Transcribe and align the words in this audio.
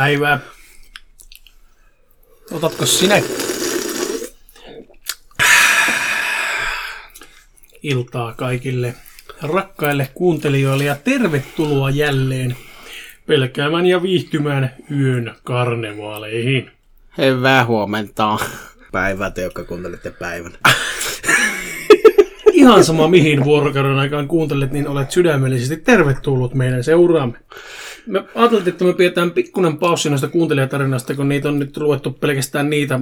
Päivää. 0.00 0.40
Otatko 2.50 2.86
sinä? 2.86 3.22
Iltaa 7.82 8.34
kaikille 8.34 8.94
rakkaille 9.42 10.08
kuuntelijoille 10.14 10.84
ja 10.84 10.96
tervetuloa 10.96 11.90
jälleen 11.90 12.56
pelkäämään 13.26 13.86
ja 13.86 14.02
viihtymään 14.02 14.74
yön 14.90 15.34
karnevaaleihin. 15.44 16.70
Hyvää 17.18 17.64
huomenta. 17.64 18.38
Päivää 18.92 19.30
te, 19.30 19.42
jotka 19.42 19.64
kuuntelette 19.64 20.10
päivän. 20.10 20.52
Ihan 22.52 22.84
sama 22.84 23.08
mihin 23.08 23.44
vuorokauden 23.44 23.98
aikaan 23.98 24.28
kuuntelet, 24.28 24.72
niin 24.72 24.88
olet 24.88 25.10
sydämellisesti 25.10 25.76
tervetullut 25.76 26.54
meidän 26.54 26.84
seuraamme. 26.84 27.38
Me 28.06 28.24
ajattelin, 28.34 28.68
että 28.68 28.84
me 28.84 28.92
pidetään 28.92 29.30
pikkuinen 29.30 29.76
paussi 29.76 30.10
noista 30.10 30.28
kuuntelijatarinasta, 30.28 31.14
kun 31.14 31.28
niitä 31.28 31.48
on 31.48 31.58
nyt 31.58 31.76
luettu 31.76 32.10
pelkästään 32.10 32.70
niitä 32.70 33.00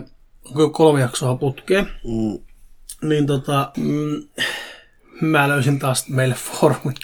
kolme 0.73 1.01
jaksoa 1.01 1.37
putkeen. 1.37 1.87
Mm. 2.05 2.39
Niin 3.09 3.27
tota, 3.27 3.73
mm, 3.77 4.23
mä 5.21 5.49
löysin 5.49 5.79
taas 5.79 6.09
meille 6.09 6.35
foorumin. 6.35 6.95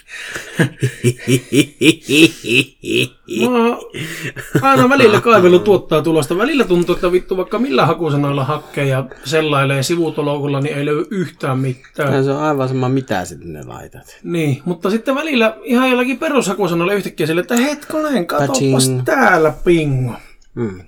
Aina 4.61 4.89
välillä 4.89 5.21
kaivellut 5.21 5.63
tuottaa 5.63 6.01
tulosta. 6.01 6.37
Välillä 6.37 6.63
tuntuu, 6.63 6.95
että 6.95 7.11
vittu 7.11 7.37
vaikka 7.37 7.59
millä 7.59 7.85
hakusanoilla 7.85 8.43
hakkee 8.43 8.85
ja 8.85 9.05
sellailee 9.23 9.83
sivutolokulla, 9.83 10.61
niin 10.61 10.77
ei 10.77 10.85
löydy 10.85 11.05
yhtään 11.11 11.59
mitään. 11.59 12.13
Ja 12.13 12.23
se 12.23 12.31
on 12.31 12.43
aivan 12.43 12.67
sama, 12.67 12.89
mitä 12.89 13.25
sitten 13.25 13.53
ne 13.53 13.63
laitat. 13.63 14.17
Niin, 14.23 14.61
mutta 14.65 14.89
sitten 14.89 15.15
välillä 15.15 15.57
ihan 15.63 15.89
jollakin 15.89 16.19
perushakusanoilla 16.19 16.93
yhtäkkiä 16.93 17.27
sille, 17.27 17.41
että 17.41 17.55
hetkonen, 17.55 18.27
katsopas 18.27 18.91
täällä 19.05 19.53
pingo. 19.65 20.13
Mm. 20.55 20.81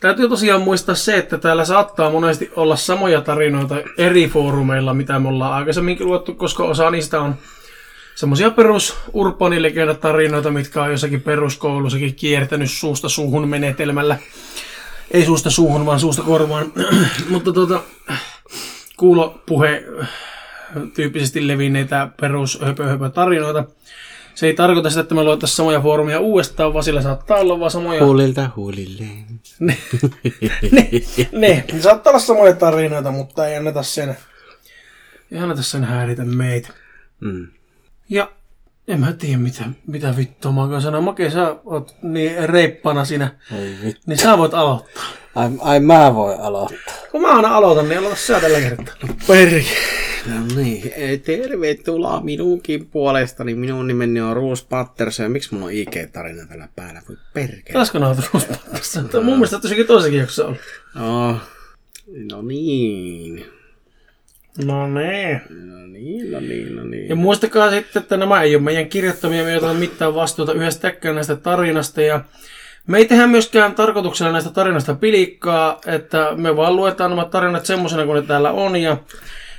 Täytyy 0.00 0.28
tosiaan 0.28 0.62
muistaa 0.62 0.94
se, 0.94 1.16
että 1.16 1.38
täällä 1.38 1.64
saattaa 1.64 2.10
monesti 2.10 2.50
olla 2.56 2.76
samoja 2.76 3.20
tarinoita 3.20 3.76
eri 3.98 4.28
foorumeilla, 4.28 4.94
mitä 4.94 5.18
me 5.18 5.28
ollaan 5.28 5.52
aikaisemminkin 5.52 6.06
luettu, 6.06 6.34
koska 6.34 6.64
osa 6.64 6.90
niistä 6.90 7.20
on 7.20 7.34
semmoisia 8.14 8.50
perus 8.50 8.96
tarinoita, 9.94 10.50
mitkä 10.50 10.82
on 10.82 10.90
jossakin 10.90 11.20
peruskoulussakin 11.20 12.14
kiertänyt 12.14 12.70
suusta 12.70 13.08
suuhun 13.08 13.48
menetelmällä. 13.48 14.18
Ei 15.10 15.24
suusta 15.24 15.50
suuhun, 15.50 15.86
vaan 15.86 16.00
suusta 16.00 16.22
korvaan. 16.22 16.72
Mutta 17.30 17.52
tuota, 17.52 17.80
kuulopuhe 18.96 19.84
tyyppisesti 20.94 21.48
levinneitä 21.48 22.08
perus 22.20 22.60
höpö, 22.60 22.84
höpö 22.84 23.10
tarinoita. 23.10 23.64
Se 24.38 24.46
ei 24.46 24.54
tarkoita 24.54 24.90
sitä, 24.90 25.00
että 25.00 25.14
me 25.14 25.24
luettaisiin 25.24 25.56
samoja 25.56 25.80
foorumia 25.80 26.20
uudestaan, 26.20 26.72
vaan 26.72 26.84
sillä 26.84 27.02
saattaa 27.02 27.38
olla 27.38 27.60
vaan 27.60 27.70
samoja 27.70 28.04
Huulilta 28.04 28.50
huulille. 28.56 29.04
ne, 29.58 29.78
ne, 30.72 30.88
ne, 31.32 31.64
ne 31.72 31.80
saattaa 31.80 32.10
olla 32.10 32.20
samoja 32.20 32.52
tarinoita, 32.52 33.10
mutta 33.10 33.48
ei 33.48 33.56
anneta 33.56 33.82
sen, 33.82 34.16
ei 35.32 35.38
anneta 35.38 35.62
sen 35.62 35.84
häiritä 35.84 36.24
meitä. 36.24 36.68
Mm. 37.20 37.48
Ja 38.08 38.30
en 38.88 39.00
mä 39.00 39.12
tiedä, 39.12 39.38
mitä, 39.38 39.64
mitä 39.86 40.14
vittua 40.16 40.52
mä 40.52 40.62
oon 40.62 40.82
sanoa. 40.82 41.00
Make, 41.00 41.30
sä 41.30 41.56
oot 41.64 41.94
niin 42.02 42.48
reippana 42.48 43.04
siinä, 43.04 43.30
Ei 43.58 43.74
vittu. 43.84 44.02
niin 44.06 44.18
sä 44.18 44.38
voit 44.38 44.54
aloittaa. 44.54 45.04
Ai, 45.34 45.48
ai 45.60 45.80
mä 45.80 46.14
voin 46.14 46.40
aloittaa. 46.40 46.94
Kun 47.10 47.20
mä 47.22 47.28
aina 47.36 47.56
aloitan, 47.56 47.88
niin 47.88 47.98
aloita 47.98 48.16
sä 48.16 48.40
tällä 48.40 48.60
kertaa. 48.60 48.94
Perke. 49.26 49.64
No 50.26 50.34
niin, 50.56 50.92
tervetuloa 51.24 52.20
minunkin 52.20 52.86
puolestani. 52.86 53.54
Minun 53.54 53.86
nimeni 53.86 54.20
on 54.20 54.36
Ruus 54.36 54.64
Patterson 54.64 55.24
ja 55.24 55.30
miksi 55.30 55.54
mulla 55.54 55.66
on 55.66 55.72
IG-tarina 55.72 56.46
tällä 56.48 56.68
päällä? 56.76 57.02
Voi 57.08 57.16
perkele. 57.34 57.72
Taisiko 57.72 57.98
nautu 57.98 58.22
ruuspatassa? 58.32 59.02
Mun 59.22 59.24
mielestä 59.34 59.58
tosikin 59.58 59.86
toisenkin 59.86 60.20
jakso 60.20 60.46
on. 60.46 60.56
Oh. 61.28 61.36
No 62.32 62.42
niin. 62.42 63.46
No 64.64 64.86
niin. 64.86 65.40
No 65.50 65.86
niin, 65.86 66.32
no 66.32 66.40
niin, 66.40 66.76
no 66.76 66.84
niin. 66.84 67.08
Ja 67.08 67.16
muistakaa 67.16 67.70
sitten, 67.70 68.02
että 68.02 68.16
nämä 68.16 68.42
ei 68.42 68.54
ole 68.54 68.62
meidän 68.62 68.88
kirjoittamia, 68.88 69.44
me 69.44 69.50
ei 69.50 69.56
ota 69.56 69.74
mitään 69.74 70.14
vastuuta 70.14 70.52
yhdestäkään 70.52 71.14
näistä 71.14 71.36
tarinasta. 71.36 72.02
Ja 72.02 72.24
me 72.86 72.98
ei 72.98 73.04
tehdä 73.04 73.26
myöskään 73.26 73.74
tarkoituksena 73.74 74.32
näistä 74.32 74.50
tarinoista 74.50 74.94
pilikkaa, 74.94 75.80
että 75.86 76.32
me 76.36 76.56
vaan 76.56 76.76
luetaan 76.76 77.10
nämä 77.10 77.24
tarinat 77.24 77.66
semmoisena 77.66 78.06
kuin 78.06 78.20
ne 78.20 78.26
täällä 78.26 78.50
on. 78.50 78.76
Ja 78.76 78.96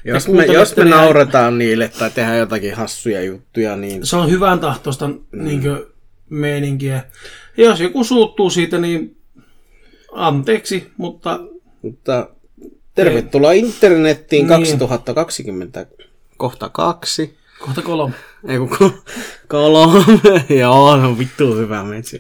Jos 0.03 0.27
me, 0.27 0.45
jos 0.45 0.75
me 0.75 0.85
nauretaan 0.85 1.57
niille 1.57 1.91
tai 1.99 2.11
tehdään 2.11 2.37
jotakin 2.37 2.73
hassuja 2.73 3.23
juttuja, 3.23 3.75
niin 3.75 4.05
Se 4.05 4.15
on 4.15 4.29
hyvän 4.29 4.59
tahtoista 4.59 5.07
mm. 5.07 5.17
niinkö, 5.31 5.87
meininkiä. 6.29 7.03
Ja 7.57 7.65
jos 7.65 7.79
joku 7.79 8.03
suuttuu 8.03 8.49
siitä, 8.49 8.77
niin 8.77 9.17
anteeksi, 10.11 10.91
mutta 10.97 11.39
Mutta 11.81 12.29
tervetuloa 13.03 13.51
internettiin 13.51 14.47
Niin. 14.47 14.59
2020 14.59 15.85
kohta 16.37 16.69
kaksi. 16.69 17.37
kohta 17.59 17.81
kolme. 17.81 18.13
Ei 18.47 18.57
kun 18.57 18.69
ko- 18.71 19.11
kolme. 19.47 20.05
Joo, 20.59 20.97
no 20.97 21.17
vittu 21.17 21.55
hyvä 21.55 21.83
metsi. 21.83 22.19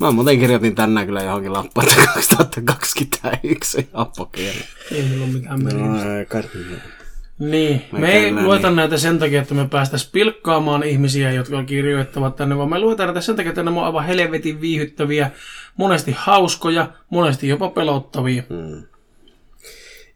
Mä 0.00 0.10
muuten 0.10 0.38
kirjoitin 0.40 0.74
tänään 0.74 1.06
kyllä 1.06 1.22
johonkin 1.22 1.52
lappaan, 1.52 1.86
että 1.88 2.06
2021 2.14 3.78
on 3.78 3.84
ihan 3.94 4.12
pokeeri. 4.16 4.64
Ei 4.92 5.02
meillä 5.02 5.24
ole 5.24 5.32
mitään 5.32 5.62
merkitystä. 5.64 6.04
No, 6.08 6.18
ei 6.18 6.26
kai- 6.26 6.42
Niin, 7.38 7.82
Mä 7.92 7.98
me 7.98 8.12
ei 8.12 8.32
lueta 8.32 8.70
näitä 8.70 8.98
sen 8.98 9.18
takia, 9.18 9.42
että 9.42 9.54
me 9.54 9.68
päästäisiin 9.68 10.12
pilkkaamaan 10.12 10.82
ihmisiä, 10.82 11.32
jotka 11.32 11.64
kirjoittavat 11.64 12.36
tänne, 12.36 12.56
vaan 12.58 12.70
me 12.70 12.78
luetaan 12.78 13.06
näitä 13.06 13.20
sen 13.20 13.36
takia, 13.36 13.48
että 13.48 13.62
nämä 13.62 13.80
on 13.80 13.86
aivan 13.86 14.04
helvetin 14.04 14.60
viihyttäviä, 14.60 15.30
monesti 15.76 16.14
hauskoja, 16.18 16.88
monesti 17.10 17.48
jopa 17.48 17.68
pelottavia. 17.68 18.42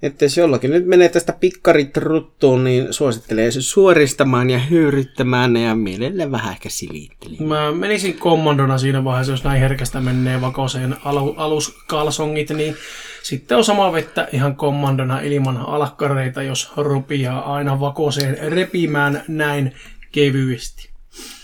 Että 0.03 0.25
jos 0.25 0.37
jollakin 0.37 0.71
nyt 0.71 0.87
menee 0.87 1.09
tästä 1.09 1.33
pikkarit 1.33 1.97
ruttuun, 1.97 2.65
niin 2.65 2.93
suosittelen 2.93 3.53
se 3.53 3.63
suoristamaan 3.63 4.51
ja 4.51 4.59
hyyryttämään 4.59 5.57
ja 5.57 5.75
mielelle 5.75 6.31
vähän 6.31 6.53
ehkä 6.53 6.69
silittelemään. 6.69 7.49
Mä 7.49 7.73
menisin 7.73 8.19
kommandona 8.19 8.79
siinä 8.79 9.05
vaiheessa, 9.05 9.33
jos 9.33 9.45
näin 9.45 9.61
herkästä 9.61 10.01
menee 10.01 10.41
vakoseen 10.41 10.97
alu, 11.05 11.35
aluskalsongit, 11.37 12.51
niin 12.51 12.77
sitten 13.23 13.59
on 13.59 13.65
sama 13.65 13.93
vettä 13.93 14.29
ihan 14.33 14.57
kommandona 14.57 15.21
ilman 15.21 15.57
alkkareita, 15.57 16.43
jos 16.43 16.73
rupiaa 16.77 17.55
aina 17.55 17.81
vakoseen 17.81 18.53
repimään 18.53 19.23
näin 19.29 19.75
kevyesti. 20.13 20.91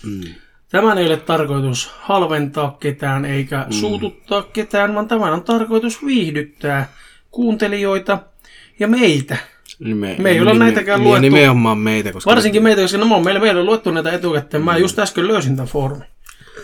Mm. 0.05 0.35
Tämän 0.69 0.99
ei 0.99 1.07
ole 1.07 1.17
tarkoitus 1.17 1.91
halventaa 1.99 2.77
ketään 2.81 3.25
eikä 3.25 3.67
suututtaa 3.71 4.43
ketään, 4.43 4.95
vaan 4.95 5.09
tämän 5.09 5.33
on 5.33 5.43
tarkoitus 5.43 6.07
viihdyttää 6.07 6.93
kuuntelijoita 7.31 8.19
ja 8.79 8.89
meitä. 8.89 9.37
Nime, 9.79 10.17
Me 10.19 10.31
ei 10.31 10.41
olla 10.41 10.55
näitäkään 10.55 11.01
niin, 11.01 11.09
luettu. 11.09 11.23
Nimenomaan 11.23 11.79
meitä, 11.79 12.13
koska... 12.13 12.31
Varsinkin 12.31 12.63
meitä, 12.63 12.83
koska 12.83 12.99
nämä 12.99 13.17
on 13.17 13.25
meillä, 13.25 13.41
meillä 13.41 13.61
on 13.61 13.67
luettu 13.67 13.91
näitä 13.91 14.13
etukäteen. 14.13 14.63
Mä 14.63 14.79
just 14.79 14.99
äsken 14.99 15.29
löysin 15.29 15.57
tämän 15.57 15.69
foorumin. 15.69 16.07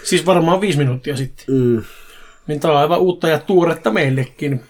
Siis 0.03 0.27
varmaan 0.27 0.61
viisi 0.61 0.79
minuuttia 0.79 1.17
sitten. 1.17 1.45
Mm. 1.49 1.83
Niin 2.47 2.61
tää 2.61 2.71
on 2.71 2.77
aivan 2.77 3.01
uutta 3.01 3.29
ja 3.29 3.39
tuoretta 3.39 3.91
meillekin. 3.91 4.61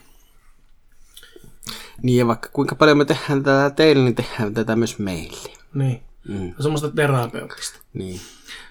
Niin 2.02 2.18
ja 2.18 2.26
vaikka 2.26 2.48
kuinka 2.52 2.74
paljon 2.74 2.98
me 2.98 3.04
tehdään 3.04 3.42
tätä 3.42 3.70
teille, 3.76 4.04
niin 4.04 4.14
tehdään 4.14 4.54
tätä 4.54 4.76
myös 4.76 4.98
meille. 4.98 5.50
Niin. 5.74 6.00
Mm. 6.28 6.54
Semmoista 6.60 6.90
terapeuttista. 6.90 7.78
Niin. 7.94 8.20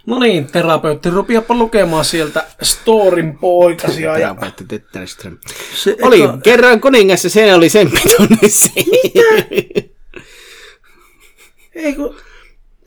No 0.06 0.20
niin, 0.20 0.48
terapeutti, 0.52 1.10
rupiapa 1.10 1.54
lukemaan 1.56 2.06
sieltä 2.06 2.46
storin 2.62 3.38
poikasia. 3.38 4.10
Ja 4.12 4.18
Terapeutti 4.18 4.66
Tetterström. 4.66 5.38
se, 5.76 5.96
Oli 6.02 6.20
eka- 6.26 6.42
kerran 6.44 6.82
kuningas 6.82 7.24
ja 7.24 7.30
se 7.30 7.54
oli 7.56 7.70
sen 7.70 7.92
pituinen. 7.92 8.40
Ei, 11.76 11.94
kun, 11.94 12.16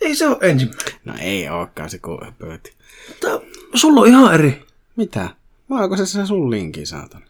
ei 0.01 0.15
se 0.17 0.27
ole 0.27 0.37
ensimmäinen. 0.41 0.95
No 1.05 1.15
ei 1.21 1.49
ookaan 1.49 1.91
se 1.91 2.01
höpöti. 2.25 2.73
Tää, 3.21 3.41
sulla 3.75 4.01
on 4.01 4.07
ihan 4.09 4.35
eri. 4.35 4.65
Mitä? 4.97 5.29
Vai 5.71 5.83
onko 5.85 5.97
se 5.97 6.07
se 6.07 6.27
sun 6.27 6.51
linki, 6.51 6.87
saatana? 6.87 7.27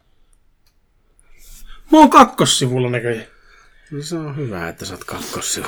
Mä 1.93 1.99
oon 1.99 2.11
kakkossivulla 2.11 2.91
näköjään. 2.91 3.27
No 3.91 4.03
se 4.03 4.17
on 4.17 4.37
hyvä, 4.37 4.69
että 4.69 4.85
sä 4.85 4.95
oot 4.95 5.05
kakkossivu. 5.05 5.67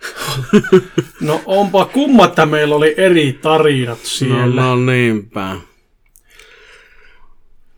No 1.20 1.40
onpa 1.46 1.84
kumma, 1.84 2.24
että 2.24 2.46
meillä 2.46 2.74
oli 2.74 2.94
eri 2.96 3.32
tarinat 3.42 3.98
No, 3.98 4.04
siellä. 4.04 4.62
no 4.62 4.76
niinpä. 4.76 5.56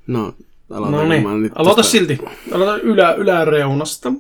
No, 0.07 0.35
No, 0.69 1.09
niin, 1.09 1.43
nyt 1.43 1.53
aloita 1.55 1.77
tosta, 1.77 1.91
silti. 1.93 2.19
Aloita 2.53 2.77
ylä, 2.77 3.13
yläreunasta. 3.13 4.13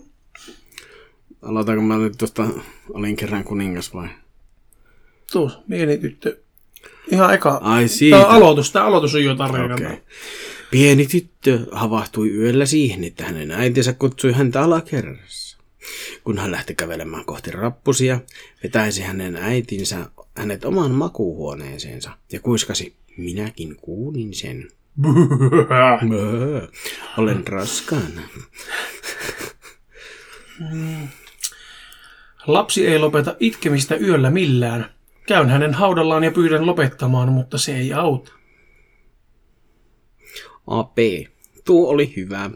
Aloitanko 1.42 1.82
mä 1.82 1.98
nyt 1.98 2.12
tuosta, 2.18 2.46
olin 2.90 3.16
kerran 3.16 3.44
kuningas 3.44 3.94
vai? 3.94 4.08
Tuus, 5.32 5.58
pieni 5.70 5.98
tyttö. 5.98 6.36
Ihan 7.12 7.34
eka. 7.34 7.60
Ai 7.62 7.88
siitä. 7.88 8.16
Tämä 8.16 8.28
aloitus, 8.28 8.72
tämä 8.72 8.84
aloitus 8.84 9.14
on 9.14 9.24
jo 9.24 9.34
tarina. 9.34 9.74
Okei. 9.74 9.98
Pieni 10.70 11.06
tyttö 11.06 11.58
havahtui 11.72 12.30
yöllä 12.30 12.66
siihen, 12.66 13.04
että 13.04 13.24
hänen 13.24 13.50
äitinsä 13.50 13.92
kutsui 13.92 14.32
häntä 14.32 14.62
alakerrassa. 14.62 15.41
Kun 16.24 16.38
hän 16.38 16.50
lähti 16.50 16.74
kävelemään 16.74 17.24
kohti 17.24 17.50
rappusia, 17.50 18.20
vetäisi 18.62 19.02
hänen 19.02 19.36
äitinsä 19.36 19.96
hänet 20.36 20.64
omaan 20.64 20.90
makuuhuoneeseensa 20.90 22.10
ja 22.32 22.40
kuiskasi, 22.40 22.96
minäkin 23.16 23.76
kuulin 23.76 24.34
sen. 24.34 24.68
Olen 27.18 27.46
raskaana. 27.46 28.22
Lapsi 32.46 32.86
ei 32.86 32.98
lopeta 32.98 33.36
itkemistä 33.40 33.96
yöllä 33.96 34.30
millään. 34.30 34.90
Käyn 35.26 35.48
hänen 35.48 35.74
haudallaan 35.74 36.24
ja 36.24 36.30
pyydän 36.30 36.66
lopettamaan, 36.66 37.32
mutta 37.32 37.58
se 37.58 37.76
ei 37.76 37.92
auta. 37.92 38.32
AP. 40.66 40.98
Tuo 41.64 41.88
oli 41.88 42.12
hyvä. 42.16 42.50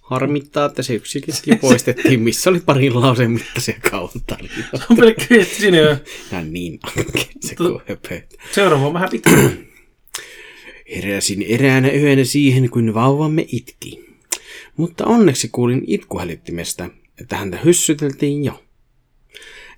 Harmittaa, 0.00 0.66
että 0.66 0.82
se 0.82 0.94
yksikin 0.94 1.58
poistettiin, 1.60 2.20
missä 2.20 2.50
oli 2.50 2.60
parin 2.60 3.00
lauseen 3.00 3.30
mittaisia 3.30 3.80
kauntarinoita. 3.90 4.86
On 4.90 4.96
pelkkä. 4.96 5.24
Nää 6.30 6.40
on 6.40 6.52
niin 6.52 6.80
se 7.40 7.54
kun 7.54 7.82
höpöt. 7.88 8.36
Seuraava 8.52 8.86
on 8.86 8.92
vähän 8.92 9.08
pitkä. 9.08 9.30
Heräsin 10.96 11.42
eräänä 11.42 11.90
yönä 11.90 12.24
siihen, 12.24 12.70
kun 12.70 12.94
vauvamme 12.94 13.46
itki. 13.48 14.04
Mutta 14.76 15.06
onneksi 15.06 15.48
kuulin 15.52 15.82
itkuhälyttimestä, 15.86 16.90
että 17.20 17.36
häntä 17.36 17.58
hyssyteltiin 17.64 18.44
jo. 18.44 18.62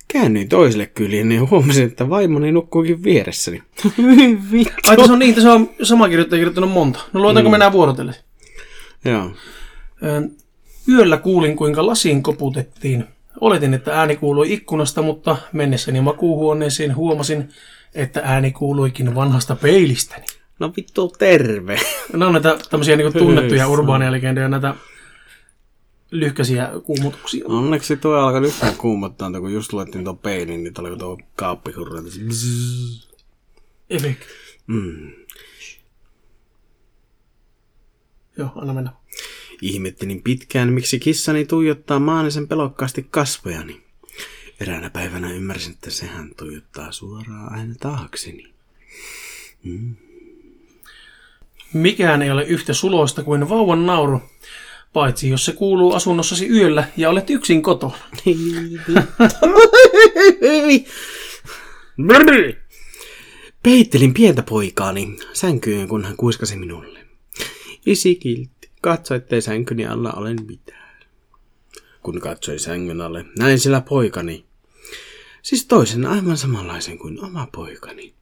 Käännyin 0.08 0.48
toiselle 0.48 0.86
kyljelle 0.86 1.34
ja 1.34 1.46
huomasin, 1.50 1.84
että 1.86 2.10
vaimoni 2.10 2.52
nukkuukin 2.52 3.04
vieressäni. 3.04 3.62
Vittu. 4.52 4.72
Ai 4.86 4.96
tässä 4.96 5.12
on 5.12 5.18
niin, 5.18 5.34
tässä 5.34 5.52
on 5.52 5.70
sama 5.82 6.08
kirjoittaja 6.08 6.38
kirjoittanut 6.38 6.70
monta. 6.70 7.00
No 7.12 7.20
luetaanko 7.20 7.48
mm. 7.48 7.52
mennään 7.52 7.72
vuorotellen? 7.72 8.14
Joo. 9.04 9.30
Yöllä 10.88 11.16
kuulin, 11.16 11.56
kuinka 11.56 11.86
lasiin 11.86 12.22
koputettiin. 12.22 13.04
Oletin, 13.40 13.74
että 13.74 13.98
ääni 13.98 14.16
kuului 14.16 14.52
ikkunasta, 14.52 15.02
mutta 15.02 15.36
mennessäni 15.52 16.00
makuuhuoneeseen 16.00 16.96
huomasin, 16.96 17.48
että 17.94 18.20
ääni 18.24 18.52
kuuluikin 18.52 19.14
vanhasta 19.14 19.56
peilistäni. 19.56 20.24
No 20.58 20.72
vittu 20.76 21.12
terve. 21.18 21.80
Nämä 22.12 22.26
on 22.26 22.32
näitä 22.32 22.58
tämmöisiä 22.70 22.96
niin 22.96 23.12
tunnettuja 23.12 23.68
urbaaneja 23.68 24.12
legendoja, 24.12 24.48
näitä 24.48 24.74
lyhkäisiä 26.10 26.70
kuumutuksia. 26.84 27.44
Onneksi 27.48 27.96
tuo 27.96 28.14
alkoi 28.14 28.46
yhtään 28.46 28.76
kuumottaa, 28.76 29.28
että 29.28 29.40
kun 29.40 29.52
just 29.52 29.72
luettiin 29.72 30.04
tuon 30.04 30.18
peilin, 30.18 30.64
niin 30.64 30.74
alkoi 30.78 30.98
tuo 30.98 31.18
kaappihurra. 31.36 32.00
Efekti. 33.90 34.26
Mm. 34.66 35.12
Joo, 38.38 38.48
anna 38.56 38.72
mennä. 38.72 38.92
Ihmettelin 39.62 40.22
pitkään, 40.22 40.72
miksi 40.72 40.98
kissani 40.98 41.44
tuijottaa 41.44 41.98
maanisen 41.98 42.48
pelokkaasti 42.48 43.06
kasvojani. 43.10 43.82
Eräänä 44.60 44.90
päivänä 44.90 45.32
ymmärsin, 45.32 45.72
että 45.72 45.90
sehän 45.90 46.30
tuijottaa 46.36 46.92
suoraan 46.92 47.52
aina 47.52 47.74
taakseni. 47.80 48.52
Mikään 51.72 52.22
ei 52.22 52.30
ole 52.30 52.44
yhtä 52.44 52.74
suloista 52.74 53.22
kuin 53.22 53.48
vauvan 53.48 53.86
nauru, 53.86 54.20
paitsi 54.92 55.28
jos 55.28 55.44
se 55.44 55.52
kuuluu 55.52 55.92
asunnossasi 55.92 56.48
yöllä 56.48 56.88
ja 56.96 57.10
olet 57.10 57.30
yksin 57.30 57.62
kotona. 57.62 57.98
Peittelin 63.62 64.14
pientä 64.14 64.42
poikaani 64.42 65.16
sänkyyn, 65.32 65.88
kun 65.88 66.04
hän 66.04 66.16
kuiskasi 66.16 66.56
minulle. 66.56 67.06
Isi 67.86 68.14
katso, 68.82 69.14
ettei 69.14 69.42
sänkyni 69.42 69.86
alla 69.86 70.12
ole 70.12 70.34
mitään. 70.34 70.92
Kun 72.02 72.20
katsoi 72.20 72.58
sängyn 72.58 73.00
alle, 73.00 73.24
näin 73.38 73.58
sillä 73.60 73.80
poikani. 73.80 74.44
Siis 75.42 75.66
toisen 75.66 76.06
aivan 76.06 76.36
samanlaisen 76.36 76.98
kuin 76.98 77.24
oma 77.24 77.48
poikani. 77.52 78.14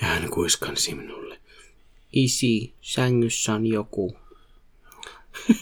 Ja 0.00 0.06
hän 0.06 0.30
kuiskansi 0.30 0.94
minulle. 0.94 1.38
Isi, 2.12 2.74
sängyssä 2.80 3.54
on 3.54 3.66
joku. 3.66 4.16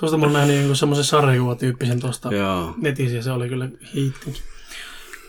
Tuosta 0.00 0.18
mä 0.18 0.26
oon 0.26 0.32
nähnyt 0.32 0.56
jonkun 0.56 0.76
semmoisen 0.76 1.04
sarjakuvatyyppisen 1.04 2.00
tuosta 2.00 2.30
netissä 2.76 3.16
ja 3.16 3.22
se 3.22 3.30
oli 3.30 3.48
kyllä 3.48 3.68
hiitti. 3.94 4.42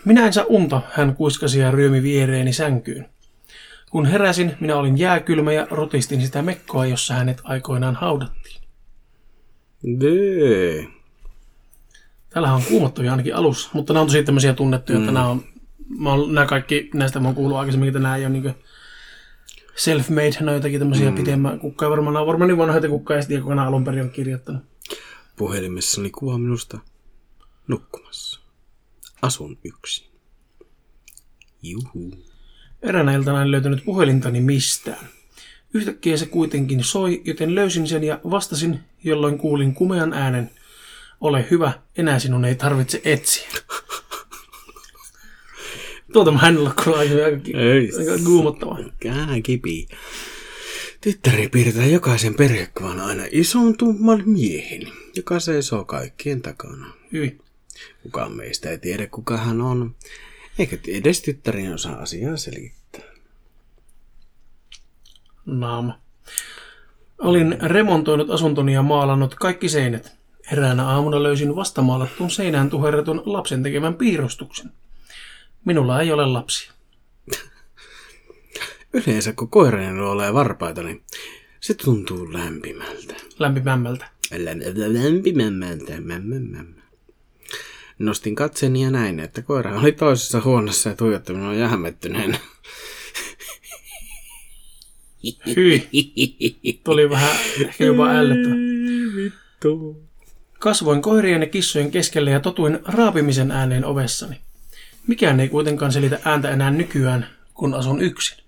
Minä 0.04 0.26
en 0.26 0.32
saa 0.32 0.44
unta, 0.48 0.82
hän 0.90 1.16
kuiskasi 1.16 1.58
ja 1.58 1.70
ryömi 1.70 2.02
viereeni 2.02 2.52
sänkyyn. 2.52 3.08
Kun 3.90 4.06
heräsin, 4.06 4.56
minä 4.60 4.76
olin 4.76 4.98
jääkylmä 4.98 5.52
ja 5.52 5.66
rotistin 5.70 6.22
sitä 6.22 6.42
mekkoa, 6.42 6.86
jossa 6.86 7.14
hänet 7.14 7.40
aikoinaan 7.44 7.94
haudattiin. 7.94 8.62
Dee. 10.00 10.88
Täällähän 12.30 12.56
on 12.56 12.62
kuumottavia 12.68 13.10
ainakin 13.10 13.34
alussa, 13.34 13.70
mutta 13.72 13.92
nämä 13.92 14.00
on 14.00 14.06
tosi 14.06 14.22
tämmöisiä 14.22 14.54
tunnettuja, 14.54 14.98
mm. 14.98 15.04
että 15.04 15.12
nämä 15.12 15.26
on, 15.26 15.44
mä 15.98 16.10
oon, 16.10 16.34
nämä 16.34 16.46
kaikki, 16.46 16.90
näistä 16.94 17.20
mä 17.20 17.28
oon 17.28 17.34
kuullut 17.34 17.58
aikaisemmin, 17.58 17.88
että 17.88 17.98
nämä 17.98 18.16
ei 18.16 18.26
ole 18.26 18.32
niin 18.32 18.54
self-made, 19.74 20.36
nämä 20.40 20.50
on 20.50 20.56
jotakin 20.56 20.78
tämmöisiä 20.78 21.10
mm. 21.10 21.16
pitemmän, 21.16 21.58
kukka 21.58 21.86
ei 21.86 21.90
varmaan, 21.90 22.14
nämä 22.14 22.20
on 22.20 22.26
varmaan 22.26 22.48
niin 22.48 22.58
vanhoja, 22.58 22.78
että 22.78 22.88
kukka 22.88 23.16
ei 23.16 23.22
sitten 23.22 23.42
kokonaan 23.42 23.68
alun 23.68 23.84
perin 23.84 24.02
on 24.02 24.10
kirjoittanut. 24.10 24.62
Puhelimessa 25.36 26.00
oli 26.00 26.10
kuva 26.10 26.38
minusta 26.38 26.78
nukkumassa. 27.68 28.40
Asun 29.22 29.58
yksin. 29.64 30.08
Juhu. 31.62 32.27
Eräänä 32.82 33.14
iltana 33.14 33.42
en 33.42 33.50
löytänyt 33.50 33.84
puhelintani 33.84 34.40
mistään. 34.40 35.08
Yhtäkkiä 35.74 36.16
se 36.16 36.26
kuitenkin 36.26 36.84
soi, 36.84 37.22
joten 37.24 37.54
löysin 37.54 37.88
sen 37.88 38.04
ja 38.04 38.20
vastasin, 38.30 38.80
jolloin 39.04 39.38
kuulin 39.38 39.74
kumean 39.74 40.12
äänen. 40.12 40.50
Ole 41.20 41.46
hyvä, 41.50 41.72
enää 41.96 42.18
sinun 42.18 42.44
ei 42.44 42.54
tarvitse 42.54 43.00
etsiä. 43.04 43.48
Tuota 46.12 46.32
mä 46.32 46.48
en 46.48 46.58
ole 46.58 46.70
kuullut 46.84 47.00
aika, 47.00 47.14
aika 47.98 48.24
kuumottavaa. 48.24 48.78
Kää 49.00 49.40
kipi. 49.42 49.88
Tyttäri 51.00 51.48
piirtää 51.48 51.86
jokaisen 51.86 52.34
perhekuvan 52.34 53.00
aina 53.00 53.22
ison 53.30 53.76
tumman 53.76 54.22
miehen, 54.26 54.82
joka 55.16 55.40
seisoo 55.40 55.84
kaikkien 55.84 56.42
takana. 56.42 56.94
Hyvin. 57.12 57.40
Kukaan 58.02 58.32
meistä 58.32 58.70
ei 58.70 58.78
tiedä, 58.78 59.06
kuka 59.06 59.36
hän 59.36 59.60
on, 59.60 59.94
eikä 60.58 60.78
edes 60.88 61.22
tyttärin 61.22 61.74
osaa 61.74 61.96
asiaa 61.96 62.36
selittää. 62.36 63.02
Naama. 65.46 65.98
Olin 67.18 67.56
remontoinut 67.62 68.30
asuntoni 68.30 68.74
ja 68.74 68.82
maalannut 68.82 69.34
kaikki 69.34 69.68
seinät. 69.68 70.12
Eräänä 70.52 70.86
aamuna 70.86 71.22
löysin 71.22 71.56
vastamaalattuun 71.56 72.30
seinään 72.30 72.70
tuherretun 72.70 73.22
lapsen 73.26 73.62
tekemän 73.62 73.94
piirustuksen. 73.94 74.70
Minulla 75.64 76.00
ei 76.00 76.12
ole 76.12 76.26
lapsia. 76.26 76.72
Yleensä 78.92 79.32
kun 79.32 79.48
koirani 79.48 79.98
luolee 80.00 80.34
varpaita, 80.34 80.82
niin 80.82 81.02
se 81.60 81.74
tuntuu 81.74 82.32
lämpimältä. 82.32 83.14
Lämpimämmältä. 83.38 84.10
Lä- 84.36 85.02
Lämpimämmältä. 85.02 85.98
Nostin 87.98 88.34
katseeni 88.34 88.82
ja 88.82 88.90
näin, 88.90 89.20
että 89.20 89.42
koira 89.42 89.80
oli 89.80 89.92
toisessa 89.92 90.40
huoneessa 90.44 90.88
ja 90.88 90.94
tuijotti 90.94 91.32
minua 91.32 91.54
jähmettyneenä. 91.54 92.38
Hyi. 95.56 95.88
Tuli 96.84 97.10
vähän 97.10 97.36
ehkä 97.64 97.84
jopa 97.84 98.08
ällöttävä. 98.08 98.54
Vittu. 99.16 100.02
Kasvoin 100.58 101.02
koirien 101.02 101.40
ja 101.40 101.46
kissojen 101.46 101.90
keskelle 101.90 102.30
ja 102.30 102.40
totuin 102.40 102.78
raapimisen 102.84 103.50
ääneen 103.50 103.84
ovessani. 103.84 104.40
Mikään 105.06 105.40
ei 105.40 105.48
kuitenkaan 105.48 105.92
selitä 105.92 106.20
ääntä 106.24 106.50
enää 106.50 106.70
nykyään, 106.70 107.26
kun 107.54 107.74
asun 107.74 108.00
yksin. 108.00 108.38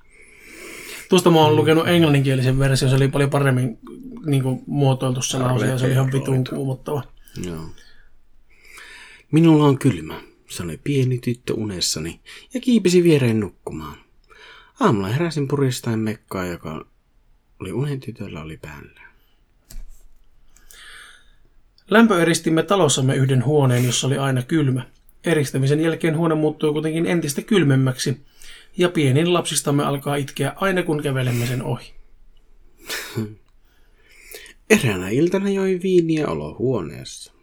Tuosta 1.08 1.30
mä 1.30 1.38
oon 1.40 1.56
lukenut 1.56 1.88
englanninkielisen 1.88 2.58
version, 2.58 2.90
se 2.90 2.96
oli 2.96 3.08
paljon 3.08 3.30
paremmin 3.30 3.78
niin 4.26 4.42
kuin, 4.42 4.62
muotoiltu 4.66 5.20
ja 5.66 5.78
se 5.78 5.84
oli 5.84 5.92
ihan 5.92 6.12
vitun 6.12 6.44
kuumottava. 6.50 7.02
Joo. 7.46 7.64
Minulla 9.30 9.64
on 9.64 9.78
kylmä, 9.78 10.20
sanoi 10.48 10.78
pieni 10.84 11.18
tyttö 11.18 11.54
unessani 11.54 12.20
ja 12.54 12.60
kiipisi 12.60 13.02
viereen 13.02 13.40
nukkumaan. 13.40 13.98
Aamulla 14.80 15.08
heräsin 15.08 15.48
puristaen 15.48 15.98
mekkaa, 15.98 16.46
joka 16.46 16.86
oli 17.60 17.72
unen 17.72 18.00
tytöllä 18.00 18.42
oli 18.42 18.56
päällä. 18.56 19.00
Lämpöeristimme 21.90 22.62
talossamme 22.62 23.16
yhden 23.16 23.44
huoneen, 23.44 23.84
jossa 23.84 24.06
oli 24.06 24.18
aina 24.18 24.42
kylmä. 24.42 24.86
Eristämisen 25.24 25.80
jälkeen 25.80 26.16
huone 26.16 26.34
muuttui 26.34 26.72
kuitenkin 26.72 27.06
entistä 27.06 27.42
kylmemmäksi, 27.42 28.20
ja 28.76 28.88
pienin 28.88 29.32
lapsistamme 29.32 29.84
alkaa 29.84 30.16
itkeä 30.16 30.52
aina 30.56 30.82
kun 30.82 31.02
kävelemme 31.02 31.46
sen 31.46 31.62
ohi. 31.62 31.94
Eräänä 34.70 35.08
iltana 35.08 35.50
joi 35.50 35.80
viiniä 35.82 36.28
olohuoneessa. 36.28 37.39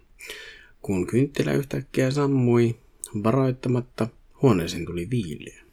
Kun 0.81 1.07
kynttilä 1.07 1.53
yhtäkkiä 1.53 2.11
sammui, 2.11 2.75
varoittamatta 3.23 4.07
huoneeseen 4.41 4.85
tuli 4.85 5.09
viileä. 5.09 5.63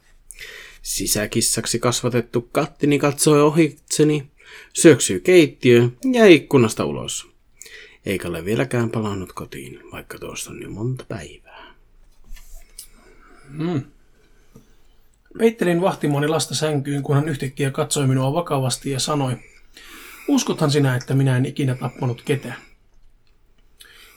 Sisäkissaksi 0.83 1.79
kasvatettu 1.79 2.49
kattini 2.53 2.99
katsoi 2.99 3.43
ohitseni, 3.43 4.31
syöksyi 4.73 5.21
keittiöön 5.21 5.97
ja 6.13 6.27
ikkunasta 6.27 6.85
ulos. 6.85 7.31
eikä 8.07 8.29
ole 8.29 8.45
vieläkään 8.45 8.91
palannut 8.91 9.33
kotiin, 9.33 9.81
vaikka 9.93 10.19
tuosta 10.19 10.51
on 10.51 10.63
jo 10.63 10.71
monta 10.71 11.05
päivää. 11.09 11.75
Peittelin 15.39 15.81
vahtimoni 15.81 16.29
lasta 16.29 16.55
sänkyyn, 16.55 17.03
kun 17.03 17.15
hän 17.17 17.29
yhtäkkiä 17.29 17.71
katsoi 17.71 18.07
minua 18.07 18.33
vakavasti 18.33 18.91
ja 18.91 19.01
sanoi, 19.01 19.37
uskothan 20.29 20.71
sinä, 20.71 20.97
että 20.97 21.15
minä 21.15 21.37
en 21.37 21.47
ikinä 21.47 21.75
tappanut 21.75 22.23
ketään. 22.23 22.57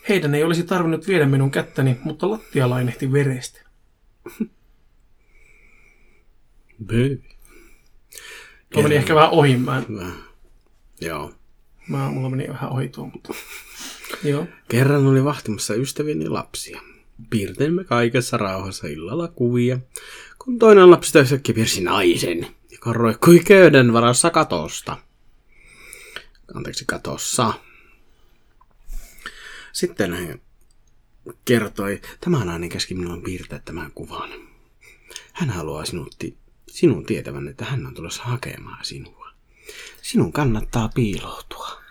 Heidän 0.10 0.36
ei 0.36 0.44
olisi 0.44 0.64
tarvinnut 0.64 1.08
viedä 1.08 1.26
minun 1.26 1.52
kättäni, 1.52 1.98
mutta 2.04 2.30
lattia 2.30 2.70
lainehti 2.70 3.12
verestä. 3.12 3.62
Böö. 6.86 7.16
Tuo 8.74 8.84
meni 8.84 8.96
ehkä 8.96 9.16
vähän 9.16 9.30
ohi. 9.30 9.58
Mä, 9.58 9.84
Hyvä. 9.90 10.08
Joo. 11.02 11.34
mä, 11.90 12.10
mulla 12.10 12.30
meni 12.30 12.48
vähän 12.48 12.70
ohi 12.70 12.90
tuo, 12.90 13.06
mutta... 13.06 13.34
Joo. 14.24 14.48
Kerran 14.70 15.06
oli 15.06 15.24
vahtimassa 15.24 15.74
ystävieni 15.74 16.30
lapsia. 16.30 16.82
Piirtelimme 17.30 17.84
kaikessa 17.84 18.38
rauhassa 18.38 18.88
illalla 18.88 19.28
kuvia, 19.28 19.80
kun 20.40 20.60
toinen 20.60 20.92
lapsi 20.92 21.20
yhtäkkiä 21.20 21.56
piirsi 21.56 21.84
naisen, 21.84 22.48
joka 22.72 22.94
roikkui 22.94 23.40
köyden 23.40 23.94
varassa 23.94 24.30
katosta. 24.30 24.98
Anteeksi, 26.54 26.86
katossa. 26.88 27.54
Sitten 29.78 30.14
hän 30.14 30.42
kertoi, 31.46 32.02
tämä 32.22 32.46
nainen 32.46 32.70
käski 32.70 32.94
minua 32.94 33.18
piirtää 33.18 33.60
tämän 33.66 33.92
kuvan. 33.92 34.30
Hän 35.34 35.50
haluaa 35.50 35.86
sinut, 35.86 36.16
sinun 36.68 37.06
tietävän, 37.06 37.48
että 37.48 37.66
hän 37.66 37.86
on 37.86 37.94
tulossa 37.94 38.24
hakemaan 38.24 38.86
sinua. 38.86 39.30
Sinun 40.02 40.34
kannattaa 40.34 40.90
piiloutua. 40.96 41.82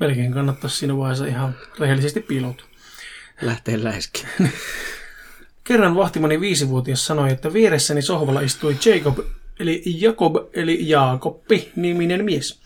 Melkein 0.00 0.32
kannattaisi 0.32 0.76
siinä 0.76 0.96
vaiheessa 0.96 1.26
ihan 1.26 1.56
rehellisesti 1.78 2.20
piiloutua. 2.20 2.66
Lähtee 3.42 3.84
läiskiin. 3.84 4.28
Kerran 5.64 5.96
vahtimani 5.96 6.40
viisivuotias 6.40 7.06
sanoi, 7.06 7.32
että 7.32 7.52
vieressäni 7.52 8.02
sohvalla 8.02 8.40
istui 8.40 8.76
Jacob, 8.84 9.18
eli 9.60 9.82
Jakob, 9.86 10.34
eli 10.52 10.88
Jaakoppi, 10.88 11.72
niminen 11.76 12.24
mies, 12.24 12.60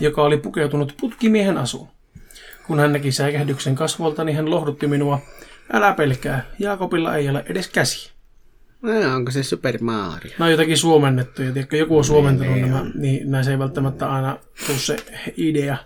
joka 0.00 0.22
oli 0.22 0.36
pukeutunut 0.36 0.94
putkimiehen 1.00 1.58
asuun. 1.58 1.93
Kun 2.66 2.80
hän 2.80 2.92
näki 2.92 3.12
säikähdyksen 3.12 3.74
kasvolta, 3.74 4.24
niin 4.24 4.36
hän 4.36 4.50
lohdutti 4.50 4.86
minua. 4.86 5.20
Älä 5.72 5.92
pelkää, 5.92 6.46
Jaakobilla 6.58 7.16
ei 7.16 7.28
ole 7.28 7.44
edes 7.48 7.68
käsi. 7.68 8.12
No, 8.82 9.14
onko 9.14 9.30
se 9.30 9.42
Super 9.42 9.78
Mario? 9.82 10.32
Nämä 10.38 10.46
on 10.46 10.50
jotakin 10.50 10.78
suomennettuja, 10.78 11.52
tiedätkö, 11.52 11.76
joku 11.76 11.98
on 11.98 12.04
suomentanut 12.04 12.60
nämä, 12.60 12.86
niin 12.94 13.30
näissä 13.30 13.52
ei 13.52 13.58
välttämättä 13.58 14.10
aina 14.10 14.38
tule 14.66 14.78
se 14.78 14.96
idea. 15.36 15.76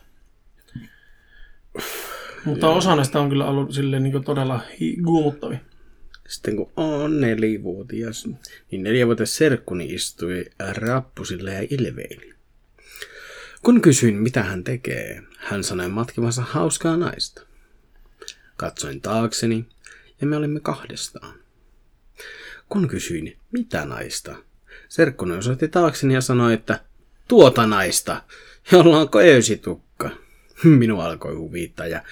Mutta 2.45 2.69
osa 2.69 2.97
näistä 2.97 3.21
on 3.21 3.29
kyllä 3.29 3.47
ollut 3.47 3.73
silleen 3.73 4.03
niin 4.03 4.25
todella 4.25 4.61
guumuttavia. 5.05 5.59
Sitten 6.29 6.57
kun 6.57 6.73
on 6.77 7.21
nelivuotias, 7.21 8.29
niin 8.71 8.83
neljävuotias 8.83 9.37
serkkuni 9.37 9.85
istui 9.85 10.45
rappusille 10.59 11.55
ja 11.55 11.67
ilveili. 11.71 12.35
Kun 13.63 13.81
kysyin, 13.81 14.15
mitä 14.15 14.43
hän 14.43 14.65
tekee, 14.65 15.23
hän 15.39 15.65
sanoi 15.65 15.89
matkivansa 15.89 16.43
hauskaa 16.43 16.97
naista. 16.97 17.43
Katsoin 18.57 19.01
taakseni, 19.01 19.67
ja 20.21 20.27
me 20.27 20.37
olimme 20.37 20.61
kahdestaan. 20.61 21.35
Kun 22.69 22.89
kysyin, 22.89 23.37
mitä 23.53 23.85
naista, 23.85 24.37
serkkuni 24.89 25.37
osoitti 25.37 25.69
taakseni 25.69 26.15
ja 26.15 26.21
sanoi, 26.21 26.55
että 26.55 26.81
tuota 27.29 27.67
naista, 27.67 28.23
jolla 28.73 28.99
on 28.99 29.11
köysitukka. 29.11 30.11
Minua 30.65 31.05
alkoi 31.05 31.35
huvittaa 31.35 31.87
ja 31.87 32.03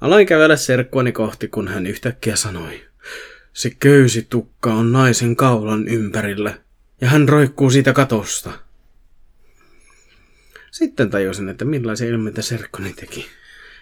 aloin 0.00 0.26
kävellä 0.26 0.56
serkkuani 0.56 1.12
kohti, 1.12 1.48
kun 1.48 1.68
hän 1.68 1.86
yhtäkkiä 1.86 2.36
sanoi, 2.36 2.84
se 3.52 3.70
köysitukka 3.70 4.74
on 4.74 4.92
naisen 4.92 5.36
kaulan 5.36 5.88
ympärillä 5.88 6.58
ja 7.00 7.08
hän 7.08 7.28
roikkuu 7.28 7.70
siitä 7.70 7.92
katosta. 7.92 8.67
Sitten 10.78 11.10
tajusin, 11.10 11.48
että 11.48 11.64
millaisia 11.64 12.08
ilmeitä 12.08 12.42
serkkuni 12.42 12.92
teki. 12.92 13.26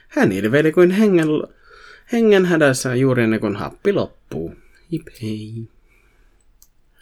Hän 0.09 0.33
ilveili 0.33 0.73
kuin 0.73 0.91
hengen, 0.91 1.29
hengen 2.12 2.47
hädässä 2.47 2.95
juuri 2.95 3.23
ennen 3.23 3.41
kuin 3.41 3.57
happi 3.57 3.93
loppuu. 3.93 4.55
Hip 4.93 5.07
hei. 5.23 5.69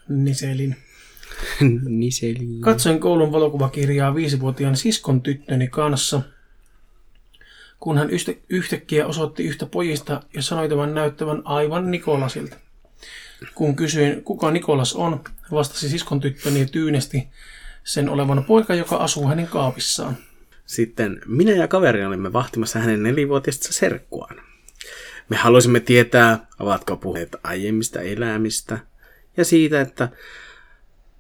Niselin. 0.09 0.77
Niseli. 2.01 2.39
Katsoin 2.61 3.01
koulun 3.01 3.33
valokuvakirjaa 3.33 4.15
viisivuotiaan 4.15 4.77
siskon 4.77 5.23
tyttöni 5.23 5.69
kanssa, 5.69 6.23
kun 7.81 7.99
hän 7.99 8.11
yhtä, 8.11 8.33
yhtäkkiä 8.49 9.07
osoitti 9.07 9.45
yhtä 9.45 9.67
pojista 9.67 10.23
ja 10.35 10.43
sanoi 10.43 10.69
tämän 10.69 10.95
näyttävän 10.95 11.43
aivan 11.45 11.91
Nikolasilta. 11.91 12.57
Kun 13.55 13.77
kysyin, 13.77 14.25
kuka 14.25 14.51
Nikolas 14.51 14.95
on, 14.95 15.25
vastasi 15.51 15.89
siskon 15.89 16.21
tyttöni 16.21 16.67
tyynesti 16.67 17.29
sen 17.85 18.09
olevan 18.09 18.45
poika, 18.45 18.75
joka 18.75 18.97
asuu 18.97 19.29
hänen 19.29 19.47
kaapissaan. 19.47 20.17
Sitten 20.67 21.21
minä 21.27 21.53
ja 21.53 21.69
kaveri 21.69 22.05
olimme 22.05 22.33
vahtimassa 22.33 22.79
hänen 22.79 23.03
nelivuotiasta 23.03 23.73
serkkuaan. 23.73 24.41
Me 25.29 25.37
halusimme 25.37 25.81
tietää, 25.81 26.47
ovatko 26.59 26.97
puhuneet 26.97 27.37
aiemmista 27.43 28.01
elämistä 28.01 28.79
ja 29.37 29.45
siitä, 29.45 29.81
että 29.81 30.09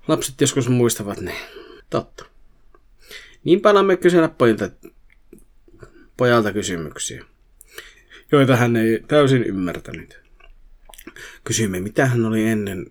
lapset 0.08 0.40
joskus 0.40 0.68
muistavat 0.68 1.20
ne. 1.20 1.34
Totta. 1.90 2.24
Niinpä 3.44 3.70
alamme 3.70 3.96
kysellä 3.96 4.28
pojilta, 4.28 4.70
pojalta 6.16 6.52
kysymyksiä, 6.52 7.24
joita 8.32 8.56
hän 8.56 8.76
ei 8.76 9.04
täysin 9.08 9.44
ymmärtänyt. 9.44 10.20
Kysyimme, 11.44 11.80
mitä 11.80 12.06
hän 12.06 12.24
oli 12.24 12.44
ennen, 12.44 12.86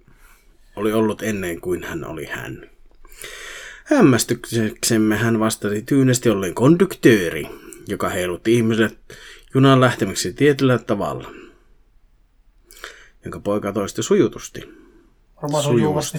oli 0.75 0.93
ollut 0.93 1.21
ennen 1.21 1.61
kuin 1.61 1.83
hän 1.83 2.05
oli 2.05 2.25
hän. 2.25 2.72
Hämmästykseksemme 3.83 5.17
hän 5.17 5.39
vastasi 5.39 5.81
tyynesti 5.81 6.29
olleen 6.29 6.53
konduktööri, 6.53 7.47
joka 7.87 8.09
heilutti 8.09 8.53
ihmisille 8.53 8.91
junan 9.53 9.81
lähtemiseksi 9.81 10.33
tietyllä 10.33 10.77
tavalla, 10.77 11.31
jonka 13.23 13.39
poika 13.39 13.73
toisti 13.73 14.03
sujutusti. 14.03 14.83
Varmaan 15.41 15.63
sujuvasti. 15.63 16.17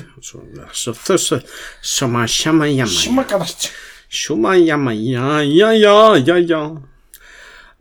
Tuossa 1.06 1.40
sama 1.82 2.26
shama 2.26 2.66
jama. 2.66 2.92
Smakavasti. 2.92 3.68
Shuma 4.12 4.56
jama 4.56 4.92
ja 4.92 5.42
ja 5.42 5.72
ja 5.72 6.16
ja 6.26 6.38
ja. 6.38 6.70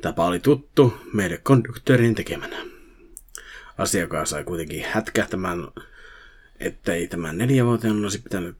Tapa 0.02 0.26
oli 0.26 0.40
tuttu 0.40 0.94
meille 1.14 1.38
konduktöörin 1.38 2.16
tekemänä. 2.16 2.58
Asiakas 3.78 4.30
sai 4.30 4.44
kuitenkin 4.44 4.86
hätkähtämään, 4.92 5.68
ettei 6.60 7.08
tämän 7.08 7.38
neljävuotiaan 7.38 8.04
olisi 8.04 8.20
pitänyt 8.20 8.58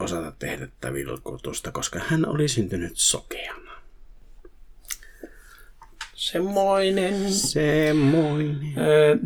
osata 0.00 0.32
tehdä 0.38 0.66
tätä 0.66 0.92
vilkutusta, 0.92 1.72
koska 1.72 2.00
hän 2.06 2.28
oli 2.28 2.48
syntynyt 2.48 2.92
sokeana. 2.94 3.70
Semmoinen. 6.14 7.32
Semmoinen. 7.32 8.74
Öö, 8.78 9.16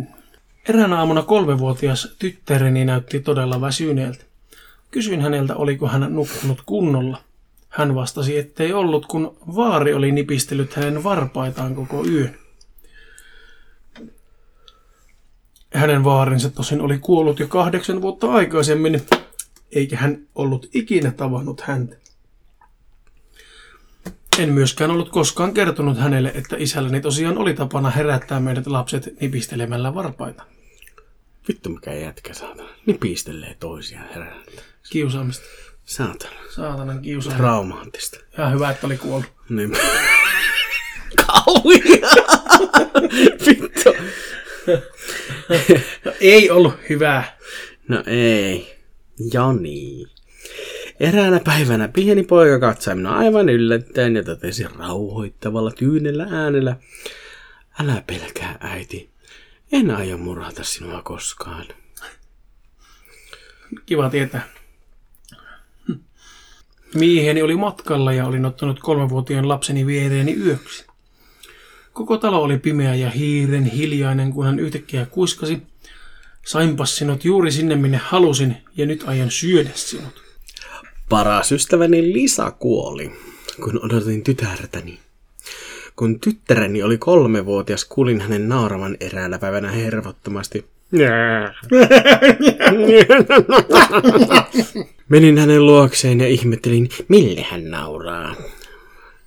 eräänä 0.68 0.98
aamuna 0.98 1.22
kolmevuotias 1.22 2.16
tyttäreni 2.18 2.84
näytti 2.84 3.20
todella 3.20 3.60
väsyneeltä. 3.60 4.24
Kysyin 4.90 5.20
häneltä, 5.20 5.56
oliko 5.56 5.88
hän 5.88 6.14
nukkunut 6.14 6.62
kunnolla. 6.66 7.20
Hän 7.68 7.94
vastasi, 7.94 8.38
ettei 8.38 8.72
ollut, 8.72 9.06
kun 9.06 9.36
vaari 9.56 9.94
oli 9.94 10.12
nipistellyt 10.12 10.74
hänen 10.74 11.04
varpaitaan 11.04 11.74
koko 11.74 12.04
yön. 12.06 12.38
Hänen 15.74 16.04
vaarinsa 16.04 16.50
tosin 16.50 16.80
oli 16.80 16.98
kuollut 16.98 17.40
jo 17.40 17.48
kahdeksan 17.48 18.02
vuotta 18.02 18.32
aikaisemmin, 18.32 19.02
eikä 19.72 19.96
hän 19.96 20.26
ollut 20.34 20.68
ikinä 20.74 21.10
tavannut 21.10 21.60
häntä. 21.60 21.96
En 24.38 24.52
myöskään 24.52 24.90
ollut 24.90 25.08
koskaan 25.08 25.54
kertonut 25.54 25.98
hänelle, 25.98 26.32
että 26.34 26.56
isälläni 26.58 27.00
tosiaan 27.00 27.38
oli 27.38 27.54
tapana 27.54 27.90
herättää 27.90 28.40
meidät 28.40 28.66
lapset 28.66 29.20
nipistelemällä 29.20 29.94
varpaita. 29.94 30.42
Vittu 31.48 31.68
mikä 31.68 31.92
jätkä 31.92 32.34
saatana. 32.34 32.68
Nipistelee 32.86 33.56
toisiaan 33.60 34.08
herää. 34.14 34.36
Kiusaamista. 34.90 35.44
Saatana. 35.84 36.36
Saatanan 36.54 37.02
kiusaamista. 37.02 37.42
Traumaattista. 37.42 38.18
Ihan 38.38 38.52
hyvä, 38.52 38.70
että 38.70 38.86
oli 38.86 38.96
kuollut. 38.96 39.32
Niin. 39.48 39.76
Kauhia! 41.26 42.08
Vittu. 43.46 43.94
No, 46.04 46.12
ei 46.20 46.50
ollut 46.50 46.74
hyvää. 46.88 47.38
No 47.88 48.02
ei. 48.06 48.73
Jani. 49.32 50.06
Eräänä 51.00 51.40
päivänä 51.44 51.88
pieni 51.88 52.22
poika 52.22 52.58
katsoi 52.58 52.94
minua 52.94 53.12
aivan 53.12 53.48
yllättäen 53.48 54.16
ja 54.16 54.22
totesi 54.22 54.64
rauhoittavalla 54.78 55.70
tyynellä 55.70 56.26
äänellä. 56.30 56.76
Älä 57.80 58.02
pelkää, 58.06 58.58
äiti. 58.60 59.10
En 59.72 59.90
aio 59.90 60.18
murhata 60.18 60.64
sinua 60.64 61.02
koskaan. 61.02 61.66
Kiva 63.86 64.10
tietää. 64.10 64.48
Mieheni 66.94 67.42
oli 67.42 67.56
matkalla 67.56 68.12
ja 68.12 68.26
olin 68.26 68.46
ottanut 68.46 68.80
kolmevuotiaan 68.80 69.48
lapseni 69.48 69.86
viereeni 69.86 70.34
yöksi. 70.34 70.86
Koko 71.92 72.18
talo 72.18 72.42
oli 72.42 72.58
pimeä 72.58 72.94
ja 72.94 73.10
hiiren 73.10 73.64
hiljainen, 73.64 74.32
kun 74.32 74.46
hän 74.46 74.58
yhtäkkiä 74.58 75.06
kuiskasi. 75.06 75.62
Sainpas 76.44 76.96
sinut 76.96 77.24
juuri 77.24 77.50
sinne, 77.50 77.76
minne 77.76 77.96
halusin, 77.96 78.56
ja 78.76 78.86
nyt 78.86 79.04
aion 79.06 79.30
syödä 79.30 79.70
sinut. 79.74 80.22
Paras 81.08 81.52
ystäväni 81.52 82.12
Lisa 82.12 82.50
kuoli, 82.50 83.12
kun 83.64 83.80
odotin 83.84 84.22
tytärtäni. 84.22 84.98
Kun 85.96 86.20
tyttäreni 86.20 86.82
oli 86.82 86.98
kolmevuotias, 86.98 87.84
kuulin 87.84 88.20
hänen 88.20 88.48
nauravan 88.48 88.96
eräällä 89.00 89.38
päivänä 89.38 89.70
hervottomasti. 89.70 90.64
Menin 95.08 95.38
hänen 95.38 95.66
luokseen 95.66 96.20
ja 96.20 96.28
ihmettelin, 96.28 96.88
mille 97.08 97.42
hän 97.42 97.70
nauraa. 97.70 98.34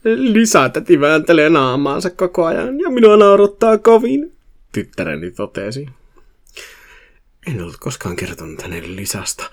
Lisa 0.04 0.70
täti 0.70 1.00
vääntelee 1.00 1.50
naamaansa 1.50 2.10
koko 2.10 2.46
ajan 2.46 2.80
ja 2.80 2.90
minua 2.90 3.18
nauruttaa 3.18 3.78
kovin, 3.78 4.32
tyttäreni 4.72 5.32
totesi. 5.32 5.90
En 7.48 7.62
ollut 7.62 7.78
koskaan 7.80 8.16
kertonut 8.16 8.62
hänelle 8.62 8.96
Lisasta. 8.96 9.44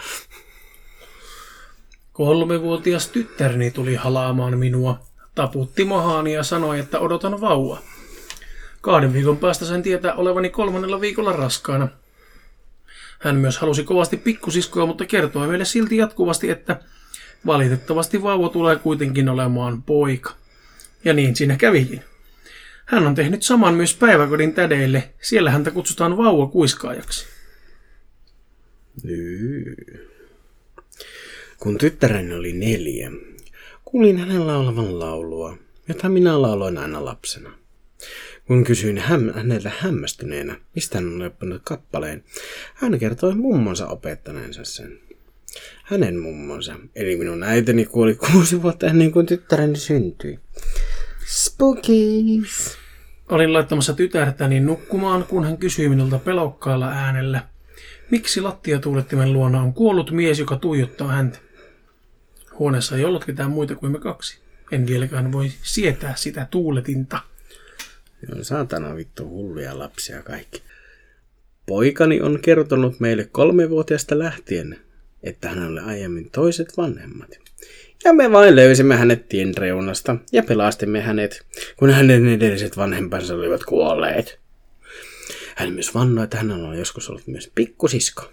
Kolmevuotias 2.12 3.08
tyttäreni 3.08 3.70
tuli 3.70 3.94
halaamaan 3.94 4.58
minua, 4.58 5.00
taputti 5.34 5.84
mahaani 5.84 6.32
ja 6.32 6.42
sanoi, 6.42 6.78
että 6.78 6.98
odotan 6.98 7.40
vauvaa. 7.40 7.80
Kahden 8.80 9.12
viikon 9.12 9.36
päästä 9.36 9.64
sain 9.64 9.82
tietää 9.82 10.14
olevani 10.14 10.50
kolmannella 10.50 11.00
viikolla 11.00 11.32
raskaana. 11.32 11.88
Hän 13.18 13.36
myös 13.36 13.58
halusi 13.58 13.84
kovasti 13.84 14.16
pikkusiskoa, 14.16 14.86
mutta 14.86 15.06
kertoi 15.06 15.48
meille 15.48 15.64
silti 15.64 15.96
jatkuvasti, 15.96 16.50
että 16.50 16.80
valitettavasti 17.46 18.22
vauva 18.22 18.48
tulee 18.48 18.76
kuitenkin 18.76 19.28
olemaan 19.28 19.82
poika. 19.82 20.34
Ja 21.04 21.12
niin 21.12 21.36
siinä 21.36 21.56
kävikin. 21.56 22.04
Hän 22.84 23.06
on 23.06 23.14
tehnyt 23.14 23.42
saman 23.42 23.74
myös 23.74 23.94
päiväkodin 23.94 24.54
tädeille. 24.54 25.14
Siellä 25.20 25.50
häntä 25.50 25.70
kutsutaan 25.70 26.16
vauva 26.16 26.46
kuiskaajaksi. 26.46 27.33
Kun 31.58 31.78
tyttäreni 31.78 32.34
oli 32.34 32.52
neljä, 32.52 33.10
kuulin 33.84 34.18
hänen 34.18 34.46
laulavan 34.46 34.98
laulua, 34.98 35.58
jota 35.88 36.08
minä 36.08 36.42
lauloin 36.42 36.78
aina 36.78 37.04
lapsena. 37.04 37.52
Kun 38.46 38.64
kysyin 38.64 38.98
häm- 38.98 39.34
häneltä 39.34 39.72
hämmästyneenä, 39.78 40.56
mistä 40.74 40.98
hän 40.98 41.16
oli 41.16 41.26
oppinut 41.26 41.62
kappaleen, 41.64 42.24
hän 42.74 42.98
kertoi 42.98 43.34
mummonsa 43.34 43.88
opettaneensa 43.88 44.64
sen. 44.64 44.98
Hänen 45.84 46.18
mummonsa, 46.18 46.76
eli 46.94 47.16
minun 47.16 47.42
äitini 47.42 47.84
kuoli 47.84 48.14
kuusi 48.14 48.62
vuotta 48.62 48.86
ennen 48.86 49.12
kuin 49.12 49.26
tyttäreni 49.26 49.76
syntyi. 49.76 50.38
Spookies! 51.26 52.78
Olin 53.28 53.52
laittamassa 53.52 53.94
tytärtäni 53.94 54.60
nukkumaan, 54.60 55.24
kun 55.24 55.44
hän 55.44 55.58
kysyi 55.58 55.88
minulta 55.88 56.18
pelokkaalla 56.18 56.88
äänellä, 56.88 57.48
miksi 58.10 58.40
lattiatuulettimen 58.40 59.32
luona 59.32 59.62
on 59.62 59.74
kuollut 59.74 60.10
mies, 60.10 60.38
joka 60.38 60.56
tuijottaa 60.56 61.08
häntä. 61.08 61.38
Huoneessa 62.58 62.96
ei 62.96 63.04
ollut 63.04 63.24
ketään 63.24 63.50
muita 63.50 63.74
kuin 63.74 63.92
me 63.92 63.98
kaksi. 63.98 64.38
En 64.72 64.86
vieläkään 64.86 65.32
voi 65.32 65.50
sietää 65.62 66.14
sitä 66.16 66.46
tuuletinta. 66.50 67.20
Joo, 68.28 68.44
saatana 68.44 68.96
vittu 68.96 69.28
hulluja 69.28 69.78
lapsia 69.78 70.22
kaikki. 70.22 70.62
Poikani 71.66 72.20
on 72.20 72.38
kertonut 72.42 73.00
meille 73.00 73.28
kolmevuotiaasta 73.32 74.18
lähtien, 74.18 74.78
että 75.22 75.48
hänellä 75.48 75.82
oli 75.82 75.90
aiemmin 75.90 76.30
toiset 76.30 76.76
vanhemmat. 76.76 77.30
Ja 78.04 78.12
me 78.12 78.32
vain 78.32 78.56
löysimme 78.56 78.96
hänet 78.96 79.28
tien 79.28 79.56
reunasta 79.56 80.16
ja 80.32 80.42
pelastimme 80.42 81.00
hänet, 81.00 81.46
kun 81.76 81.90
hänen 81.90 82.28
edelliset 82.28 82.76
vanhempansa 82.76 83.34
olivat 83.34 83.64
kuolleet. 83.64 84.43
Hän 85.54 85.72
myös 85.72 85.94
vannoi, 85.94 86.24
että 86.24 86.36
hänellä 86.36 86.68
on 86.68 86.78
joskus 86.78 87.08
ollut 87.08 87.26
myös 87.26 87.50
pikkusisko. 87.54 88.32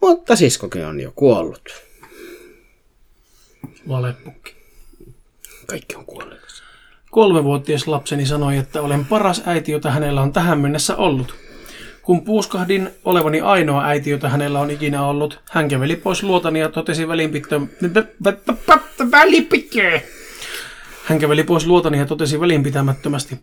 Mutta 0.00 0.36
siskokin 0.36 0.86
on 0.86 1.00
jo 1.00 1.12
kuollut. 1.14 1.68
Valepukki. 3.88 4.54
Kaikki 5.66 5.94
on 5.94 6.06
kuolleet. 6.06 6.40
Kolmevuotias 7.10 7.86
lapseni 7.86 8.26
sanoi, 8.26 8.56
että 8.56 8.82
olen 8.82 9.04
paras 9.04 9.42
äiti, 9.46 9.72
jota 9.72 9.90
hänellä 9.90 10.22
on 10.22 10.32
tähän 10.32 10.60
mennessä 10.60 10.96
ollut. 10.96 11.34
Kun 12.02 12.24
puuskahdin 12.24 12.90
olevani 13.04 13.40
ainoa 13.40 13.84
äiti, 13.84 14.10
jota 14.10 14.28
hänellä 14.28 14.60
on 14.60 14.70
ikinä 14.70 15.06
ollut, 15.06 15.40
hän 15.50 15.68
käveli 15.68 15.96
pois 15.96 16.22
luotani 16.22 16.60
ja 16.60 16.68
totesi. 16.68 17.08
Välinpitkää! 19.10 20.00
Hän 21.04 21.18
käveli 21.18 21.44
pois 21.44 21.66
luotani 21.66 21.98
ja 21.98 22.06
totesi 22.06 22.40
välinpitämättömästi. 22.40 23.38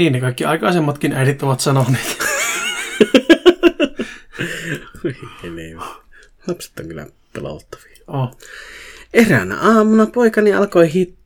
Niin 0.00 0.12
ne 0.12 0.20
kaikki 0.20 0.44
aikaisemmatkin 0.44 1.12
äidit 1.12 1.42
ovat 1.42 1.60
sanoneet. 1.60 2.18
Lapset 6.46 6.80
on 6.80 6.86
kyllä 6.86 7.06
pelottavia. 7.32 7.96
Oh. 8.06 8.38
Eräänä 9.14 9.56
aamuna 9.56 10.06
poikani 10.06 10.52
alkoi 10.52 10.86
hit- 10.86 11.16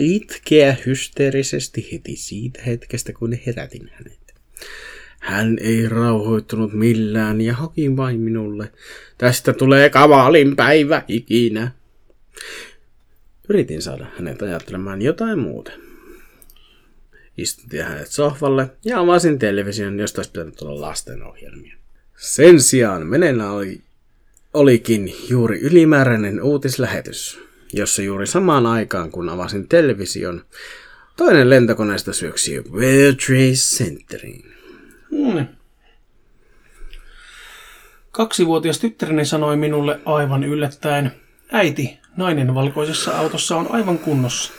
itkeä 0.00 0.76
hysteerisesti 0.86 1.88
heti 1.92 2.16
siitä 2.16 2.62
hetkestä, 2.66 3.12
kun 3.12 3.38
herätin 3.46 3.90
hänet. 3.92 4.34
Hän 5.20 5.58
ei 5.60 5.88
rauhoittunut 5.88 6.72
millään 6.72 7.40
ja 7.40 7.54
hoki 7.54 7.96
vain 7.96 8.20
minulle. 8.20 8.72
Tästä 9.18 9.52
tulee 9.52 9.90
kavalin 9.90 10.56
päivä 10.56 11.02
ikinä. 11.08 11.70
Yritin 13.48 13.82
saada 13.82 14.06
hänet 14.16 14.42
ajattelemaan 14.42 15.02
jotain 15.02 15.38
muuta. 15.38 15.85
Istutin 17.36 17.84
hänet 17.84 18.08
sohvalle 18.08 18.70
ja 18.84 19.00
avasin 19.00 19.38
television, 19.38 19.98
josta 19.98 20.18
olisi 20.18 20.30
pitänyt 20.30 20.62
olla 20.62 20.80
lastenohjelmia. 20.80 21.76
Sen 22.16 22.60
sijaan 22.60 23.06
meneillään 23.06 23.50
oli, 23.50 23.80
olikin 24.54 25.14
juuri 25.28 25.60
ylimääräinen 25.60 26.42
uutislähetys, 26.42 27.40
jossa 27.72 28.02
juuri 28.02 28.26
samaan 28.26 28.66
aikaan 28.66 29.10
kun 29.10 29.28
avasin 29.28 29.68
television, 29.68 30.44
toinen 31.16 31.50
lentokoneesta 31.50 32.12
syöksi 32.12 32.60
World 32.70 33.16
Trade 33.26 33.52
Centeriin. 33.52 34.54
Hmm. 35.10 35.46
Kaksivuotias 38.10 38.78
tyttäreni 38.78 39.24
sanoi 39.24 39.56
minulle 39.56 40.00
aivan 40.04 40.44
yllättäen, 40.44 41.12
äiti, 41.52 41.98
nainen 42.16 42.54
valkoisessa 42.54 43.18
autossa 43.18 43.56
on 43.56 43.70
aivan 43.70 43.98
kunnossa. 43.98 44.52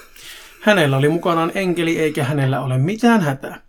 Hänellä 0.61 0.97
oli 0.97 1.09
mukanaan 1.09 1.51
enkeli 1.55 1.99
eikä 1.99 2.23
hänellä 2.23 2.61
ole 2.61 2.77
mitään 2.77 3.21
hätää. 3.21 3.61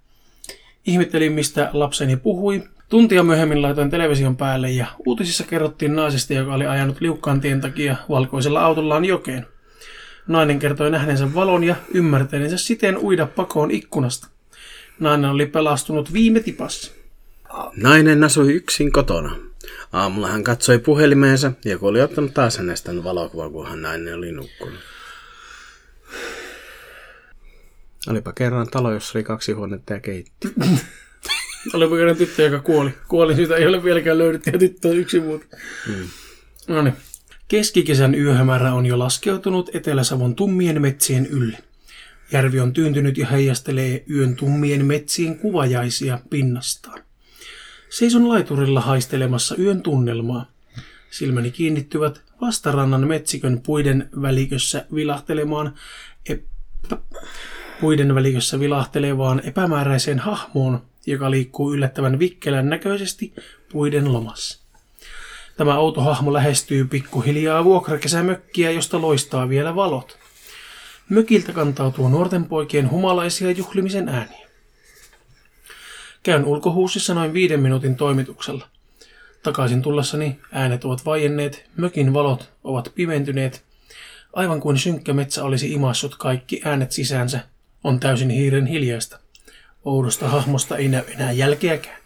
Ihmettelin, 0.87 1.33
mistä 1.33 1.71
lapseni 1.73 2.17
puhui. 2.17 2.63
Tuntia 2.89 3.23
myöhemmin 3.23 3.63
laitoin 3.63 3.91
television 3.91 4.37
päälle 4.37 4.71
ja 4.71 4.87
uutisissa 5.07 5.45
kerrottiin 5.45 5.97
naisesta, 5.97 6.35
joka 6.35 6.55
oli 6.55 6.67
ajanut 6.67 7.01
liukkaan 7.01 7.41
tien 7.41 7.61
takia 7.61 7.97
valkoisella 8.09 8.61
autollaan 8.61 9.05
jokeen. 9.05 9.47
Nainen 10.27 10.59
kertoi 10.59 10.91
nähneensä 10.91 11.35
valon 11.35 11.65
ja 11.65 11.77
ymmärtäneensä 11.95 12.57
siten 12.57 12.99
uida 12.99 13.27
pakoon 13.27 13.71
ikkunasta. 13.71 14.29
Nainen 15.01 15.31
oli 15.31 15.47
pelastunut 15.47 16.13
viime 16.13 16.41
tipassa. 16.41 16.93
Nainen 17.77 18.25
asui 18.25 18.53
yksin 18.53 18.93
kotona. 18.93 19.37
Aamulla 19.93 20.29
hän 20.29 20.45
katsoi 20.45 20.79
puhelimeensa 20.79 21.53
ja 21.65 21.71
joku 21.71 21.87
oli 21.87 22.01
ottanut 22.01 22.35
taas 22.35 22.59
hänestä 22.59 23.05
valokuva, 23.05 23.51
kun 23.51 23.67
hän 23.67 23.83
nainen 23.83 24.15
oli 24.15 24.33
nukkunut. 24.33 24.79
Olipa 28.07 28.33
kerran 28.33 28.67
talo, 28.71 28.93
jossa 28.93 29.19
oli 29.19 29.25
kaksi 29.25 29.53
huonetta 29.53 29.93
ja 29.93 30.01
keitti. 30.01 30.55
Olipa 31.75 31.97
kerran 31.97 32.17
tyttö, 32.17 32.43
joka 32.43 32.59
kuoli. 32.59 32.95
Kuoli, 33.09 33.35
siitä 33.35 33.57
ei 33.57 33.67
ole 33.67 33.85
vieläkään 33.85 34.19
löydetty 34.19 34.51
ja 34.51 34.59
tyttö 34.59 34.89
on 34.89 34.97
yksi 34.97 35.23
vuotta. 35.23 35.57
Mm. 35.87 36.09
No 36.69 36.83
niin. 36.83 36.95
Keskikesän 37.49 38.15
yöhämärä 38.15 38.75
on 38.75 38.87
jo 38.87 38.99
laskeutunut 38.99 39.75
Etelä-Savon 39.75 40.35
tummien 40.35 40.83
metsien 40.83 41.27
ylle. 41.27 41.59
Järvi 42.33 42.61
on 42.61 42.73
tyyntynyt 42.73 43.19
ja 43.19 43.27
heijastelee 43.27 44.05
yön 44.11 44.37
tummien 44.37 44.87
metsien 44.87 45.39
kuvajaisia 45.39 46.19
pinnastaan. 46.31 47.01
Seison 47.91 48.29
laiturilla 48.29 48.81
haistelemassa 48.81 49.57
yön 49.59 49.83
tunnelmaa. 49.83 50.51
Silmäni 51.11 51.51
kiinnittyvät 51.51 52.23
vastarannan 52.41 53.09
metsikön 53.09 53.61
puiden 53.61 54.09
välikössä 54.23 54.87
vilahtelemaan 54.95 55.75
epä, 56.29 56.97
puiden 57.81 58.15
välikössä 58.15 58.61
vilahtelevaan 58.61 59.41
epämääräiseen 59.45 60.19
hahmoon, 60.19 60.83
joka 61.07 61.31
liikkuu 61.31 61.75
yllättävän 61.75 62.19
vikkelän 62.19 62.69
näköisesti 62.69 63.35
puiden 63.73 64.13
lomassa. 64.13 64.63
Tämä 65.57 65.79
outo 65.79 66.01
hahmo 66.01 66.33
lähestyy 66.33 66.85
pikkuhiljaa 66.85 67.65
vuokrakesämökkiä, 67.65 68.71
josta 68.71 69.01
loistaa 69.01 69.49
vielä 69.49 69.75
valot. 69.75 70.19
Mökiltä 71.09 71.53
kantautuu 71.53 72.09
nuorten 72.09 72.45
poikien 72.45 72.91
humalaisia 72.91 73.51
juhlimisen 73.51 74.09
ääniä. 74.09 74.49
Käyn 76.23 76.45
ulkohuusissa 76.45 77.15
noin 77.15 77.33
viiden 77.33 77.61
minuutin 77.61 77.97
toimituksella. 77.97 78.69
Takaisin 79.43 79.83
tullessani 79.83 80.41
äänet 80.53 80.85
ovat 80.85 81.05
vaienneet, 81.07 81.71
mökin 81.77 82.15
valot 82.15 82.53
ovat 82.65 82.93
pimentyneet. 82.95 83.65
Aivan 84.33 84.61
kuin 84.61 84.79
synkkä 84.79 85.13
metsä 85.13 85.45
olisi 85.45 85.73
imassut 85.73 86.15
kaikki 86.15 86.61
äänet 86.65 86.93
sisäänsä, 86.93 87.41
on 87.89 88.01
täysin 88.01 88.31
hiiren 88.31 88.67
hiljaista. 88.67 89.19
Oudosta 89.85 90.29
hahmosta 90.29 90.77
ei 90.77 90.89
näy 90.89 91.03
enää 91.09 91.33
jälkeäkään. 91.33 91.99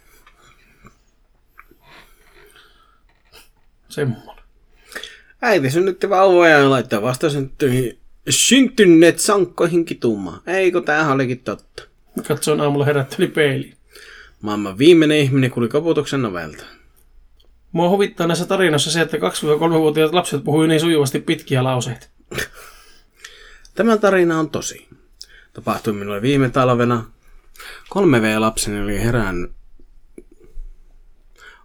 Semmoinen. 3.89 4.43
Äiti 5.41 5.69
synnytti 5.69 6.09
vauvoja 6.09 6.57
ja 6.57 6.69
laittaa 6.69 7.01
vasta 7.01 7.29
synttyihin 7.29 7.99
syntyneet 8.29 9.19
sankkoihin 9.19 9.85
kitumaan. 9.85 10.41
Eikö 10.47 10.81
tämähän 10.81 11.11
olikin 11.11 11.39
totta? 11.39 11.83
Katsoin 12.27 12.61
aamulla 12.61 12.85
herätteli 12.85 13.27
peiliin. 13.27 13.77
Maailman 14.41 14.77
viimeinen 14.77 15.17
ihminen 15.17 15.51
kuuli 15.51 15.69
koputuksen 15.69 16.21
novelta. 16.21 16.63
Mua 17.71 17.89
huvittaa 17.89 18.27
näissä 18.27 18.45
tarinoissa 18.45 18.91
se, 18.91 19.01
että 19.01 19.17
2-3-vuotiaat 19.17 20.13
lapset 20.13 20.43
puhui 20.43 20.67
niin 20.67 20.79
sujuvasti 20.79 21.19
pitkiä 21.19 21.63
lauseita. 21.63 22.07
Tämä 23.75 23.97
tarina 23.97 24.39
on 24.39 24.49
tosi. 24.49 24.87
Tapahtui 25.53 25.93
minulle 25.93 26.21
viime 26.21 26.49
talvena. 26.49 27.05
3V-lapseni 27.95 28.83
oli 28.83 29.03
herännyt, 29.03 29.51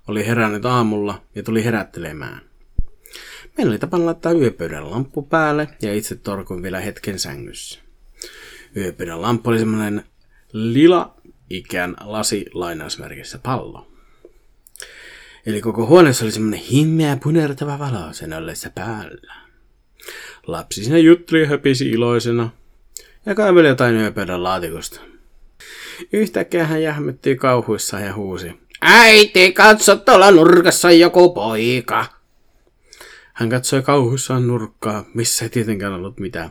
oli 0.08 0.26
herännyt 0.26 0.64
aamulla 0.64 1.22
ja 1.34 1.42
tuli 1.42 1.64
herättelemään. 1.64 2.40
Meillä 3.56 3.70
oli 3.70 3.78
tapana 3.78 4.06
laittaa 4.06 4.32
yöpöydän 4.32 4.90
lamppu 4.90 5.22
päälle 5.22 5.68
ja 5.82 5.94
itse 5.94 6.16
torkuin 6.16 6.62
vielä 6.62 6.80
hetken 6.80 7.18
sängyssä. 7.18 7.80
Yöpöydän 8.76 9.22
lamppu 9.22 9.50
oli 9.50 9.58
semmoinen 9.58 10.04
lila 10.52 11.14
ikään 11.50 11.96
lasi 12.00 12.46
lainausmerkissä 12.54 13.38
pallo. 13.38 13.88
Eli 15.46 15.60
koko 15.60 15.86
huoneessa 15.86 16.24
oli 16.24 16.32
semmoinen 16.32 16.60
himmeä 16.60 17.18
punertava 17.22 17.78
valo 17.78 18.12
sen 18.12 18.32
ollessa 18.32 18.70
päällä. 18.74 19.34
Lapsi 20.46 20.84
siinä 20.84 20.98
jutteli 20.98 21.40
ja 21.40 21.48
höpisi 21.48 21.90
iloisena 21.90 22.50
ja 23.28 23.34
kaiveli 23.34 23.68
jotain 23.68 23.96
yöpöydän 23.96 24.42
laatikosta. 24.42 25.00
Yhtäkkiä 26.12 26.64
hän 26.66 26.82
jähmettyi 26.82 27.36
kauhuissaan 27.36 28.04
ja 28.04 28.14
huusi. 28.14 28.52
Äiti, 28.80 29.52
katso 29.52 29.96
tuolla 29.96 30.30
nurkassa 30.30 30.88
on 30.88 30.98
joku 30.98 31.34
poika. 31.34 32.06
Hän 33.32 33.48
katsoi 33.50 33.82
kauhuissaan 33.82 34.46
nurkkaa, 34.46 35.04
missä 35.14 35.44
ei 35.44 35.48
tietenkään 35.48 35.92
ollut 35.92 36.20
mitään. 36.20 36.50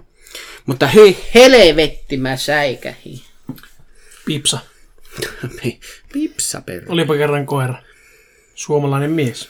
Mutta 0.65 0.87
hyi 0.87 1.17
helvetti, 1.35 2.17
mä 2.17 2.37
säikähin. 2.37 3.21
Pipsa. 4.25 4.59
Pipsa 6.13 6.61
perä. 6.61 6.85
Olipa 6.89 7.15
kerran 7.15 7.45
koira. 7.45 7.75
Suomalainen 8.55 9.11
mies. 9.11 9.49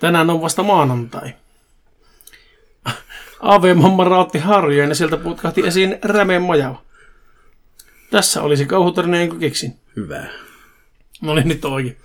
Tänään 0.00 0.30
on 0.30 0.40
vasta 0.40 0.62
maanantai. 0.62 1.34
AV-mamma 3.42 4.04
raotti 4.04 4.38
harjoja 4.38 4.88
ja 4.88 4.94
sieltä 4.94 5.16
putkahti 5.16 5.66
esiin 5.66 5.98
rämeen 6.02 6.42
majava. 6.42 6.82
Tässä 8.10 8.42
olisi 8.42 8.66
kauhutarina, 8.66 9.20
jonka 9.20 9.36
keksin. 9.36 9.78
Hyvä. 9.96 10.26
No 11.20 11.32
oli 11.32 11.44
nyt 11.44 11.64
oikein. 11.64 11.96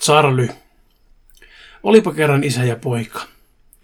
Charly. 0.00 0.48
Olipa 1.82 2.12
kerran 2.12 2.44
isä 2.44 2.64
ja 2.64 2.76
poika. 2.76 3.20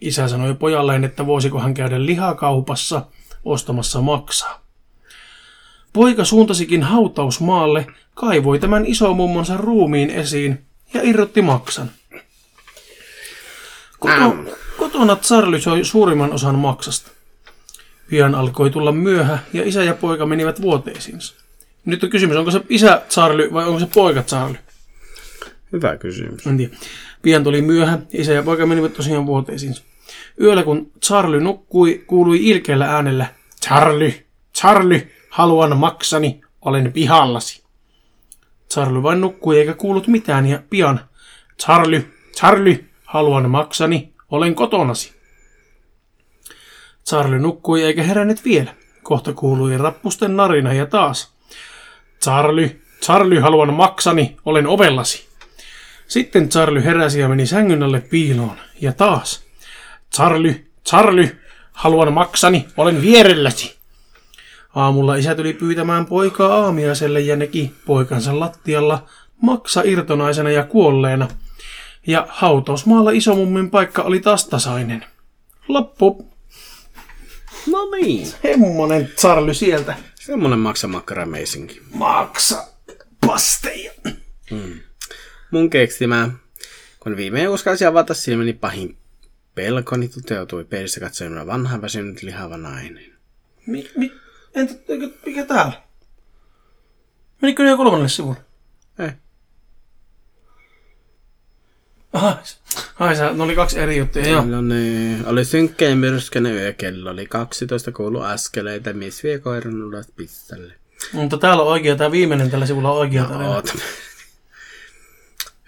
Isä 0.01 0.27
sanoi 0.27 0.53
pojalleen, 0.53 1.03
että 1.03 1.25
voisiko 1.25 1.59
hän 1.59 1.73
käydä 1.73 2.05
lihakaupassa 2.05 3.05
ostamassa 3.45 4.01
maksaa. 4.01 4.61
Poika 5.93 6.25
suuntasikin 6.25 6.83
hautausmaalle, 6.83 7.87
kaivoi 8.13 8.59
tämän 8.59 8.85
isomummonsa 8.85 9.57
ruumiin 9.57 10.09
esiin 10.09 10.65
ja 10.93 11.01
irrotti 11.03 11.41
maksan. 11.41 11.91
Koto, 13.99 14.35
kotona 14.77 15.15
Charlie 15.15 15.61
soi 15.61 15.85
suurimman 15.85 16.33
osan 16.33 16.55
maksasta. 16.55 17.11
Pian 18.09 18.35
alkoi 18.35 18.69
tulla 18.69 18.91
myöhä 18.91 19.39
ja 19.53 19.67
isä 19.67 19.83
ja 19.83 19.93
poika 19.93 20.25
menivät 20.25 20.61
vuoteisiinsa. 20.61 21.35
Nyt 21.85 22.03
on 22.03 22.09
kysymys, 22.09 22.37
onko 22.37 22.51
se 22.51 22.61
isä 22.69 23.01
Charlie 23.09 23.53
vai 23.53 23.65
onko 23.65 23.79
se 23.79 23.87
poika 23.93 24.23
Charlie? 24.23 24.59
Hyvä 25.71 25.97
kysymys. 25.97 26.47
En 26.47 26.57
tiedä. 26.57 26.77
Pian 27.21 27.43
tuli 27.43 27.61
myöhä, 27.61 27.99
isä 28.13 28.33
ja 28.33 28.43
poika 28.43 28.65
menivät 28.65 28.93
tosiaan 28.93 29.25
vuoteisiinsa. 29.25 29.83
Yöllä 30.41 30.63
kun 30.63 30.91
Charlie 31.05 31.39
nukkui, 31.39 32.03
kuului 32.07 32.49
ilkeällä 32.49 32.85
äänellä, 32.95 33.25
Charlie, 33.65 34.25
Charlie, 34.55 35.11
haluan 35.29 35.77
maksani, 35.77 36.41
olen 36.61 36.93
pihallasi. 36.93 37.63
Charlie 38.73 39.03
vain 39.03 39.21
nukkui 39.21 39.59
eikä 39.59 39.73
kuullut 39.73 40.07
mitään 40.07 40.45
ja 40.45 40.63
pian, 40.69 40.99
Charlie, 41.61 42.05
Charlie, 42.35 42.85
haluan 43.03 43.49
maksani, 43.49 44.13
olen 44.31 44.55
kotonasi. 44.55 45.13
Charlie 47.09 47.39
nukkui 47.39 47.83
eikä 47.83 48.03
herännyt 48.03 48.45
vielä. 48.45 48.73
Kohta 49.03 49.33
kuului 49.33 49.77
rappusten 49.77 50.37
narina 50.37 50.73
ja 50.73 50.85
taas. 50.85 51.33
Charlie, 52.23 52.79
Charlie, 53.01 53.39
haluan 53.39 53.73
maksani, 53.73 54.37
olen 54.45 54.67
ovellasi. 54.67 55.27
Sitten 56.07 56.49
Charlie 56.49 56.83
heräsi 56.83 57.19
ja 57.19 57.27
meni 57.27 57.45
sängyn 57.45 57.83
alle 57.83 58.01
piiloon. 58.01 58.57
Ja 58.81 58.93
taas. 58.93 59.43
Charlie, 60.15 60.65
Charlie, 60.85 61.37
haluan 61.71 62.13
maksani, 62.13 62.67
olen 62.77 63.01
vierelläsi. 63.01 63.77
Aamulla 64.75 65.15
isä 65.15 65.35
tuli 65.35 65.53
pyytämään 65.53 66.05
poikaa 66.05 66.63
aamiaiselle 66.63 67.19
ja 67.21 67.35
näki 67.35 67.73
poikansa 67.85 68.39
lattialla 68.39 69.03
maksa 69.41 69.81
irtonaisena 69.85 70.49
ja 70.49 70.63
kuolleena. 70.63 71.27
Ja 72.07 72.27
hautausmaalla 72.29 73.11
isomummin 73.11 73.69
paikka 73.69 74.01
oli 74.01 74.19
taas 74.19 74.47
tasainen. 74.47 75.05
Loppu. 75.67 76.33
No 77.71 77.91
niin. 77.91 78.27
Semmonen 78.41 79.11
Charlie 79.17 79.53
sieltä. 79.53 79.95
Semmonen 80.15 80.59
maksamakkara 80.59 81.25
meisinkin. 81.25 81.81
Maksa 81.93 82.67
pasteja. 83.25 83.91
Mun 85.51 85.69
keksimä, 85.69 86.29
kun 86.99 87.17
viimein 87.17 87.49
uskalsi 87.49 87.85
avata 87.85 88.13
silmäni 88.13 88.53
pahin 88.53 88.97
pelkoni 89.55 90.07
toteutui. 90.07 90.65
Peilissä 90.65 90.99
katsoi 90.99 91.29
minua 91.29 91.47
vanha 91.47 91.81
väsynyt 91.81 92.23
lihava 92.23 92.57
nainen. 92.57 93.13
Mi, 93.65 93.89
mi, 93.95 94.11
entä, 94.55 94.73
mikä 95.25 95.45
täällä? 95.45 95.81
Menikö 97.41 97.63
ne 97.63 97.69
jo 97.69 97.77
kolmannelle 97.77 98.09
sivulle? 98.09 98.37
Ei. 98.99 99.09
Ai 102.99 103.15
sä, 103.15 103.33
ne 103.33 103.43
oli 103.43 103.55
kaksi 103.55 103.79
eri 103.79 103.97
juttuja, 103.97 104.27
joo. 104.27 104.45
No 104.45 104.61
niin, 104.61 105.25
oli 105.25 105.45
synkkä 105.45 105.85
ja 105.85 105.95
myrskäinen 105.95 106.53
yö, 106.53 106.73
kello 106.73 107.09
oli 107.09 107.25
12, 107.25 107.91
kuulu 107.91 108.21
askeleita, 108.21 108.93
mies 108.93 109.23
vie 109.23 109.39
koiran 109.39 109.83
ulos 109.83 110.07
pistalle. 110.15 110.73
Mutta 111.13 111.37
täällä 111.37 111.63
on 111.63 111.69
oikea, 111.69 111.95
tämä 111.95 112.11
viimeinen 112.11 112.51
tällä 112.51 112.65
sivulla 112.65 112.91
on 112.91 112.97
oikea. 112.97 113.23
No. 113.23 113.63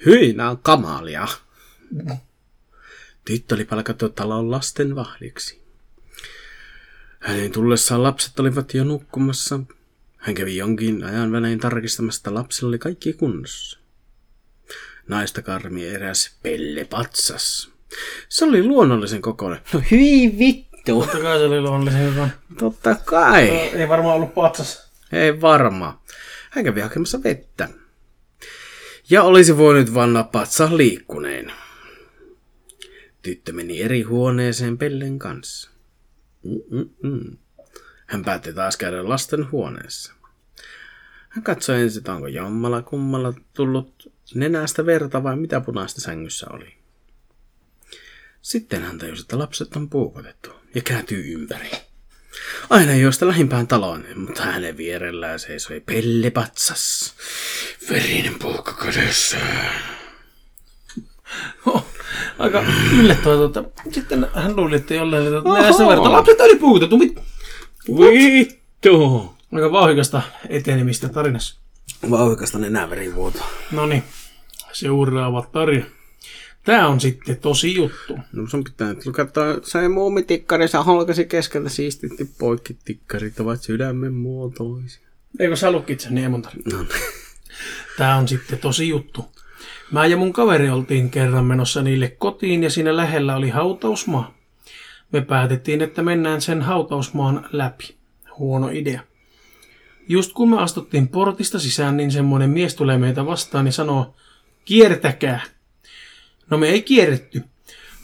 Hyi, 0.06 0.34
nää 0.34 0.50
on 0.50 0.58
kamalia. 0.58 1.28
Tyttö 3.26 3.56
oli 3.56 3.66
palkattu 3.66 4.10
talon 4.10 4.52
lasten 4.52 4.96
vahdiksi. 4.96 5.62
Hänen 7.20 7.52
tullessaan 7.52 8.04
lapset 8.04 8.40
olivat 8.40 8.74
jo 8.74 8.84
nukkumassa. 8.84 9.60
Hän 10.18 10.36
kävi 10.36 10.58
jonkin 10.58 11.04
ajan 11.04 11.32
välein 11.32 11.60
tarkistamassa, 11.60 12.20
että 12.20 12.34
lapsilla 12.34 12.68
oli 12.68 12.80
kaikki 12.80 13.14
kunnossa. 13.14 13.79
Naista 15.10 15.41
karmi 15.41 15.88
eräs 15.88 16.38
Pelle 16.43 16.86
Patsas. 16.86 17.69
Se 18.30 18.45
oli 18.45 18.63
luonnollisen 18.63 19.22
kokoinen. 19.22 19.62
No 19.74 19.82
hyi 19.91 20.36
vittu. 20.39 20.69
Totta 20.86 21.19
kai 21.19 21.38
se 21.38 21.45
oli 21.45 21.62
luonnollisen 21.62 22.13
hyvä. 22.13 22.30
Totta 22.58 22.95
kai. 22.95 23.50
Ei 23.50 23.89
varmaan 23.89 24.15
ollut 24.15 24.34
patsas. 24.34 24.91
Ei 25.12 25.41
varma. 25.41 26.02
Hän 26.50 26.63
kävi 26.63 26.82
hakemassa 26.82 27.24
vettä. 27.24 27.69
Ja 29.10 29.24
olisi 29.24 29.58
voinut 29.58 29.93
vanna 29.93 30.24
patsaan 30.24 30.78
liikkuneen. 30.78 31.52
Tyttö 33.22 33.54
meni 33.54 33.82
eri 33.82 34.02
huoneeseen 34.02 34.78
Pellen 34.78 35.19
kanssa. 35.19 35.69
Mm-mm-mm. 36.43 37.38
Hän 38.08 38.26
päätti 38.26 38.54
taas 38.54 38.78
käydä 38.78 39.10
lasten 39.10 39.52
huoneessa. 39.52 40.13
Hän 41.30 41.43
katsoi 41.43 41.82
ensin, 41.82 42.00
että 42.00 42.13
onko 42.13 42.28
jommalla 42.28 42.82
kummalla 42.82 43.34
tullut 43.54 44.13
nenästä 44.36 44.86
verta 44.86 45.24
vai 45.24 45.36
mitä 45.36 45.62
punaista 45.62 46.02
sängyssä 46.02 46.48
oli. 46.50 46.74
Sitten 48.42 48.84
hän 48.84 48.98
tajusi, 48.98 49.22
että 49.22 49.39
lapset 49.39 49.76
on 49.76 49.89
puukotettu 49.89 50.50
ja 50.76 50.82
kääntyi 50.82 51.34
ympäri. 51.34 51.72
Aina 52.70 52.96
josta 52.96 53.28
lähimpään 53.28 53.68
taloon, 53.68 54.06
mutta 54.15 54.44
hänen 54.44 54.78
vierellään 54.78 55.39
seisoi 55.39 55.80
Pelle 55.80 56.30
Patsas. 56.30 57.13
Verinen 57.89 58.39
puukko 58.39 58.74
kädessään. 58.74 59.74
Oh, 61.65 61.86
aika 62.39 62.63
yllättävää. 63.00 63.36
Tuota. 63.38 63.63
Sitten 63.92 64.28
hän 64.34 64.56
luuli, 64.56 64.76
että 64.76 64.94
jollain 64.94 65.24
oli 65.24 65.32
tuota, 65.32 65.54
nenästä 65.54 65.88
verta. 65.88 66.12
Lapset 66.12 66.42
oli 66.42 66.56
puutettu. 66.56 66.98
Mit? 66.98 67.20
Vittu! 67.98 69.36
Aika 69.54 69.72
vauhikasta 69.72 70.22
etenemistä 70.50 71.10
tarinassa. 71.10 71.60
Vauhikasta 72.10 72.58
nenäverivuoto. 72.58 73.39
No 73.72 73.86
niin, 73.86 74.04
seuraava 74.72 75.50
tarina. 75.52 75.86
Tää 76.64 76.88
on 76.88 77.00
sitten 77.00 77.38
tosi 77.38 77.76
juttu. 77.76 78.20
No 78.34 78.48
sun 78.48 78.64
pitää 78.64 78.94
nyt 78.94 79.04
katsoa, 79.12 79.46
se 79.64 79.88
muumitikkarissa 79.88 80.84
holkasi 80.84 81.26
keskeltä 81.26 81.70
siistitti 81.70 82.30
poikki. 82.40 82.78
Tikkarit 82.86 83.40
ovat 83.40 83.62
sydämen 83.62 84.14
muotoisia. 84.14 85.08
Eikö 85.40 85.56
sä 85.56 85.72
lukit 85.72 86.00
sen 86.00 86.16
niin 86.16 86.32
monta? 86.32 86.50
No, 86.74 86.86
Tää 87.98 88.18
on 88.18 88.28
sitten 88.28 88.60
tosi 88.60 88.90
juttu. 88.90 89.26
Mä 89.92 90.06
ja 90.06 90.18
mun 90.18 90.34
kaveri 90.34 90.70
oltiin 90.70 91.10
kerran 91.10 91.46
menossa 91.46 91.82
niille 91.82 92.10
kotiin 92.10 92.64
ja 92.64 92.70
siinä 92.70 92.98
lähellä 92.98 93.36
oli 93.36 93.50
hautausmaa. 93.50 94.34
Me 95.12 95.22
päätettiin, 95.22 95.82
että 95.82 96.02
mennään 96.02 96.42
sen 96.42 96.62
hautausmaan 96.62 97.50
läpi. 97.52 97.96
Huono 98.38 98.70
idea. 98.70 99.02
Just 100.08 100.34
kun 100.34 100.50
me 100.50 100.62
astuttiin 100.62 101.08
portista 101.08 101.60
sisään, 101.60 101.98
niin 101.98 102.12
semmoinen 102.12 102.50
mies 102.50 102.76
tulee 102.76 102.98
meitä 102.98 103.26
vastaan 103.26 103.66
ja 103.66 103.72
sanoo, 103.72 104.16
kiertäkää. 104.70 105.42
No 106.50 106.58
me 106.58 106.68
ei 106.68 106.82
kierretty. 106.82 107.44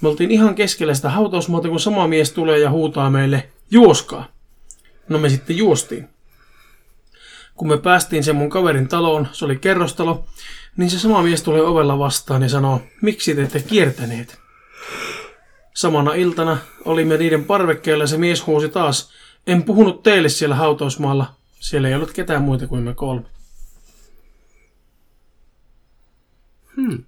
Me 0.01 0.09
oltiin 0.09 0.31
ihan 0.31 0.55
keskellä 0.55 0.93
sitä 0.93 1.09
hautausmaata, 1.09 1.69
kun 1.69 1.79
sama 1.79 2.07
mies 2.07 2.31
tulee 2.31 2.59
ja 2.59 2.69
huutaa 2.69 3.09
meille, 3.09 3.49
juoskaa. 3.71 4.27
No 5.09 5.19
me 5.19 5.29
sitten 5.29 5.57
juostiin. 5.57 6.09
Kun 7.55 7.67
me 7.67 7.77
päästiin 7.77 8.23
sen 8.23 8.35
mun 8.35 8.49
kaverin 8.49 8.87
taloon, 8.87 9.27
se 9.31 9.45
oli 9.45 9.55
kerrostalo, 9.55 10.25
niin 10.77 10.89
se 10.89 10.99
sama 10.99 11.23
mies 11.23 11.43
tulee 11.43 11.61
ovella 11.61 11.99
vastaan 11.99 12.41
ja 12.41 12.49
sanoo, 12.49 12.81
miksi 13.01 13.35
te 13.35 13.43
ette 13.43 13.59
kiertäneet? 13.59 14.39
Samana 15.73 16.13
iltana 16.13 16.57
olimme 16.85 17.17
niiden 17.17 17.45
parvekkeella 17.45 18.03
ja 18.03 18.07
se 18.07 18.17
mies 18.17 18.47
huusi 18.47 18.69
taas, 18.69 19.11
en 19.47 19.63
puhunut 19.63 20.03
teille 20.03 20.29
siellä 20.29 20.55
hautausmaalla, 20.55 21.33
siellä 21.59 21.87
ei 21.87 21.95
ollut 21.95 22.11
ketään 22.11 22.41
muita 22.41 22.67
kuin 22.67 22.83
me 22.83 22.93
kolme. 22.93 23.34
Hmm. 26.75 27.03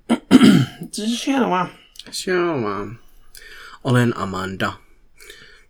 Siellä 0.92 1.50
vaan. 1.50 1.68
se 2.12 2.40
on 2.40 2.64
vaan. 2.64 3.00
Olen 3.84 4.18
Amanda. 4.18 4.74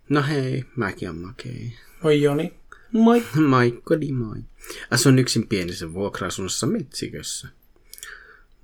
No 0.08 0.22
hei, 0.22 0.64
mäkin 0.76 1.10
on 1.10 1.18
Makei. 1.18 1.72
Oi 2.04 2.22
Joni. 2.22 2.54
Moi. 2.92 3.22
Maikkodi 3.48 4.12
moi. 4.12 4.36
Asun 4.90 5.18
yksin 5.18 5.48
pienessä 5.48 5.92
vuokra-asunnossa 5.92 6.66
Metsikössä. 6.66 7.48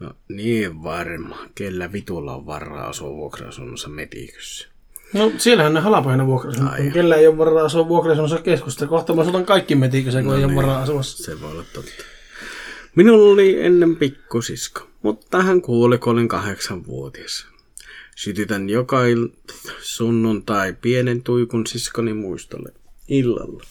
No 0.00 0.16
niin 0.28 0.82
varma, 0.82 1.38
kellä 1.54 1.92
vitulla 1.92 2.34
on 2.34 2.46
varaa 2.46 2.86
asua 2.88 3.10
vuokra-asunnossa 3.10 3.88
Metikössä. 3.88 4.68
No 5.12 5.32
siellähän 5.38 5.74
ne 5.74 5.80
halapaino 5.80 6.26
vuokra. 6.26 6.52
Kellä 6.92 7.16
ei 7.16 7.26
ole 7.26 7.38
varaa 7.38 7.64
asua 7.64 7.88
vuokra 7.88 8.14
keskusta. 8.44 8.86
Kohta 8.86 9.14
mä 9.14 9.22
asutan 9.22 9.44
kaikki 9.44 9.74
metikössä, 9.74 10.22
kun 10.22 10.36
ei 10.36 10.44
ole 10.44 10.54
varaa 10.54 10.82
asua. 10.82 11.02
Se 11.02 11.40
voi 11.40 11.50
olla 11.50 11.64
totta. 11.72 12.04
Minulla 12.94 13.32
oli 13.32 13.62
ennen 13.62 13.96
pikkusisko, 13.96 14.88
mutta 15.04 15.42
hän 15.42 15.62
kuoli, 15.62 15.98
kun 15.98 16.12
olin 16.12 16.28
kahdeksanvuotias. 16.28 17.46
Sytytän 18.16 18.68
joka 18.70 18.96
il- 19.06 19.52
sunnuntai 19.80 20.72
pienen 20.72 21.22
tuikun 21.22 21.66
siskoni 21.66 22.14
muistolle 22.14 22.72
illalla. 23.08 23.64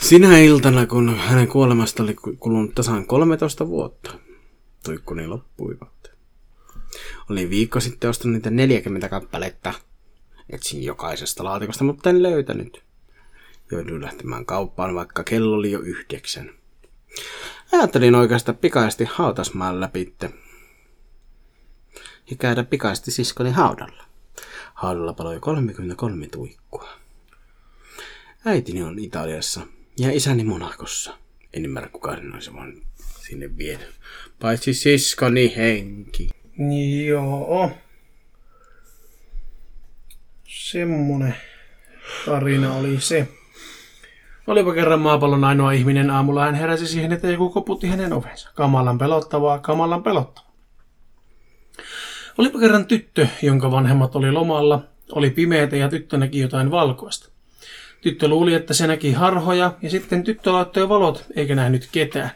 Sinä 0.00 0.38
iltana, 0.38 0.86
kun 0.86 1.16
hänen 1.16 1.48
kuolemasta 1.48 2.02
oli 2.02 2.14
ku- 2.14 2.36
kulunut 2.36 2.74
tasan 2.74 3.06
13 3.06 3.68
vuotta, 3.68 4.18
tuikkuni 4.84 5.26
loppuivat. 5.26 6.10
Olin 7.30 7.50
viikko 7.50 7.80
sitten 7.80 8.10
ostanut 8.10 8.34
niitä 8.34 8.50
40 8.50 9.08
kappaletta. 9.08 9.74
Etsin 10.50 10.82
jokaisesta 10.84 11.44
laatikosta, 11.44 11.84
mutta 11.84 12.10
en 12.10 12.22
löytänyt. 12.22 12.82
Jouduin 13.72 14.02
lähtemään 14.02 14.46
kauppaan, 14.46 14.94
vaikka 14.94 15.24
kello 15.24 15.56
oli 15.56 15.70
jo 15.70 15.80
yhdeksän. 15.80 16.50
Ajattelin 17.72 18.14
oikeastaan 18.14 18.58
pikaisesti 18.58 19.04
hautasmaan 19.04 19.80
läpitte 19.80 20.30
ja 22.30 22.36
käydä 22.36 22.64
pikaisesti 22.64 23.10
siskoni 23.10 23.50
haudalla. 23.50 24.04
Haudalla 24.74 25.12
paloi 25.12 25.40
33 25.40 26.26
tuikkua. 26.26 26.88
Äitini 28.44 28.82
on 28.82 28.98
Italiassa 28.98 29.60
ja 29.98 30.12
isäni 30.12 30.44
Monakossa. 30.44 31.18
En 31.52 31.64
ymmärrä 31.64 31.88
kukaan 31.88 32.18
sen 32.18 32.34
olisi 32.34 32.54
vaan 32.54 32.82
sinne 33.20 33.56
vienyt. 33.56 33.94
Paitsi 34.40 34.74
siskoni 34.74 35.56
henki. 35.56 36.30
Joo. 37.06 37.72
Semmonen 40.44 41.36
tarina 42.26 42.74
oli 42.74 43.00
se. 43.00 43.28
Olipa 44.48 44.74
kerran 44.74 45.00
maapallon 45.00 45.44
ainoa 45.44 45.72
ihminen 45.72 46.10
aamulla, 46.10 46.44
hän 46.44 46.54
heräsi 46.54 46.86
siihen, 46.86 47.12
että 47.12 47.30
joku 47.30 47.50
koputti 47.50 47.86
hänen 47.86 48.12
ovensa. 48.12 48.50
Kamalan 48.54 48.98
pelottavaa, 48.98 49.58
kamalan 49.58 50.02
pelottavaa. 50.02 50.52
Olipa 52.38 52.58
kerran 52.58 52.86
tyttö, 52.86 53.26
jonka 53.42 53.70
vanhemmat 53.70 54.16
oli 54.16 54.32
lomalla, 54.32 54.82
oli 55.12 55.30
pimeätä 55.30 55.76
ja 55.76 55.88
tyttö 55.88 56.16
näki 56.16 56.38
jotain 56.38 56.70
valkoista. 56.70 57.28
Tyttö 58.00 58.28
luuli, 58.28 58.54
että 58.54 58.74
se 58.74 58.86
näki 58.86 59.12
harhoja 59.12 59.72
ja 59.82 59.90
sitten 59.90 60.24
tyttö 60.24 60.52
laittoi 60.52 60.88
valot 60.88 61.24
eikä 61.36 61.54
nähnyt 61.54 61.88
ketään. 61.92 62.30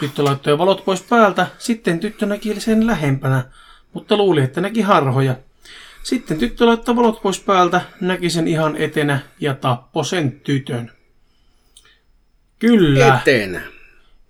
Tyttö 0.00 0.24
laittoi 0.24 0.58
valot 0.58 0.84
pois 0.84 1.02
päältä, 1.02 1.46
sitten 1.58 2.00
tyttö 2.00 2.26
näki 2.26 2.60
sen 2.60 2.86
lähempänä, 2.86 3.44
mutta 3.92 4.16
luuli, 4.16 4.40
että 4.40 4.60
näki 4.60 4.80
harhoja. 4.80 5.36
Sitten 6.02 6.38
tyttö 6.38 6.66
laittoi 6.66 6.96
valot 6.96 7.22
pois 7.22 7.40
päältä, 7.40 7.80
näki 8.00 8.30
sen 8.30 8.48
ihan 8.48 8.76
etenä 8.76 9.18
ja 9.40 9.54
tappoi 9.54 10.04
sen 10.04 10.40
tytön. 10.40 11.01
Kyllä, 12.62 13.18
Etenä. 13.20 13.62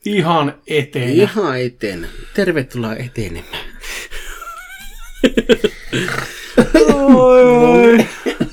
ihan 0.05 0.55
etenä. 0.67 1.07
Ihan 1.07 1.61
etenä. 1.61 2.09
Tervetuloa 2.35 2.97
etenemään. 2.97 3.65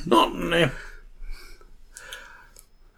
Nonne. 0.05 0.71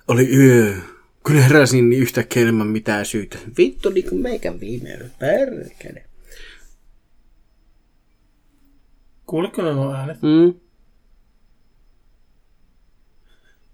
Oli 0.08 0.36
yö. 0.36 0.76
Kun 1.24 1.36
heräsin, 1.36 1.89
niin 1.89 2.02
yhtäkkiä 2.02 2.44
ilman 2.44 2.67
mitään 2.67 3.06
syytä. 3.06 3.38
Vittu, 3.58 3.89
niin 3.89 4.10
kuin 4.10 4.22
meikän 4.22 4.60
viime 4.60 4.89
yö. 4.89 5.10
Perkele. 5.20 6.06
Kuuliko 9.26 9.62
ne 9.62 9.74
nuo 9.74 9.94
äänet? 9.96 10.22
Mm. 10.22 10.54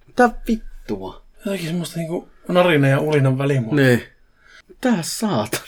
Mitä 0.08 0.30
vittua? 0.48 1.26
Jotenkin 1.46 1.68
semmoista 1.68 2.00
niinku 2.00 2.30
narina 2.54 2.88
ja 2.88 3.00
ulinan 3.00 3.38
välimuoto. 3.38 3.76
Ne. 3.76 4.14
Tää 4.82 4.98
saatan. 5.02 5.60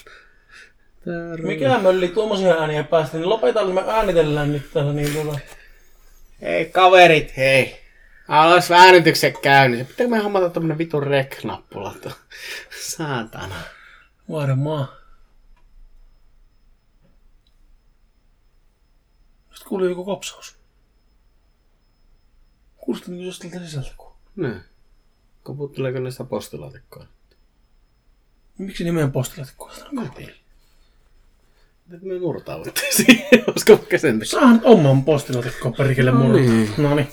Tää 1.05 1.37
Mikä 1.47 1.79
mölli 1.79 2.07
tuommoisia 2.07 2.53
ääniä 2.53 2.83
päästä, 2.83 3.17
niin 3.17 3.29
lopetaan, 3.29 3.71
me 3.73 3.83
äänitellään 3.87 4.51
nyt 4.53 4.71
täällä 4.73 4.93
niin 4.93 5.13
tuolla. 5.13 5.39
Hei 6.41 6.65
kaverit, 6.65 7.37
hei. 7.37 7.79
Alas 8.27 8.71
äänityksen 8.71 9.33
käynnissä. 9.41 9.85
Pitääkö 9.85 10.09
me 10.09 10.19
hommata 10.19 10.49
tämmönen 10.49 10.77
vitun 10.77 11.03
rek-nappula? 11.03 11.93
tuo? 12.01 12.11
Saatana. 12.81 13.55
Varmaan. 14.31 14.87
Nyt 19.51 19.63
kuuluu 19.67 19.87
joku 19.87 20.05
kopsaus. 20.05 20.55
Kuulostaa 22.77 23.09
niinku 23.09 23.25
jostain 23.25 23.65
sisältä. 23.65 23.91
kun- 23.97 24.15
Ne. 24.35 24.61
Koputteleeko 25.49 25.99
ne 25.99 26.11
sitä 26.11 26.23
postilaatikkoa? 26.23 27.05
Miksi 28.57 28.83
nimen 28.83 29.11
postilaatikkoa? 29.11 29.71
Mä 29.91 30.05
tiedän. 30.15 30.35
Mitä 31.87 32.05
me 32.05 32.19
murtauduttaisiin? 32.19 33.21
Olisiko 33.47 33.73
vaikka 33.77 33.97
sen 33.97 34.25
Saahan 34.25 34.53
nyt 34.55 34.65
oman 34.65 35.03
postilaatikkoon 35.03 35.73
perkele 35.73 36.11
No 36.11 36.17
mulle. 36.19 36.41
niin. 36.41 36.69
No 36.77 36.95
niin, 36.95 37.07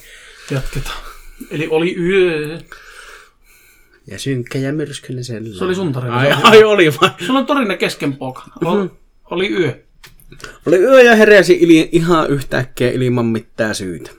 jatketaan. 0.50 0.98
Eli 1.50 1.68
oli 1.70 1.96
yö. 1.98 2.58
Ja 4.06 4.18
synkkä 4.18 4.58
ja 4.58 4.72
myrskyinen 4.72 5.24
sellainen. 5.24 5.54
Se 5.58 5.64
oli 5.64 5.74
sun 5.74 5.92
tarina. 5.92 6.16
Ai, 6.16 6.32
ai 6.42 6.64
oli 6.64 6.92
vai? 7.00 7.10
Sulla 7.26 7.38
on 7.38 7.46
tarina 7.46 7.76
kesken 7.76 8.16
poika. 8.16 8.42
Oli, 8.64 8.90
oli 9.30 9.50
yö. 9.50 9.84
Oli 10.66 10.76
yö 10.76 11.02
ja 11.02 11.16
heräsi 11.16 11.58
ili, 11.60 11.88
ihan 11.92 12.30
yhtäkkiä 12.30 12.90
ilman 12.90 13.26
mitään 13.26 13.74
syytä. 13.74 14.10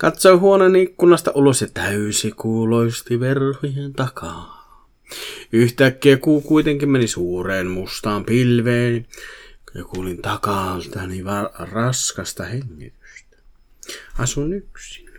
Katsoi 0.00 0.36
huoneen 0.36 0.76
ikkunasta 0.76 1.30
ulos 1.34 1.60
ja 1.60 1.68
täysi 1.74 2.30
kuuloisti 2.30 3.20
verhojen 3.20 3.92
takaa. 3.92 4.60
Yhtäkkiä 5.52 6.16
kuu 6.16 6.40
kuitenkin 6.40 6.90
meni 6.90 7.08
suureen 7.08 7.66
mustaan 7.66 8.24
pilveen 8.24 9.06
ja 9.74 9.84
kuulin 9.84 10.22
takaaltani 10.22 11.24
va- 11.24 11.50
raskasta 11.58 12.44
hengitystä. 12.44 13.36
Asun 14.18 14.52
yksin. 14.52 15.10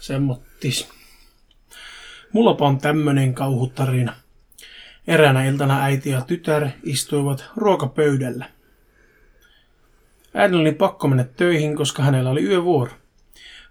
Semmottis. 0.00 0.88
Mullapa 2.32 2.68
on 2.68 2.78
tämmönen 2.78 3.34
kauhutarina. 3.34 4.14
Eräänä 5.06 5.44
iltana 5.44 5.82
äiti 5.82 6.10
ja 6.10 6.20
tytär 6.20 6.68
istuivat 6.82 7.44
ruokapöydällä. 7.56 8.57
Äidin 10.34 10.58
oli 10.58 10.72
pakko 10.72 11.08
mennä 11.08 11.24
töihin, 11.24 11.76
koska 11.76 12.02
hänellä 12.02 12.30
oli 12.30 12.42
yövuoro. 12.42 12.92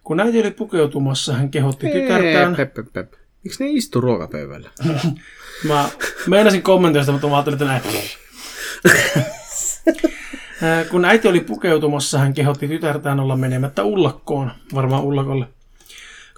Kun 0.04 0.20
äiti 0.20 0.39
oli 0.39 0.52
pukeutumassa, 0.52 1.34
hän 1.34 1.52
kehotti 1.52 1.88
tytärtään. 1.89 2.56
Pep, 2.56 2.74
pep, 2.74 2.93
pep. 2.93 3.13
Miksi 3.43 3.63
ne 3.63 3.70
istu 3.70 4.02
ruokapöydällä? 4.02 4.70
Mä 5.67 5.89
meinasin 6.28 6.62
kommentoida 6.62 7.04
sitä, 7.04 7.12
mutta 7.12 7.28
mä 7.28 7.36
ajattelin, 7.36 7.62
että 7.62 7.65
näin. 7.65 7.82
Kun 10.89 11.06
äiti 11.06 11.28
oli 11.28 11.39
pukeutumassa, 11.39 12.20
hän 12.20 12.34
kehotti 12.34 12.67
tytärtään 12.67 13.20
olla 13.20 13.36
menemättä 13.36 13.84
ullakkoon, 13.84 14.52
varmaan 14.74 15.04
ullakolle. 15.04 15.46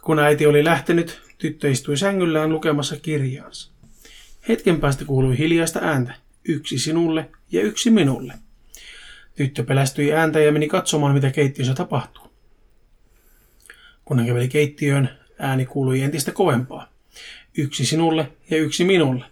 Kun 0.03 0.19
äiti 0.19 0.45
oli 0.45 0.63
lähtenyt, 0.63 1.21
tyttö 1.37 1.69
istui 1.69 1.97
sängyllään 1.97 2.49
lukemassa 2.49 2.97
kirjaansa. 2.97 3.71
Hetken 4.47 4.79
päästä 4.79 5.05
kuului 5.05 5.37
hiljaista 5.37 5.79
ääntä. 5.79 6.13
Yksi 6.47 6.79
sinulle 6.79 7.29
ja 7.51 7.61
yksi 7.61 7.89
minulle. 7.89 8.33
Tyttö 9.39 9.63
pelästyi 9.63 10.13
ääntä 10.13 10.39
ja 10.39 10.51
meni 10.51 10.67
katsomaan, 10.67 11.13
mitä 11.13 11.31
keittiössä 11.31 11.73
tapahtuu. 11.73 12.23
Kun 14.05 14.17
hän 14.17 14.27
käveli 14.27 14.47
keittiöön, 14.47 15.09
ääni 15.37 15.65
kuului 15.65 16.01
entistä 16.01 16.31
kovempaa. 16.31 16.87
Yksi 17.57 17.85
sinulle 17.85 18.31
ja 18.49 18.57
yksi 18.57 18.83
minulle. 18.83 19.25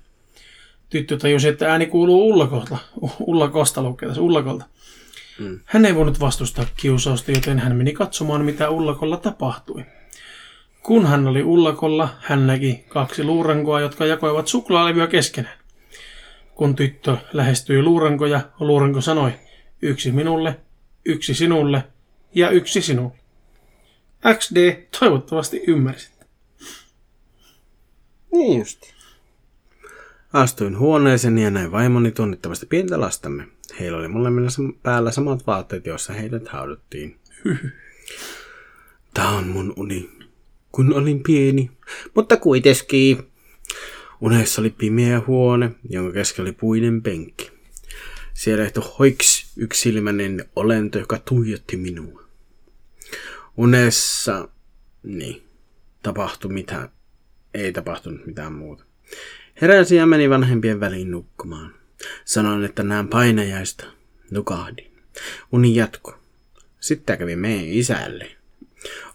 Tyttö 0.90 1.18
tajusi, 1.18 1.48
että 1.48 1.72
ääni 1.72 1.86
kuuluu 1.86 2.30
ullakolta. 2.30 2.78
Ullakosta 3.28 3.82
lukee 3.82 4.08
tässä, 4.08 4.22
ullakolta. 4.22 4.66
Mm. 5.40 5.60
Hän 5.66 5.86
ei 5.86 5.96
voinut 5.96 6.20
vastustaa 6.20 6.66
kiusausta, 6.78 7.32
joten 7.32 7.60
hän 7.60 7.76
meni 7.76 7.94
katsomaan, 7.94 8.46
mitä 8.46 8.70
ullakolla 8.70 9.18
tapahtui. 9.18 9.86
Kun 10.84 11.06
hän 11.06 11.28
oli 11.28 11.44
ullakolla, 11.44 12.10
hän 12.20 12.48
näki 12.48 12.86
kaksi 12.88 13.24
luurankoa, 13.24 13.82
jotka 13.82 14.06
jakoivat 14.06 14.48
suklaalevyä 14.48 15.08
keskenään. 15.08 15.58
Kun 16.56 16.76
tyttö 16.76 17.18
lähestyi 17.34 17.84
luurankoja, 17.84 18.42
luuranko 18.60 19.02
sanoi, 19.02 19.32
yksi 19.82 20.12
minulle, 20.12 20.60
yksi 21.06 21.34
sinulle 21.34 21.84
ja 22.36 22.50
yksi 22.50 22.82
sinulle. 22.82 23.18
XD, 24.34 24.84
toivottavasti 25.00 25.62
ymmärsit. 25.68 26.18
Niin 28.32 28.60
justi. 28.60 28.94
Astuin 30.34 30.80
huoneeseen 30.80 31.38
ja 31.38 31.52
näin 31.52 31.72
vaimoni 31.72 32.12
tunnittavasti 32.12 32.66
pientä 32.66 33.00
lastamme. 33.00 33.48
Heillä 33.80 33.98
oli 33.98 34.08
molemmilla 34.08 34.50
päällä 34.84 35.12
samat 35.12 35.48
vaatteet, 35.48 35.86
joissa 35.86 36.14
heidät 36.14 36.48
hauduttiin. 36.48 37.20
Tämä 39.14 39.30
on 39.30 39.48
mun 39.48 39.74
uni, 39.76 40.10
kun 40.72 40.94
olin 40.94 41.24
pieni, 41.24 41.72
mutta 42.16 42.38
kuitenkin. 42.38 43.28
Unessa 44.22 44.62
oli 44.62 44.70
pimeä 44.70 45.22
huone, 45.28 45.72
jonka 45.90 46.14
keskellä 46.14 46.48
oli 46.48 46.58
puinen 46.60 47.02
penkki. 47.02 47.52
Siellä 48.34 48.64
ehtoi 48.64 48.84
hoiks 49.00 49.37
yksilmäinen 49.58 50.46
olento, 50.56 51.00
joka 51.00 51.18
tuijotti 51.18 51.78
minua. 51.78 52.24
Unessa, 53.58 54.48
niin, 55.04 55.44
tapahtui 56.04 56.54
mitä, 56.54 56.90
ei 57.54 57.74
tapahtunut 57.74 58.26
mitään 58.26 58.54
muuta. 58.54 58.84
Heräsin 59.62 59.98
ja 59.98 60.06
meni 60.06 60.30
vanhempien 60.30 60.80
väliin 60.80 61.12
nukkumaan. 61.12 61.76
Sanoin, 62.26 62.66
että 62.66 62.84
näen 62.84 63.08
painajaista. 63.08 63.86
Nukahdin. 64.32 64.92
Uni 65.52 65.76
jatko. 65.76 66.20
Sitten 66.80 67.18
kävi 67.18 67.36
meidän 67.36 67.66
isälle. 67.66 68.32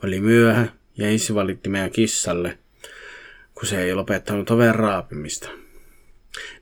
Oli 0.05 0.21
myöhä 0.21 0.69
ja 0.97 1.15
isä 1.15 1.35
valitti 1.35 1.69
meidän 1.69 1.91
kissalle, 1.91 2.59
kun 3.55 3.67
se 3.67 3.83
ei 3.83 3.95
lopettanut 3.95 4.51
oven 4.51 4.75
raapimista. 4.75 5.49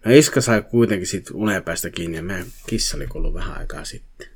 No 0.04 0.12
iska 0.12 0.40
sai 0.40 0.62
kuitenkin 0.62 1.06
sit 1.06 1.30
unepäästä 1.32 1.90
kiinni 1.90 2.16
ja 2.16 2.22
meidän 2.22 2.46
kissa 2.66 2.96
oli 2.96 3.06
kuullut 3.06 3.34
vähän 3.34 3.58
aikaa 3.58 3.84
sitten. 3.84 4.26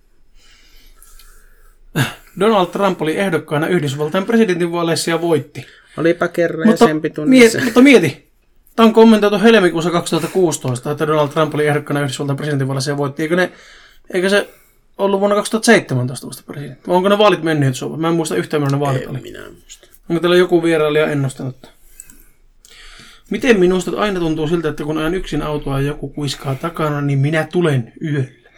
Donald 2.40 2.66
Trump 2.66 3.02
oli 3.02 3.16
ehdokkaana 3.16 3.66
Yhdysvaltain 3.66 4.26
presidentinvaaleissa 4.26 5.10
ja 5.10 5.20
voitti. 5.20 5.66
Olipa 5.96 6.28
kerran 6.28 6.68
mutta, 6.68 6.86
sen. 6.86 7.00
Mieti, 7.28 7.60
mutta 7.64 7.82
mieti, 7.82 8.24
Tämä 8.76 8.86
on 8.86 8.92
kommentoitu 8.92 9.38
helmikuussa 9.38 9.90
2016, 9.90 10.90
että 10.90 11.06
Donald 11.06 11.28
Trump 11.28 11.54
oli 11.54 11.66
ehdokkaana 11.66 12.00
Yhdysvaltain 12.00 12.36
presidentinvaaleissa 12.36 12.90
ja 12.90 12.96
voitti. 12.96 13.22
Eikö, 13.22 13.36
ne, 13.36 13.52
eikö 14.14 14.28
se 14.28 14.48
ollut 14.98 15.20
vuonna 15.20 15.36
2017 15.36 16.26
vasta 16.26 16.42
presidentti? 16.46 16.90
Onko 16.90 17.08
ne 17.08 17.18
vaalit 17.18 17.42
menneet 17.42 17.74
Suomeen? 17.74 18.00
Mä 18.00 18.08
en 18.08 18.14
muista 18.14 18.36
yhtään, 18.36 18.62
milloin 18.62 18.80
ne 18.80 18.80
vaalit 18.80 19.02
Ei 19.02 19.08
oli. 19.08 19.20
minä 19.20 19.50
muista. 19.50 19.88
Onko 20.08 20.20
teillä 20.20 20.36
joku 20.36 20.62
vierailija 20.62 21.06
ennustanut? 21.06 21.73
Miten 23.30 23.60
minusta 23.60 23.90
aina 23.96 24.20
tuntuu 24.20 24.48
siltä, 24.48 24.68
että 24.68 24.84
kun 24.84 24.98
ajan 24.98 25.14
yksin 25.14 25.42
autoa 25.42 25.80
ja 25.80 25.86
joku 25.86 26.08
kuiskaa 26.08 26.54
takana, 26.54 27.00
niin 27.00 27.18
minä 27.18 27.46
tulen 27.52 27.92
yöllä. 28.02 28.50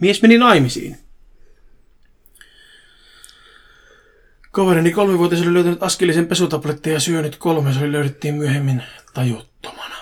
Mies 0.00 0.22
meni 0.22 0.38
naimisiin. 0.38 0.96
Kaverini 4.50 4.92
kolmivuotias 4.92 5.42
oli 5.42 5.54
löytänyt 5.54 5.82
askelisen 5.82 6.26
pesutabletteja 6.26 6.94
ja 6.94 7.00
syönyt 7.00 7.36
kolme, 7.36 7.72
se 7.72 7.92
löydettiin 7.92 8.34
myöhemmin 8.34 8.82
tajuttomana. 9.14 9.94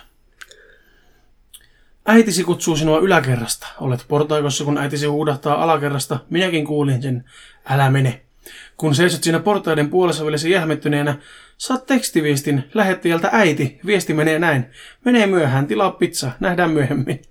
Äitisi 2.06 2.44
kutsuu 2.44 2.76
sinua 2.76 2.98
yläkerrasta. 2.98 3.66
Olet 3.80 4.04
portaikossa, 4.08 4.64
kun 4.64 4.78
äitisi 4.78 5.06
huudahtaa 5.06 5.62
alakerrasta. 5.62 6.18
Minäkin 6.30 6.66
kuulin 6.66 7.02
sen. 7.02 7.24
Älä 7.64 7.90
mene. 7.90 8.27
Kun 8.76 8.94
seisot 8.94 9.22
siinä 9.22 9.40
portaiden 9.40 9.90
puolessa 9.90 10.26
välissä 10.26 10.48
jähmettyneenä, 10.48 11.16
saat 11.58 11.86
tekstiviestin 11.86 12.64
lähettäjältä 12.74 13.28
äiti. 13.32 13.80
Viesti 13.86 14.14
menee 14.14 14.38
näin. 14.38 14.66
Menee 15.04 15.26
myöhään, 15.26 15.66
tilaa 15.66 15.90
pizza. 15.90 16.30
Nähdään 16.40 16.70
myöhemmin. 16.70 17.22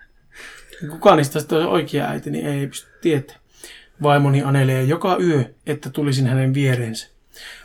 Kuka 0.90 1.16
niistä 1.16 1.38
sitten 1.38 1.58
on 1.58 1.66
oikea 1.66 2.08
äiti, 2.08 2.30
niin 2.30 2.46
ei 2.46 2.66
pysty 2.66 2.88
tietämään. 3.00 3.44
Vaimoni 4.02 4.42
anelee 4.42 4.82
joka 4.82 5.16
yö, 5.20 5.44
että 5.66 5.90
tulisin 5.90 6.26
hänen 6.26 6.54
viereensä. 6.54 7.08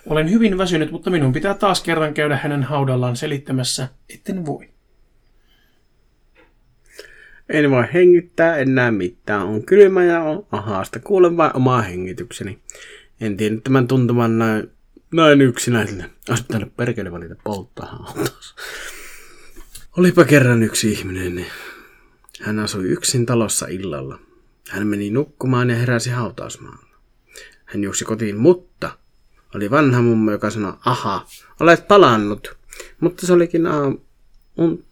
Olen 0.06 0.32
hyvin 0.32 0.58
väsynyt, 0.58 0.92
mutta 0.92 1.10
minun 1.10 1.34
pitää 1.34 1.54
taas 1.54 1.84
kerran 1.84 2.14
käydä 2.14 2.38
hänen 2.38 2.64
haudallaan 2.64 3.16
selittämässä, 3.16 3.88
etten 4.14 4.46
voi. 4.46 4.70
En 7.50 7.72
voi 7.72 7.84
hengittää 7.94 8.58
enää 8.58 8.92
mitään. 8.92 9.42
On 9.42 9.64
kylmä 9.64 10.04
ja 10.04 10.24
on 10.24 10.48
ahasta. 10.52 11.00
Kuulen 11.00 11.38
vain 11.38 11.56
omaa 11.56 11.82
hengitykseni. 11.82 12.60
En 13.22 13.38
tiedä 13.38 13.56
tämän 13.64 13.88
tuntuman 13.88 14.40
näin, 14.40 14.72
näin 15.14 15.42
yksinäiselle. 15.42 16.10
Olisi 16.30 16.44
pitänyt 16.44 16.78
perkele 16.78 17.12
valita 17.12 17.36
polttaa. 17.44 18.14
Olipa 19.98 20.26
kerran 20.26 20.64
yksi 20.64 20.92
ihminen. 20.92 21.36
niin 21.36 21.48
Hän 22.42 22.60
asui 22.60 22.84
yksin 22.84 23.26
talossa 23.26 23.68
illalla. 23.68 24.20
Hän 24.70 24.88
meni 24.88 25.10
nukkumaan 25.10 25.70
ja 25.70 25.76
heräsi 25.76 26.10
hautausmaalla. 26.10 26.96
Hän 27.66 27.84
juoksi 27.84 28.06
kotiin, 28.06 28.38
mutta 28.38 28.92
oli 29.56 29.72
vanha 29.72 30.02
mummo, 30.02 30.32
joka 30.32 30.50
sanoi, 30.50 30.74
aha, 30.86 31.28
olet 31.60 31.88
palannut. 31.88 32.58
Mutta 33.00 33.28
se 33.28 33.34
olikin, 33.34 33.68
aam, 33.68 33.98
un, 34.58 34.84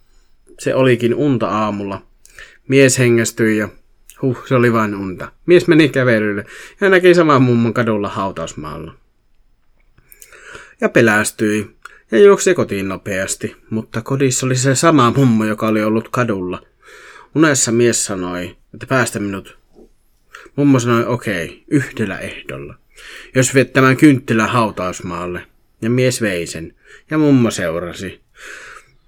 se 0.60 0.76
olikin 0.76 1.15
unta 1.15 1.50
aamulla. 1.50 2.02
Mies 2.67 2.99
hengästyi 2.99 3.58
ja 3.58 3.69
huh, 4.21 4.45
se 4.47 4.56
oli 4.56 4.73
vain 4.73 4.95
unta. 4.95 5.32
Mies 5.45 5.67
meni 5.67 5.89
kävelylle 5.89 6.45
ja 6.82 6.89
näki 6.89 7.13
saman 7.13 7.41
mummon 7.41 7.73
kadulla 7.73 8.10
hautausmaalla. 8.10 8.95
Ja 10.82 10.89
pelästyi 10.89 11.77
ja 12.12 12.19
juoksi 12.19 12.53
kotiin 12.53 12.88
nopeasti, 12.88 13.56
mutta 13.69 14.01
kodissa 14.01 14.45
oli 14.45 14.56
se 14.56 14.75
sama 14.75 15.13
mummo, 15.15 15.45
joka 15.45 15.67
oli 15.67 15.84
ollut 15.84 16.10
kadulla. 16.10 16.62
Unessa 17.36 17.71
mies 17.71 18.06
sanoi, 18.06 18.56
että 18.73 18.86
päästä 18.88 19.19
minut. 19.19 19.58
Mummo 20.56 20.80
sanoi, 20.80 21.06
okei, 21.06 21.45
okay, 21.45 21.58
yhdellä 21.67 22.19
ehdolla. 22.19 22.75
Jos 23.36 23.56
viet 23.56 23.73
tämän 23.73 23.97
kynttilän 23.97 24.49
hautausmaalle. 24.49 25.47
Ja 25.82 25.89
mies 25.89 26.21
vei 26.21 26.47
sen. 26.47 26.75
Ja 27.12 27.17
mummo 27.17 27.51
seurasi. 27.51 28.21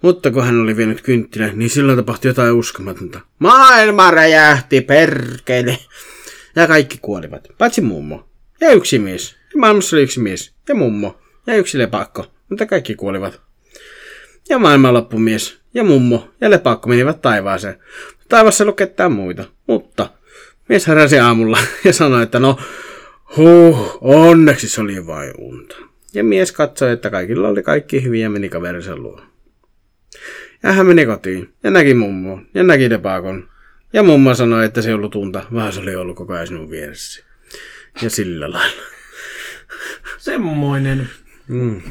Mutta 0.02 0.32
kun 0.32 0.44
hän 0.44 0.62
oli 0.62 0.78
vienyt 0.78 1.02
kynttilän, 1.02 1.52
niin 1.60 1.70
silloin 1.70 1.98
tapahtui 1.98 2.30
jotain 2.30 2.54
uskomatonta. 2.54 3.20
Maailma 3.40 4.12
räjähti, 4.12 4.82
perkele. 4.82 5.78
Ja 6.56 6.68
kaikki 6.68 6.98
kuolivat, 7.02 7.48
paitsi 7.58 7.82
mummo. 7.82 8.30
Ja 8.62 8.72
yksi 8.72 9.00
mies. 9.00 9.36
Ja 9.54 9.60
maailmassa 9.60 9.96
oli 9.96 10.04
yksi 10.04 10.20
mies. 10.20 10.54
Ja 10.70 10.76
mummo. 10.76 11.20
Ja 11.48 11.56
yksi 11.56 11.78
lepakko. 11.78 12.26
Mutta 12.50 12.66
kaikki 12.66 12.96
kuolivat. 12.96 13.42
Ja 14.50 14.60
maailmanloppumies. 14.60 15.60
Ja 15.74 15.84
mummo. 15.84 16.30
Ja 16.42 16.50
lepakko 16.50 16.90
menivät 16.90 17.22
taivaaseen. 17.22 17.80
Taivassa 18.30 18.66
lukettaa 18.66 19.10
muita. 19.10 19.46
Mutta 19.68 20.10
mies 20.70 20.88
heräsi 20.88 21.20
aamulla 21.20 21.60
ja 21.86 21.94
sanoi, 21.94 22.24
että 22.24 22.40
no, 22.40 22.58
huh, 23.38 23.98
onneksi 24.02 24.70
se 24.70 24.82
oli 24.82 25.08
vain 25.08 25.34
unta. 25.38 25.76
Ja 26.14 26.24
mies 26.24 26.52
katsoi, 26.52 26.92
että 26.92 27.10
kaikilla 27.10 27.48
oli 27.48 27.64
kaikki 27.64 28.04
hyvin 28.04 28.22
ja 28.22 28.30
meni 28.30 28.50
kaverinsa 28.50 28.98
luo. 28.98 29.22
Ja 30.64 30.74
hän 30.74 30.88
meni 30.88 31.06
kotiin 31.06 31.54
ja 31.64 31.72
näki 31.72 31.94
mummo 31.94 32.42
ja 32.54 32.64
näki 32.64 32.90
lepakon. 32.90 33.50
Ja 33.94 34.04
mummo 34.04 34.36
sanoi, 34.36 34.66
että 34.66 34.82
se 34.82 34.90
ei 34.90 34.94
ollut 34.94 35.16
unta, 35.16 35.46
vaan 35.54 35.74
se 35.74 35.80
oli 35.80 35.96
ollut 35.96 36.18
koko 36.18 36.34
ajan 36.34 36.48
sinun 36.48 36.70
vieressä. 36.70 37.24
Ja 38.02 38.10
sillä 38.10 38.52
lailla. 38.52 38.84
Semmoinen. 40.18 41.10
Mm. 41.48 41.82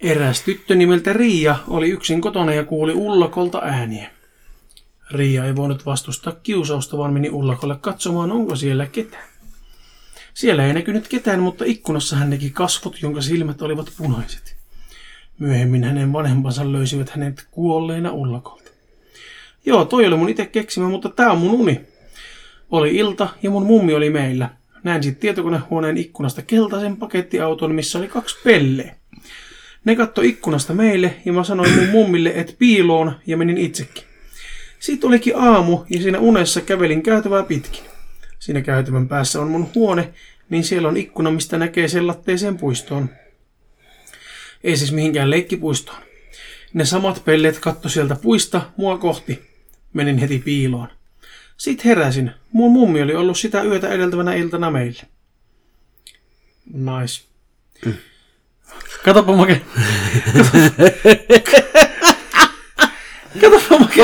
Eräs 0.00 0.42
tyttö 0.42 0.74
nimeltä 0.74 1.12
Riia 1.12 1.56
oli 1.68 1.90
yksin 1.90 2.20
kotona 2.20 2.54
ja 2.54 2.64
kuuli 2.64 2.92
ullakolta 2.92 3.58
ääniä. 3.64 4.10
Riia 5.10 5.44
ei 5.44 5.56
voinut 5.56 5.86
vastustaa 5.86 6.32
kiusausta, 6.42 6.98
vaan 6.98 7.12
meni 7.12 7.30
ullakolle 7.30 7.76
katsomaan, 7.80 8.32
onko 8.32 8.56
siellä 8.56 8.86
ketään. 8.86 9.28
Siellä 10.34 10.66
ei 10.66 10.72
näkynyt 10.72 11.08
ketään, 11.08 11.40
mutta 11.40 11.64
ikkunassa 11.64 12.16
hän 12.16 12.30
näki 12.30 12.50
kasvot, 12.50 13.02
jonka 13.02 13.20
silmät 13.20 13.62
olivat 13.62 13.92
punaiset. 13.96 14.55
Myöhemmin 15.38 15.84
hänen 15.84 16.12
vanhempansa 16.12 16.72
löysivät 16.72 17.10
hänet 17.10 17.46
kuolleena 17.50 18.12
ullakolta. 18.12 18.70
Joo, 19.66 19.84
toi 19.84 20.06
oli 20.06 20.16
mun 20.16 20.28
itse 20.28 20.46
keksimä, 20.46 20.88
mutta 20.88 21.08
tää 21.08 21.32
on 21.32 21.38
mun 21.38 21.50
uni. 21.50 21.80
Oli 22.70 22.96
ilta 22.96 23.28
ja 23.42 23.50
mun 23.50 23.66
mummi 23.66 23.94
oli 23.94 24.10
meillä. 24.10 24.50
Näin 24.82 25.02
sitten 25.02 25.20
tietokonehuoneen 25.20 25.96
ikkunasta 25.96 26.42
keltaisen 26.42 26.96
pakettiauton, 26.96 27.74
missä 27.74 27.98
oli 27.98 28.08
kaksi 28.08 28.36
pelleä. 28.44 28.94
Ne 29.84 29.96
katto 29.96 30.22
ikkunasta 30.22 30.74
meille 30.74 31.16
ja 31.24 31.32
mä 31.32 31.44
sanoin 31.44 31.74
mun 31.74 31.88
mummille, 31.88 32.32
että 32.34 32.52
piiloon 32.58 33.12
ja 33.26 33.36
menin 33.36 33.58
itsekin. 33.58 34.04
Sitten 34.78 35.08
olikin 35.08 35.36
aamu 35.36 35.84
ja 35.90 36.02
siinä 36.02 36.18
unessa 36.18 36.60
kävelin 36.60 37.02
käytävää 37.02 37.42
pitkin. 37.42 37.84
Siinä 38.38 38.60
käytävän 38.60 39.08
päässä 39.08 39.40
on 39.40 39.48
mun 39.48 39.68
huone, 39.74 40.14
niin 40.50 40.64
siellä 40.64 40.88
on 40.88 40.96
ikkuna, 40.96 41.30
mistä 41.30 41.58
näkee 41.58 41.88
sellatteeseen 41.88 42.58
puistoon. 42.58 43.10
Ei 44.66 44.76
siis 44.76 44.92
mihinkään 44.92 45.30
leikkipuistoon. 45.30 45.98
Ne 46.72 46.84
samat 46.84 47.22
pelleet 47.24 47.58
katto 47.58 47.88
sieltä 47.88 48.16
puista 48.22 48.62
mua 48.76 48.98
kohti. 48.98 49.42
Menin 49.92 50.18
heti 50.18 50.38
piiloon. 50.38 50.88
Sitten 51.56 51.84
heräsin. 51.84 52.30
Mun 52.52 52.72
mummi 52.72 53.02
oli 53.02 53.14
ollut 53.14 53.38
sitä 53.38 53.62
yötä 53.62 53.88
edeltävänä 53.88 54.34
iltana 54.34 54.70
meille. 54.70 55.02
Nice. 56.72 57.24
Mm. 57.84 57.94
Katsopa 59.04 59.36
make. 59.36 59.60
Katsopa 63.40 63.78
make. 63.78 64.02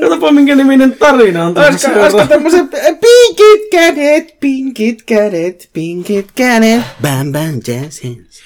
Katsopa 0.00 0.32
minkä 0.32 0.54
niminen 0.54 0.92
tarina 0.92 1.46
on 1.46 1.54
tässä. 1.54 1.88
Olisiko, 1.88 2.00
olisiko 2.00 2.26
tämmöset 2.26 2.70
pinkit 3.00 3.70
kädet, 3.70 4.40
pinkit 4.40 5.02
kädet, 5.02 5.70
pinkit 5.72 6.32
kädet, 6.34 6.82
bam 7.02 7.32
bam 7.32 7.60
jazz 7.68 8.04
hands. 8.04 8.45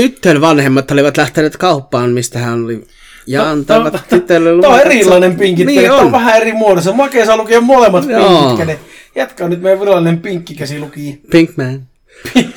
Tyttön 0.00 0.40
vanhemmat 0.40 0.90
olivat 0.90 1.16
lähteneet 1.16 1.56
kauppaan, 1.56 2.10
mistä 2.10 2.38
hän 2.38 2.64
oli 2.64 2.84
ja 3.26 3.50
antavat 3.50 4.02
tytölle 4.08 4.52
luvan 4.56 4.70
Tämä 4.70 4.74
on 4.74 4.92
erilainen 4.92 5.36
pinkit 5.36 5.66
Niin 5.66 5.82
Tämä 5.82 5.96
on 5.96 6.06
on. 6.06 6.12
vähän 6.12 6.36
eri 6.36 6.52
muodossa. 6.52 6.92
Makea 6.92 7.26
saa 7.26 7.36
lukea 7.36 7.60
molemmat 7.60 8.08
Joo. 8.08 8.40
pinkit 8.40 8.58
kädet. 8.58 8.78
Jätkä 9.14 9.44
on 9.44 9.50
nyt 9.50 9.62
meidän 9.62 9.80
virallinen 9.80 10.18
pinkkikäsi 10.18 10.78
luki. 10.78 11.20
Pinkman. 11.30 11.86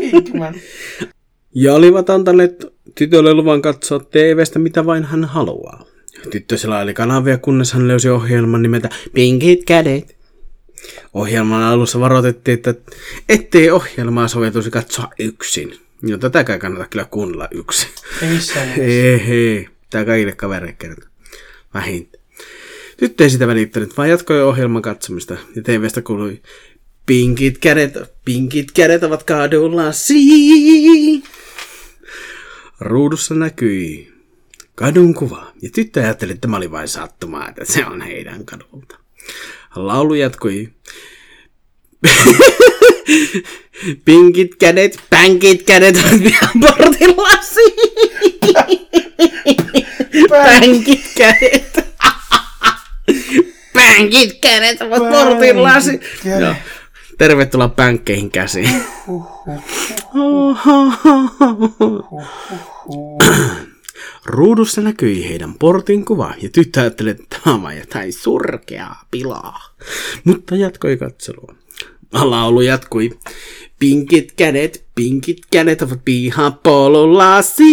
Pinkman. 0.00 0.54
Ja 1.54 1.74
olivat 1.74 2.10
antaneet 2.10 2.66
tytölle 2.94 3.34
luvan 3.34 3.62
katsoa 3.62 3.98
TVstä 3.98 4.58
mitä 4.58 4.86
vain 4.86 5.04
hän 5.04 5.24
haluaa. 5.24 5.84
Tyttö 6.30 6.56
selaili 6.56 6.94
kanavia, 6.94 7.38
kunnes 7.38 7.72
hän 7.72 7.88
löysi 7.88 8.08
ohjelman 8.08 8.62
nimeltä 8.62 8.88
Pinkit 9.14 9.64
kädet. 9.64 10.16
Ohjelman 11.14 11.62
alussa 11.62 12.00
varoitettiin, 12.00 12.54
että 12.54 12.74
ettei 13.28 13.70
ohjelmaa 13.70 14.28
soveltuisi 14.28 14.70
katsoa 14.70 15.08
yksin. 15.18 15.74
No 16.02 16.18
tätäkään 16.18 16.58
kannata 16.58 16.86
kyllä 16.90 17.04
kuunnella 17.04 17.48
yksin. 17.50 17.88
Ei 18.22 18.28
missään. 18.28 18.68
Hei 18.76 19.28
hei, 19.28 19.68
tää 19.90 20.04
kaikille 20.04 20.32
kavereille 20.32 20.76
kerta. 20.78 21.08
Vähintään. 21.74 22.24
Tyttö 22.96 23.24
ei 23.24 23.30
sitä 23.30 23.46
välittänyt, 23.46 23.96
vaan 23.96 24.10
jatkoi 24.10 24.42
ohjelman 24.42 24.82
katsomista. 24.82 25.36
Ja 25.56 25.62
TVstä 25.62 26.02
kuului 26.02 26.42
Pinkit 27.06 27.58
kädet, 27.58 27.94
pinkit 28.24 28.72
kädet 28.72 29.02
ovat 29.02 29.22
kadullasi. 29.22 30.14
Ruudussa 32.80 33.34
näkyi 33.34 34.12
kadun 34.74 35.14
kuva. 35.14 35.52
Ja 35.62 35.70
tyttö 35.74 36.00
ajatteli, 36.00 36.32
että 36.32 36.40
tämä 36.40 36.56
oli 36.56 36.70
vain 36.70 36.88
sattumaa, 36.88 37.48
että 37.48 37.64
se 37.64 37.86
on 37.86 38.00
heidän 38.00 38.44
kadulta. 38.44 38.98
Laulu 39.76 40.14
jatkui. 40.14 40.72
Pinkit 44.04 44.54
kädet, 44.54 45.00
pänkit 45.10 45.62
kädet 45.62 45.96
ovat 45.96 46.22
pian 46.22 46.60
portillasi. 46.60 47.74
Pänkit 50.28 51.12
kädet. 51.16 51.86
Pänkit 53.72 54.40
kädet 54.40 54.80
ovat 54.82 55.02
portillasi. 55.10 56.00
Joo. 56.40 56.54
Tervetuloa 57.18 57.68
pänkkeihin 57.68 58.30
käsiin. 58.30 58.82
Ruudussa 64.24 64.80
näkyi 64.80 65.28
heidän 65.28 65.54
portin 65.54 66.04
kuva 66.04 66.34
ja 66.42 66.48
tyttö 66.48 66.80
ajatteli, 66.80 67.10
että 67.10 67.40
tämä 67.44 67.68
on 67.68 67.76
jotain 67.76 68.12
surkeaa 68.12 69.04
pilaa. 69.10 69.60
Mutta 70.24 70.56
jatkoi 70.56 70.96
katselua. 70.96 71.54
Laulu 72.12 72.60
jatkui. 72.60 73.10
Pinkit 73.78 74.32
kädet, 74.36 74.84
pinkit 74.94 75.38
kädet 75.50 75.82
ovat 75.82 76.04
pihapolulasi. 76.04 77.64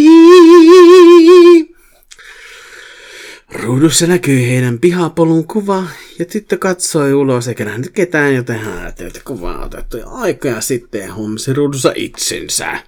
Ruudussa 3.54 4.08
näkyi 4.08 4.50
heidän 4.50 4.80
pihapolun 4.80 5.48
kuva 5.48 5.84
ja 6.20 6.26
tyttö 6.26 6.58
katsoi 6.58 7.14
ulos 7.14 7.48
eikä 7.48 7.66
nähnyt 7.66 7.90
ketään, 7.90 8.36
joten 8.36 8.60
hän 8.60 8.78
ajatteli, 8.78 9.08
että 9.08 9.22
kuva 9.26 9.54
on 9.54 9.64
otettu 9.64 9.98
jo 9.98 10.10
aikoja 10.10 10.62
sitten 10.62 11.02
ja 11.02 11.14
huomasi 11.14 11.54
ruudussa 11.54 11.94
itsensä. 11.96 12.80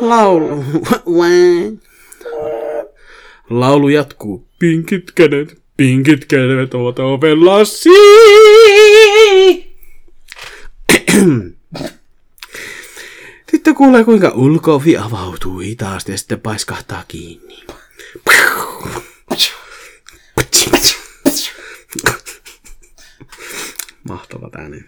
Laulu. 0.00 0.64
Laulu 3.50 3.88
jatkuu. 3.88 4.48
Pinkit 4.58 5.12
kädet, 5.14 5.58
pinkit 5.76 6.24
kädet 6.24 6.74
ovat 6.74 6.98
ovellasi. 6.98 7.88
Tyttö 13.50 13.74
kuulee, 13.74 14.04
kuinka 14.04 14.28
ulko-ovi 14.28 14.96
avautuu 14.96 15.58
hitaasti 15.58 16.12
ja 16.12 16.18
sitten 16.18 16.40
paiskahtaa 16.40 17.04
kiinni. 17.08 17.66
Mahtava 24.08 24.50
ääni. 24.58 24.84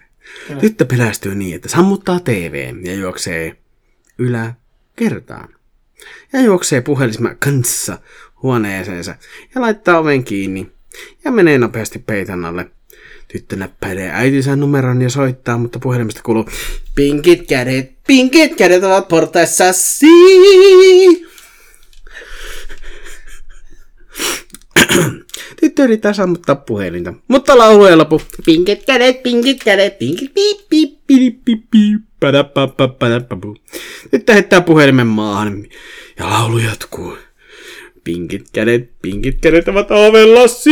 Tyttö 0.61 0.85
pelästyy 0.85 1.35
niin, 1.35 1.57
että 1.57 1.69
sammuttaa 1.69 2.21
TV 2.21 2.75
ja 2.83 2.95
juoksee 2.95 3.57
ylä 4.19 4.55
kertaan. 4.97 5.49
Ja 6.33 6.41
juoksee 6.41 6.81
puhelisman 6.81 7.37
kanssa 7.39 7.99
huoneeseensa 8.43 9.15
ja 9.55 9.61
laittaa 9.61 9.99
oven 9.99 10.25
kiinni 10.25 10.71
ja 11.25 11.31
menee 11.31 11.59
nopeasti 11.59 11.99
peiton 11.99 12.45
alle. 12.45 12.71
Tyttö 13.33 13.57
näppäilee 13.57 14.11
äitinsä 14.13 14.57
numeron 14.57 15.03
ja 15.03 15.11
soittaa, 15.11 15.59
mutta 15.59 15.79
puhelimesta 15.79 16.21
kuuluu 16.23 16.49
Pinkit 16.95 17.47
kädet, 17.47 17.93
pinkit 18.07 18.55
kädet 18.55 18.85
ovat 18.85 19.09
portaissasi. 19.09 20.07
Tyttö 25.61 25.85
yrittää 25.85 26.13
sammuttaa 26.13 26.57
puhelinta, 26.57 27.15
mutta 27.29 27.59
laulu 27.59 27.85
ei 27.85 27.97
lopu. 27.97 28.23
Pinkit 28.45 28.85
kädet, 28.87 29.23
pinkit 29.23 29.65
kädet, 29.65 29.99
pinkit 29.99 30.35
piip 30.35 30.69
piip 30.69 31.07
piip 31.07 31.45
piip 31.45 31.71
piip. 31.71 32.03
Tyttö 34.11 34.33
heittää 34.33 34.61
puhelimen 34.61 35.07
maahan 35.07 35.67
ja 36.19 36.31
laulu 36.31 36.59
jatkuu. 36.59 37.19
Pinkit 38.05 38.47
kädet, 38.53 38.91
pinkit 39.03 39.39
kädet 39.41 39.69
ovat 39.69 39.91
ovellasi. 39.91 40.71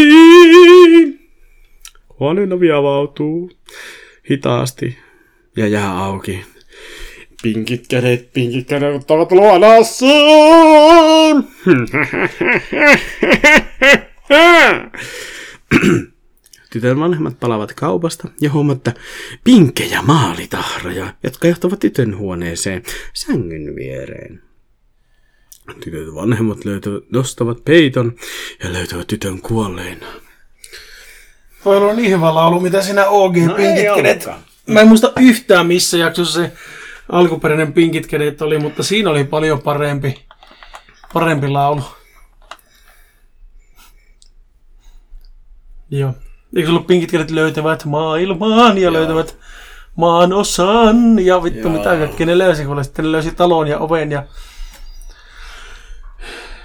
Huoneen 2.20 2.52
ovi 2.52 2.70
avautuu 2.70 3.50
hitaasti 4.30 4.98
ja 5.56 5.68
jää 5.68 6.04
auki. 6.04 6.44
Pinkit 7.42 7.88
kädet, 7.88 8.32
pinkit 8.32 8.68
kädet 8.68 9.10
ovat 9.10 9.32
luonassa. 9.32 10.06
Tytön 16.70 17.00
vanhemmat 17.00 17.40
palavat 17.40 17.72
kaupasta 17.72 18.28
ja 18.40 18.52
huomaa, 18.52 18.76
että 18.76 18.94
pinkkejä 19.44 20.02
maalitahroja, 20.02 21.14
jotka 21.22 21.48
johtavat 21.48 21.78
tytön 21.78 22.18
huoneeseen 22.18 22.82
sängyn 23.14 23.76
viereen. 23.76 24.42
Tytön 25.84 26.14
vanhemmat 26.14 26.64
löytävät, 26.64 27.02
nostavat 27.12 27.64
peiton 27.64 28.12
ja 28.62 28.72
löytävät 28.72 29.06
tytön 29.06 29.40
kuolleena. 29.40 30.25
Voi 31.66 31.76
olla 31.76 31.92
niin 31.92 32.10
hyvä 32.10 32.34
laulu, 32.34 32.60
mitä 32.60 32.82
siinä 32.82 33.06
OG 33.06 33.36
No 33.36 33.56
ei 33.56 33.64
Pinkit 33.66 33.94
kädet. 33.96 34.12
ollutkaan. 34.26 34.38
Mä 34.66 34.80
en 34.80 34.88
muista 34.88 35.12
yhtään 35.20 35.66
missä 35.66 35.96
jaksossa 35.96 36.40
se 36.40 36.52
alkuperäinen 37.12 37.72
Pinkit 37.72 38.06
kädet 38.06 38.42
oli, 38.42 38.58
mutta 38.58 38.82
siinä 38.82 39.10
oli 39.10 39.24
paljon 39.24 39.62
parempi, 39.62 40.26
parempi 41.12 41.48
laulu. 41.48 41.82
Joo. 45.90 46.14
Eikö 46.56 46.68
ollut 46.68 46.86
Pinkit 46.86 47.10
kädet 47.10 47.30
löytävät 47.30 47.84
maailmaan 47.84 48.78
ja 48.78 48.92
löytävät 48.92 49.36
maan 49.96 50.32
osan 50.32 51.18
ja 51.18 51.42
vittu 51.42 51.68
Joo. 51.68 51.70
mitä 51.70 51.96
kaikkea 51.96 52.26
ne 52.26 52.38
löysi, 52.38 52.64
kun 52.64 52.76
ne 52.76 52.84
sitten 52.84 53.12
löysi 53.12 53.30
talon 53.30 53.68
ja 53.68 53.78
oven 53.78 54.10
ja... 54.12 54.24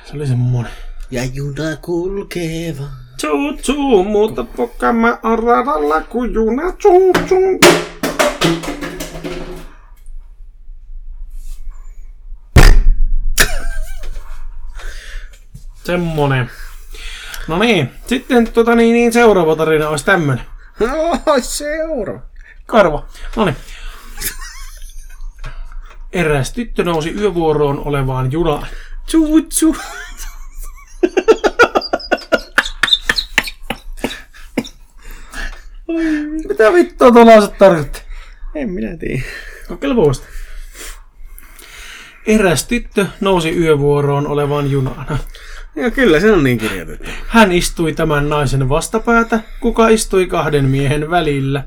Se 0.05 0.15
oli 0.15 0.27
semmonen. 0.27 0.71
Ja 1.11 1.25
juna 1.25 1.77
kulkee 1.81 2.75
vaan. 2.79 3.00
Tsuu, 3.21 3.53
tsuu, 3.53 4.03
mutta 4.03 4.43
pokama 4.43 5.17
on 5.23 5.43
radalla 5.43 6.01
kuin 6.01 6.33
juna, 6.33 6.71
tsuu, 6.71 7.13
tsuu. 7.25 7.59
semmonen. 15.83 16.51
No 17.47 17.59
niin, 17.59 17.91
sitten 18.07 18.51
tota, 18.51 18.75
niin, 18.75 18.93
niin, 18.93 19.13
seuraava 19.13 19.55
tarina 19.55 19.89
olisi 19.89 20.05
tämmönen. 20.05 20.45
Oh, 20.81 21.21
seura. 21.41 22.21
Karva. 22.65 23.05
No 23.35 23.45
niin. 23.45 23.57
Eräs 26.13 26.53
tyttö 26.53 26.83
nousi 26.83 27.11
yövuoroon 27.11 27.79
olevaan 27.79 28.31
junaan. 28.31 28.67
Tsutsu. 29.05 29.75
Mitä 36.61 36.73
vittua 36.73 37.11
tuo 37.11 37.25
lause 37.25 37.51
tarkoittaa? 37.51 38.01
En 38.55 38.69
minä 38.69 38.97
tiedä. 38.97 39.23
Kokeile 39.67 39.95
uudestaan. 39.95 40.31
Eräs 42.25 42.67
tyttö 42.67 43.05
nousi 43.21 43.49
yövuoroon 43.49 44.27
olevaan 44.27 44.71
junaan. 44.71 45.19
Ja 45.75 45.91
kyllä 45.91 46.19
se 46.19 46.31
on 46.31 46.43
niin 46.43 46.57
kirjoitettu. 46.57 47.09
Hän 47.27 47.51
istui 47.51 47.93
tämän 47.93 48.29
naisen 48.29 48.69
vastapäätä, 48.69 49.39
kuka 49.59 49.87
istui 49.87 50.27
kahden 50.27 50.65
miehen 50.65 51.09
välillä. 51.09 51.63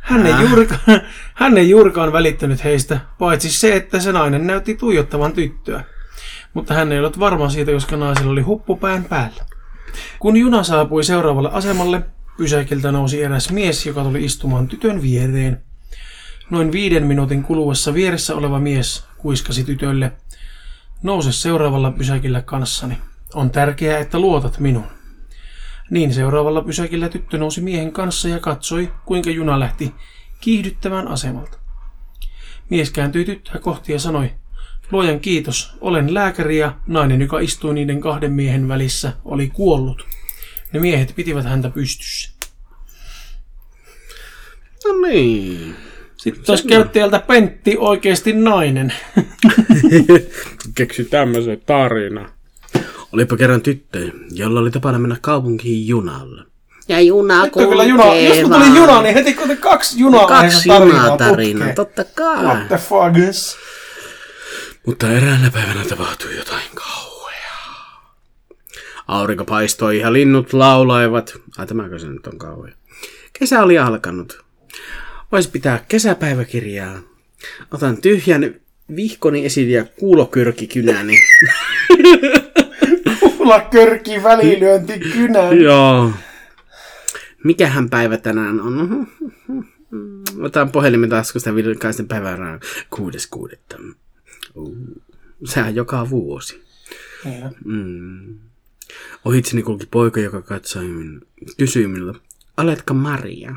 Hän 0.00 0.26
ei, 0.26 0.34
juurikaan, 0.40 0.80
hän 1.34 1.58
ei 1.58 1.70
juurikaan 1.70 2.12
välittänyt 2.12 2.64
heistä, 2.64 3.00
paitsi 3.18 3.50
se, 3.50 3.76
että 3.76 4.00
se 4.00 4.12
nainen 4.12 4.46
näytti 4.46 4.74
tuijottavan 4.74 5.32
tyttöä. 5.32 5.84
Mutta 6.54 6.74
hän 6.74 6.92
ei 6.92 6.98
ollut 6.98 7.18
varma 7.18 7.48
siitä, 7.48 7.72
koska 7.72 7.96
naisella 7.96 8.32
oli 8.32 8.42
huppupään 8.42 9.04
päällä. 9.04 9.44
Kun 10.18 10.36
juna 10.36 10.62
saapui 10.62 11.04
seuraavalle 11.04 11.50
asemalle, 11.52 12.02
pysäkiltä 12.36 12.92
nousi 12.92 13.22
eräs 13.22 13.50
mies, 13.50 13.86
joka 13.86 14.02
tuli 14.02 14.24
istumaan 14.24 14.68
tytön 14.68 15.02
viereen. 15.02 15.62
Noin 16.50 16.72
viiden 16.72 17.06
minuutin 17.06 17.42
kuluessa 17.42 17.94
vieressä 17.94 18.34
oleva 18.34 18.58
mies 18.58 19.04
kuiskasi 19.18 19.64
tytölle, 19.64 20.12
nouse 21.02 21.32
seuraavalla 21.32 21.90
pysäkillä 21.90 22.42
kanssani. 22.42 22.98
On 23.34 23.50
tärkeää, 23.50 23.98
että 23.98 24.18
luotat 24.18 24.58
minuun. 24.58 24.86
Niin 25.90 26.14
seuraavalla 26.14 26.62
pysäkillä 26.62 27.08
tyttö 27.08 27.38
nousi 27.38 27.60
miehen 27.60 27.92
kanssa 27.92 28.28
ja 28.28 28.38
katsoi, 28.38 28.92
kuinka 29.04 29.30
juna 29.30 29.60
lähti 29.60 29.94
kiihdyttämään 30.40 31.08
asemalta. 31.08 31.58
Mies 32.70 32.90
kääntyi 32.90 33.24
tyttöä 33.24 33.60
kohti 33.60 33.92
ja 33.92 33.98
sanoi, 33.98 34.30
Luojan 34.92 35.20
kiitos, 35.20 35.76
olen 35.80 36.14
lääkäri 36.14 36.58
ja 36.58 36.74
nainen, 36.86 37.20
joka 37.20 37.38
istui 37.38 37.74
niiden 37.74 38.00
kahden 38.00 38.32
miehen 38.32 38.68
välissä, 38.68 39.12
oli 39.24 39.48
kuollut. 39.48 40.06
Ne 40.72 40.80
miehet 40.80 41.12
pitivät 41.16 41.44
häntä 41.44 41.70
pystyssä. 41.70 42.30
No 44.84 45.08
niin. 45.08 45.76
Sitten 46.16 46.44
tuossa 46.44 46.68
käyttäjältä 46.68 47.18
Pentti 47.18 47.76
oikeasti 47.78 48.32
nainen. 48.32 48.92
Keksi 50.74 51.04
tämmöisen 51.04 51.60
tarina. 51.66 52.28
Olipa 53.12 53.36
kerran 53.36 53.62
tyttö, 53.62 54.10
jolla 54.30 54.60
oli 54.60 54.70
tapana 54.70 54.98
mennä 54.98 55.16
kaupunkiin 55.20 55.88
junalla. 55.88 56.44
Ja 56.88 57.00
juna 57.00 57.44
Nyt 57.44 57.56
on 57.56 57.68
kyllä 57.68 57.84
juna. 57.84 58.14
Jos 58.14 58.38
kun 58.38 58.52
tuli 58.52 58.76
juna, 58.76 59.02
niin 59.02 59.14
heti 59.14 59.34
kun 59.34 59.56
kaksi 59.56 59.98
junaa 59.98 60.26
Kaksi 60.26 60.68
junaa 60.68 61.16
tarinaa, 61.16 61.72
totta 61.74 62.04
kai. 62.04 62.44
What 62.44 62.68
the 62.68 62.76
fuck 62.76 63.28
is? 63.30 63.56
Mutta 64.86 65.12
eräänä 65.12 65.50
päivänä 65.50 65.84
tapahtui 65.84 66.36
jotain 66.36 66.64
kauheaa. 66.74 67.15
Aurinko 69.06 69.44
paistoi 69.44 69.98
ja 69.98 70.12
linnut 70.12 70.52
laulaivat. 70.52 71.38
Ai 71.58 71.66
tämäkö 71.66 71.98
se 71.98 72.08
nyt 72.08 72.26
on 72.26 72.38
kauhea. 72.38 72.74
Kesä 73.38 73.62
oli 73.62 73.78
alkanut. 73.78 74.44
Voisi 75.32 75.50
pitää 75.50 75.84
kesäpäiväkirjaa. 75.88 76.98
Otan 77.74 78.02
tyhjän 78.02 78.54
vihkoni 78.96 79.46
esiin 79.46 79.70
ja 79.70 79.84
kuulokyrkikynäni. 79.84 81.16
Kuulla 83.20 83.60
körki 83.60 84.22
välilyönti 84.22 84.98
kynään. 84.98 85.60
Joo. 85.60 86.10
Mikähän 87.44 87.90
päivä 87.90 88.16
tänään 88.16 88.60
on? 88.60 89.06
Otan 90.40 90.72
puhelimen 90.72 91.10
taskusta 91.10 91.54
vilkaisen 91.54 92.08
päivän 92.08 92.60
kuudes 92.90 93.26
kuudetta. 93.26 93.76
Sehän 95.44 95.74
joka 95.74 96.10
vuosi. 96.10 96.62
Mm. 97.64 98.38
Ohitseni 99.24 99.62
kulki 99.62 99.86
poika, 99.86 100.20
joka 100.20 100.42
katsoi 100.42 100.84
min, 100.84 101.20
kysyi 101.56 101.86
minulta, 101.86 102.18
oletko 102.56 102.94
Maria? 102.94 103.56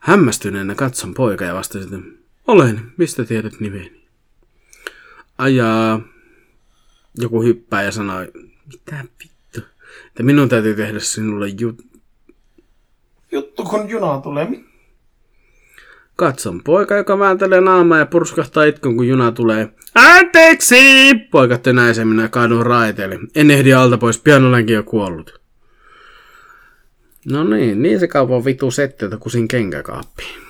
Hämmästyneenä 0.00 0.74
katson 0.74 1.14
poika 1.14 1.44
ja 1.44 1.54
vastasin, 1.54 1.94
että 1.94 2.08
olen, 2.46 2.92
mistä 2.96 3.24
tiedät 3.24 3.60
nimeni? 3.60 4.04
Ajaa. 5.38 6.00
Joku 7.18 7.42
hyppää 7.42 7.82
ja 7.82 7.92
sanoi, 7.92 8.32
mitä 8.66 9.04
vittu? 9.22 9.60
Että 10.06 10.22
minun 10.22 10.48
täytyy 10.48 10.74
tehdä 10.74 11.00
sinulle 11.00 11.48
jut... 11.48 11.82
Juttu 13.32 13.64
kun 13.64 13.88
juna 13.88 14.20
tulee. 14.20 14.50
Mi- 14.50 14.64
Katson 16.16 16.62
poika, 16.64 16.96
joka 16.96 17.18
vääntelee 17.18 17.60
naamaa 17.60 17.98
ja 17.98 18.06
purskahtaa 18.06 18.64
itkun, 18.64 18.96
kun 18.96 19.08
juna 19.08 19.32
tulee. 19.32 19.68
Anteeksi! 19.94 21.14
Poika 21.30 21.58
tönäisee 21.58 22.04
minä 22.04 22.28
kaadun 22.28 22.66
raiteelle. 22.66 23.18
En 23.34 23.50
ehdi 23.50 23.72
alta 23.72 23.98
pois, 23.98 24.18
pian 24.18 24.44
olenkin 24.44 24.74
jo 24.74 24.82
kuollut. 24.82 25.40
No 27.26 27.44
niin, 27.44 27.82
niin 27.82 28.00
se 28.00 28.08
kaupan 28.08 28.44
vitu 28.44 28.68
että 28.84 29.16
kusin 29.16 29.48
kenkäkaappiin. 29.48 30.42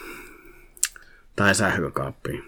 Tai 1.36 1.54
sähkökaappiin. 1.54 2.44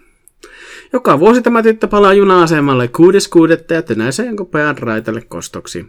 Joka 0.93 1.19
vuosi 1.19 1.41
tämä 1.41 1.63
tyttö 1.63 1.87
palaa 1.87 2.13
juna-asemalle 2.13 2.87
kuudes 2.87 3.27
kuudetta 3.27 3.73
ja 3.73 3.81
tönäisee 3.81 4.25
jonkun 4.25 4.47
pään 4.47 4.77
raitalle 4.77 5.21
kostoksi. 5.21 5.85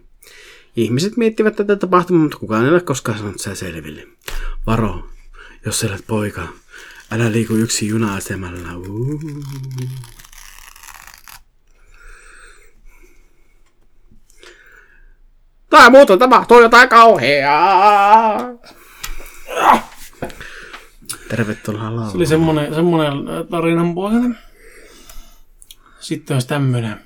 Ihmiset 0.76 1.16
miettivät 1.16 1.56
tätä 1.56 1.76
tapahtumaa, 1.76 2.22
mutta 2.22 2.38
kukaan 2.38 2.64
ei 2.64 2.70
ole 2.70 2.80
koskaan 2.80 3.18
sanonut 3.18 3.40
sitä 3.40 3.54
selville. 3.54 4.06
Varo, 4.66 5.04
jos 5.66 5.84
olet 5.84 6.04
poika, 6.06 6.48
älä 7.10 7.32
liiku 7.32 7.54
yksi 7.54 7.86
juna-asemalla. 7.88 8.76
Uh. 8.76 9.20
Tai 15.70 15.90
muuta 15.90 16.16
tapahtuu 16.16 16.60
jotain 16.60 16.88
kauheaa. 16.88 18.40
Tervetuloa 21.28 21.82
Se 21.82 21.90
lauluun. 21.90 22.16
oli 22.16 22.26
semmonen, 22.26 22.74
semmonen 22.74 23.12
äh, 23.12 23.46
tarinan 23.50 23.94
pohjainen. 23.94 24.38
Sitten 26.00 26.34
olisi 26.34 26.48
tämmönen. 26.48 27.00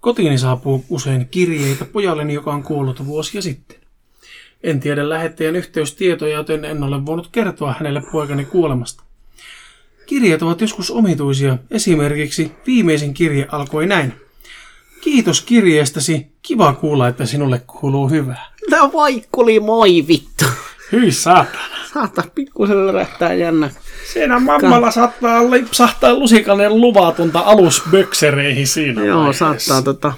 Kotiini 0.00 0.38
saapuu 0.38 0.84
usein 0.88 1.28
kirjeitä 1.28 1.84
pojalleni, 1.84 2.34
joka 2.34 2.52
on 2.52 2.62
kuollut 2.62 3.06
vuosia 3.06 3.42
sitten. 3.42 3.76
En 4.62 4.80
tiedä 4.80 5.08
lähettäjän 5.08 5.56
yhteystietoja, 5.56 6.36
joten 6.36 6.64
en 6.64 6.82
ole 6.82 7.06
voinut 7.06 7.28
kertoa 7.32 7.74
hänelle 7.78 8.02
poikani 8.12 8.44
kuolemasta. 8.44 9.02
Kirjeet 10.10 10.42
ovat 10.42 10.60
joskus 10.60 10.90
omituisia. 10.90 11.58
Esimerkiksi 11.70 12.52
viimeisin 12.66 13.14
kirje 13.14 13.46
alkoi 13.52 13.86
näin. 13.86 14.14
Kiitos 15.00 15.40
kirjeestäsi. 15.40 16.26
Kiva 16.42 16.72
kuulla, 16.72 17.08
että 17.08 17.26
sinulle 17.26 17.62
kuuluu 17.66 18.08
hyvää. 18.08 18.46
No 18.70 18.90
vaikkuli 18.92 19.60
moi 19.60 20.04
vittu. 20.08 20.44
Hyi 20.92 21.12
saatana. 21.12 21.64
Saata 21.92 22.22
pikkusen 22.34 22.86
lärähtää 22.86 23.34
jännä. 23.34 23.70
Siinä 24.12 24.38
mammalla 24.38 24.90
saattaa 24.90 25.50
lipsahtaa 25.50 26.14
lusikanen 26.14 26.80
luvatonta 26.80 27.40
alusböksereihin 27.40 28.66
siinä 28.66 29.04
Joo, 29.04 29.18
vaiheessa. 29.18 29.44
saattaa 29.44 29.82
tota... 29.82 30.12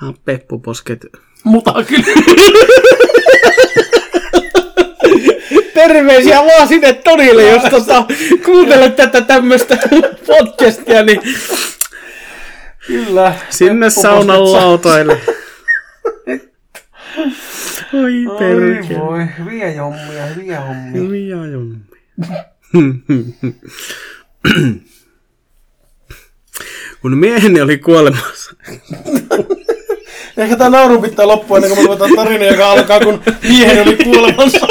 Saa 0.00 0.14
peppuposket. 0.24 1.06
Mutta 1.44 1.74
kyllä. 1.84 2.04
Terveisiä 5.88 6.38
vaan 6.38 6.68
sinne 6.68 6.92
Tonille, 6.92 7.42
jos 7.48 7.62
tota, 7.62 8.04
kuuntelet 8.44 8.96
tätä 8.96 9.20
tämmöstä 9.20 9.78
podcastia, 10.26 11.02
niin 11.02 11.20
Kyllä. 12.86 13.34
sinne 13.50 13.90
saunan 13.90 14.52
lautoille. 14.52 15.20
Oi 17.94 18.38
perkele. 18.38 19.00
voi, 19.00 19.26
hyviä 19.38 19.72
jommia, 19.72 20.26
hyviä 20.26 20.60
hommia. 20.60 21.02
Hyviä 21.02 21.36
jommi. 21.36 21.76
Kun 27.02 27.16
mieheni 27.16 27.60
oli 27.60 27.78
kuolemassa. 27.78 28.54
Ehkä 30.36 30.56
tää 30.56 30.70
nauru 30.70 31.02
pitää 31.02 31.26
loppua 31.26 31.56
ennen 31.56 31.70
kuin 31.70 31.80
me 31.80 31.86
ruvetaan 31.86 32.10
tarina, 32.16 32.44
joka 32.44 32.70
alkaa, 32.70 33.00
kun 33.00 33.22
miehen 33.42 33.88
oli 33.88 33.96
kuolemansa. 33.96 34.66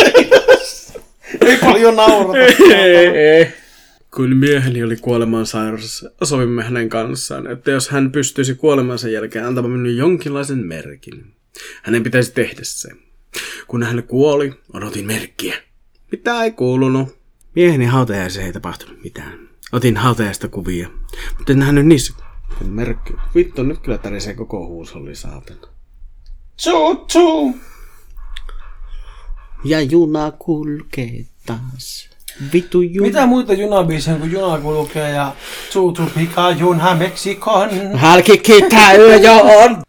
Ei 1.41 1.57
paljon 1.57 1.95
naurata. 1.95 2.39
Kun 4.15 4.35
mieheni 4.37 4.83
oli 4.83 4.95
kuolemansairas, 4.95 6.05
sovimme 6.23 6.63
hänen 6.63 6.89
kanssaan, 6.89 7.47
että 7.51 7.71
jos 7.71 7.89
hän 7.89 8.11
pystyisi 8.11 8.55
kuolemansa 8.55 9.09
jälkeen 9.09 9.45
antamaan 9.45 9.71
minulle 9.71 9.91
jonkinlaisen 9.91 10.67
merkin, 10.67 11.33
hänen 11.83 12.03
pitäisi 12.03 12.33
tehdä 12.33 12.61
se. 12.63 12.89
Kun 13.67 13.83
hän 13.83 14.03
kuoli, 14.03 14.53
odotin 14.73 15.05
merkkiä. 15.05 15.55
Mitä 16.11 16.43
ei 16.43 16.51
kuulunut. 16.51 17.17
Mieheni 17.55 17.85
hautajaiseen 17.85 18.45
ei 18.45 18.53
tapahtunut 18.53 19.03
mitään. 19.03 19.49
Otin 19.71 19.97
hautajaista 19.97 20.47
kuvia, 20.47 20.89
mutta 21.37 21.51
en 21.51 21.59
nähnyt 21.59 21.85
niissä 21.85 22.13
Merkki. 22.61 23.13
Vittu, 23.35 23.63
nyt 23.63 23.79
kyllä 23.79 23.97
tärisee 23.97 24.33
koko 24.33 24.67
huusholli 24.67 25.15
saatana. 25.15 25.67
Tsuu, 26.55 26.95
tsuu. 26.95 27.55
Ja 29.63 29.81
juna 29.81 30.31
kulkee 30.31 31.25
taas. 31.45 32.09
Vittu 32.53 32.81
juna. 32.81 33.07
Mitä 33.07 33.25
muita 33.25 33.53
junabiisejä 33.53 34.17
kuin 34.17 34.31
juna 34.31 34.59
kulkee 34.59 35.09
ja 35.09 35.35
tsuu, 35.69 35.93
pika, 36.15 36.51
junha, 36.51 36.95
Meksikon. 36.95 37.69
Halki 37.97 38.37
kita 38.37 38.93
yö 38.93 39.15
jo 39.15 39.33
on. 39.33 39.83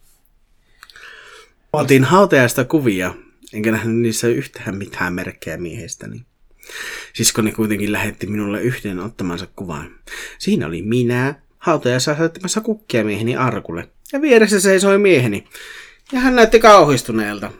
Otin 1.72 2.04
hautajaista 2.04 2.64
kuvia, 2.64 3.14
enkä 3.52 3.72
nähnyt 3.72 3.96
niissä 3.96 4.28
yhtään 4.28 4.76
mitään 4.76 5.14
merkkejä 5.14 5.56
miehestäni. 5.56 6.24
Siskoni 7.12 7.52
kuitenkin 7.52 7.92
lähetti 7.92 8.26
minulle 8.26 8.62
yhden 8.62 9.00
ottamansa 9.00 9.46
kuvan. 9.56 9.90
Siinä 10.38 10.66
oli 10.66 10.82
minä, 10.82 11.34
hautajaisessa 11.58 12.12
asettamassa 12.12 12.60
kukkia 12.60 13.04
mieheni 13.04 13.36
arkulle. 13.36 13.88
Ja 14.12 14.20
vieressä 14.20 14.60
seisoi 14.60 14.98
mieheni. 14.98 15.44
Ja 16.12 16.20
hän 16.20 16.36
näytti 16.36 16.60
kauhistuneelta. 16.60 17.52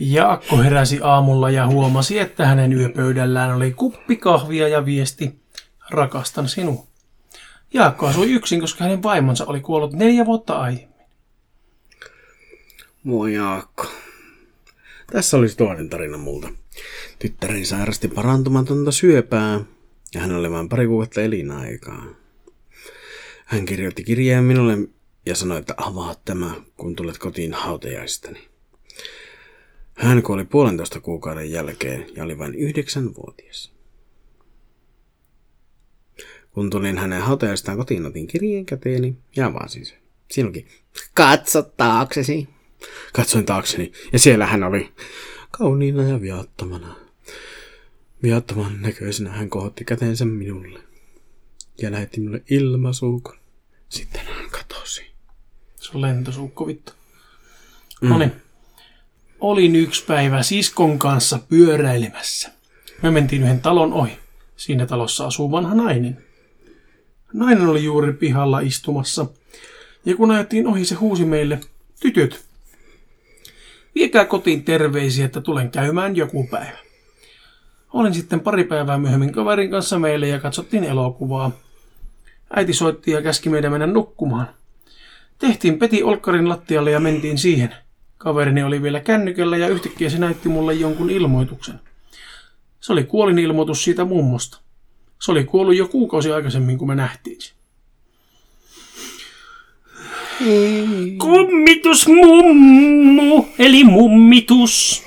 Jaakko 0.00 0.56
heräsi 0.56 1.00
aamulla 1.02 1.50
ja 1.50 1.66
huomasi, 1.66 2.18
että 2.18 2.46
hänen 2.46 2.72
yöpöydällään 2.72 3.56
oli 3.56 3.72
kuppi 3.72 4.16
kahvia 4.16 4.68
ja 4.68 4.84
viesti, 4.84 5.40
rakastan 5.90 6.48
sinua. 6.48 6.86
Jaakko 7.74 8.06
asui 8.06 8.32
yksin, 8.32 8.60
koska 8.60 8.84
hänen 8.84 9.02
vaimonsa 9.02 9.44
oli 9.46 9.60
kuollut 9.60 9.92
neljä 9.92 10.26
vuotta 10.26 10.60
aiemmin. 10.60 10.96
Moi 13.04 13.34
Jaakko. 13.34 13.86
Tässä 15.12 15.36
olisi 15.36 15.56
toinen 15.56 15.88
tarina 15.88 16.18
multa. 16.18 16.48
Tyttäreni 17.18 17.64
sairasti 17.64 18.08
parantumatonta 18.08 18.92
syöpää 18.92 19.60
ja 20.14 20.20
hän 20.20 20.32
oli 20.32 20.50
vain 20.50 20.68
pari 20.68 20.86
kuukautta 20.86 21.20
elinaikaa. 21.20 22.06
Hän 23.44 23.64
kirjoitti 23.64 24.04
kirjeen 24.04 24.44
minulle 24.44 24.78
ja 25.26 25.34
sanoi, 25.34 25.58
että 25.58 25.74
avaa 25.76 26.14
tämä, 26.24 26.54
kun 26.76 26.96
tulet 26.96 27.18
kotiin 27.18 27.52
hautajaistani. 27.52 28.55
Hän 29.96 30.22
kuoli 30.22 30.44
puolentoista 30.44 31.00
kuukauden 31.00 31.50
jälkeen 31.50 32.06
ja 32.16 32.24
oli 32.24 32.38
vain 32.38 32.54
yhdeksänvuotias. 32.54 33.72
Kun 36.50 36.70
tulin 36.70 36.98
hänen 36.98 37.22
hautajaistaan 37.22 37.78
kotiin, 37.78 38.06
otin 38.06 38.26
kirjeen 38.26 38.66
käteeni 38.66 39.16
ja 39.36 39.46
avasin 39.46 39.86
sen. 39.86 39.98
Siinä 40.30 40.48
luki, 40.48 40.66
katso 41.14 41.62
taaksesi. 41.62 42.48
Katsoin 43.12 43.46
taakseni 43.46 43.92
ja 44.12 44.18
siellä 44.18 44.46
hän 44.46 44.62
oli 44.62 44.92
kauniina 45.50 46.02
ja 46.02 46.20
viattomana. 46.20 46.96
Viattoman 48.22 48.82
näköisenä 48.82 49.30
hän 49.30 49.50
kohotti 49.50 49.84
käteensä 49.84 50.24
minulle 50.24 50.80
ja 51.82 51.92
lähetti 51.92 52.20
minulle 52.20 52.42
ilmasuukon. 52.50 53.36
Sitten 53.88 54.26
hän 54.26 54.50
katosi. 54.50 55.06
Se 55.76 55.90
on 55.94 56.00
lentosuukko 56.00 56.66
vittu. 56.66 56.92
Mm. 58.00 58.08
Noniin. 58.08 58.45
Olin 59.40 59.76
yksi 59.76 60.04
päivä 60.04 60.42
siskon 60.42 60.98
kanssa 60.98 61.38
pyöräilemässä. 61.48 62.50
Me 63.02 63.10
mentiin 63.10 63.42
yhden 63.42 63.60
talon 63.60 63.92
ohi. 63.92 64.18
Siinä 64.56 64.86
talossa 64.86 65.26
asuu 65.26 65.50
vanha 65.50 65.74
nainen. 65.74 66.24
Nainen 67.32 67.66
oli 67.66 67.84
juuri 67.84 68.12
pihalla 68.12 68.60
istumassa. 68.60 69.26
Ja 70.04 70.16
kun 70.16 70.30
ajettiin 70.30 70.66
ohi, 70.66 70.84
se 70.84 70.94
huusi 70.94 71.24
meille, 71.24 71.60
tytöt, 72.00 72.44
viekää 73.94 74.24
kotiin 74.24 74.64
terveisiä, 74.64 75.26
että 75.26 75.40
tulen 75.40 75.70
käymään 75.70 76.16
joku 76.16 76.46
päivä. 76.50 76.78
Olin 77.92 78.14
sitten 78.14 78.40
pari 78.40 78.64
päivää 78.64 78.98
myöhemmin 78.98 79.32
kaverin 79.32 79.70
kanssa 79.70 79.98
meille 79.98 80.28
ja 80.28 80.40
katsottiin 80.40 80.84
elokuvaa. 80.84 81.52
Äiti 82.56 82.72
soitti 82.72 83.10
ja 83.10 83.22
käski 83.22 83.48
meidän 83.48 83.72
mennä 83.72 83.86
nukkumaan. 83.86 84.48
Tehtiin 85.38 85.78
peti 85.78 86.02
olkkarin 86.02 86.48
lattialle 86.48 86.90
ja 86.90 87.00
mentiin 87.00 87.38
siihen. 87.38 87.74
Kaverini 88.18 88.62
oli 88.62 88.82
vielä 88.82 89.00
kännykällä 89.00 89.56
ja 89.56 89.68
yhtäkkiä 89.68 90.10
se 90.10 90.18
näytti 90.18 90.48
mulle 90.48 90.74
jonkun 90.74 91.10
ilmoituksen. 91.10 91.80
Se 92.80 92.92
oli 92.92 93.04
kuolin 93.04 93.38
ilmoitus 93.38 93.84
siitä 93.84 94.04
mummosta. 94.04 94.58
Se 95.22 95.30
oli 95.30 95.44
kuollut 95.44 95.76
jo 95.76 95.88
kuukausi 95.88 96.32
aikaisemmin, 96.32 96.78
kun 96.78 96.88
me 96.88 96.94
nähtiin 96.94 97.40
se. 97.40 97.52
Kummitusmummu, 101.18 103.46
eli 103.58 103.84
mummitus. 103.84 105.02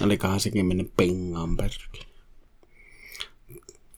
Olikohan 0.00 0.40
sekin 0.40 0.66
mennyt 0.66 0.92
pengaan 0.96 1.56
perkele. 1.56 2.04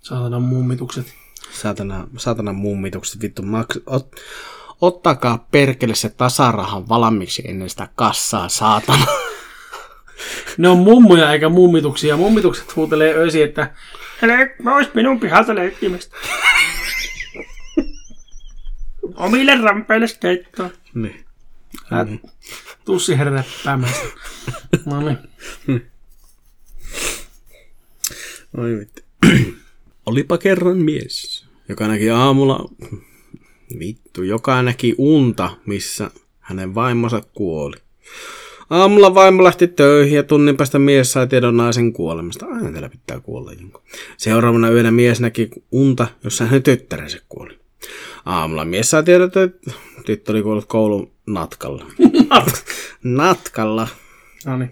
Saatana 0.03 0.41
mummitukset. 0.41 1.15
Saatana, 1.53 2.09
saatana 2.17 2.53
mummitukset, 2.53 3.23
vittu. 3.23 3.43
Maks, 3.43 3.79
ot, 3.87 4.17
ottakaa 4.87 5.47
perkele 5.51 5.95
se 5.95 6.09
tasarahan 6.09 6.89
valmiiksi 6.89 7.43
ennen 7.49 7.71
sitä 7.71 7.89
kassaa, 7.95 8.49
saatana. 8.49 9.07
Ne 10.59 10.69
on 10.69 10.79
mummoja 10.79 11.33
eikä 11.33 11.49
mummituksia. 11.49 12.17
Mummitukset 12.17 12.77
huutelee 12.77 13.15
öisin, 13.15 13.45
että 13.45 13.75
Hele, 14.23 14.55
mä 14.63 14.77
ois 14.77 14.95
minun 14.95 15.21
pihalta 15.21 15.55
leikkimästä. 15.55 16.17
Omille 19.15 19.55
rampeille 19.63 20.07
keittoa. 20.21 20.71
niin. 20.95 21.25
Ät, 21.93 22.09
tuu 22.85 22.99
siihen 22.99 23.33
räppäämään. 23.33 23.93
No 24.87 25.01
niin. 25.01 25.19
Oi 28.57 28.79
vittu. 28.79 29.03
Olipa 30.07 30.39
kerran 30.39 30.77
mies, 30.79 31.47
joka 31.69 31.89
näki 31.89 32.11
aamulla, 32.11 32.69
vittu, 33.79 34.23
joka 34.23 34.63
näki 34.63 34.95
unta, 34.99 35.51
missä 35.67 36.11
hänen 36.41 36.75
vaimonsa 36.75 37.23
kuoli. 37.35 37.77
Aamulla 38.71 39.15
vaimo 39.15 39.45
lähti 39.45 39.69
töihin 39.69 40.17
ja 40.17 40.23
tunnin 40.23 40.57
päästä 40.57 40.79
mies 40.79 41.13
sai 41.13 41.27
tiedon 41.27 41.57
naisen 41.57 41.93
kuolemasta. 41.93 42.47
Aina 42.47 42.73
teillä 42.73 42.89
pitää 42.89 43.21
kuolla 43.21 43.53
jonkun. 43.53 43.83
Seuraavana 44.17 44.71
yönä 44.71 44.91
mies 44.91 45.21
näki 45.21 45.51
unta, 45.73 46.07
jossa 46.25 46.45
hänen 46.45 46.63
tyttärensä 46.63 47.19
kuoli. 47.29 47.59
Aamulla 48.25 48.65
mies 48.65 48.91
sai 48.91 49.03
tiedon, 49.03 49.27
että 49.27 49.49
tyttö 50.07 50.33
oli 50.33 50.43
kuollut 50.43 50.67
koulun 50.67 51.11
natkalla. 51.27 51.87
natkalla. 53.03 53.89
No 54.47 54.57
niin. 54.57 54.71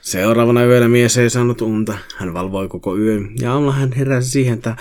Seuraavana 0.00 0.64
yönä 0.64 0.88
mies 0.88 1.18
ei 1.18 1.30
saanut 1.30 1.60
unta. 1.60 1.98
Hän 2.16 2.34
valvoi 2.34 2.68
koko 2.68 2.96
yön 2.96 3.30
ja 3.40 3.52
aamulla 3.52 3.72
hän 3.72 3.92
heräsi 3.92 4.30
siihen, 4.30 4.54
että 4.54 4.76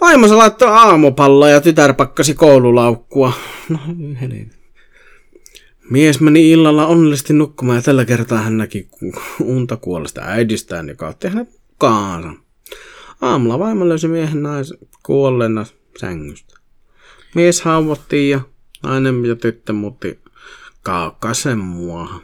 vaimonsa 0.00 0.38
laittoi 0.38 0.68
aamupalloa 0.68 1.50
ja 1.50 1.60
tytär 1.60 1.94
pakkasi 1.94 2.34
koululaukkua. 2.34 3.32
No 3.68 3.78
helin. 4.20 4.50
Mies 5.90 6.20
meni 6.20 6.50
illalla 6.50 6.86
onnellisesti 6.86 7.32
nukkumaan 7.32 7.76
ja 7.76 7.82
tällä 7.82 8.04
kertaa 8.04 8.38
hän 8.38 8.56
näki 8.58 8.88
unta 9.42 9.76
kuolesta 9.76 10.20
äidistään, 10.24 10.88
joka 10.88 11.08
otti 11.08 11.28
hänet 11.28 11.48
mukaansa. 11.68 12.28
Aamulla 13.20 13.58
vaimo 13.58 13.88
löysi 13.88 14.08
miehen 14.08 14.42
naisen 14.42 14.78
kuolleena 15.02 15.66
sängystä. 15.98 16.54
Mies 17.34 17.62
haavoittiin 17.62 18.30
ja 18.30 18.40
nainen 18.82 19.24
ja 19.24 19.36
tyttö 19.36 19.72
muutti 19.72 20.18
kaukaisen 20.82 21.58
muuahan. 21.58 22.20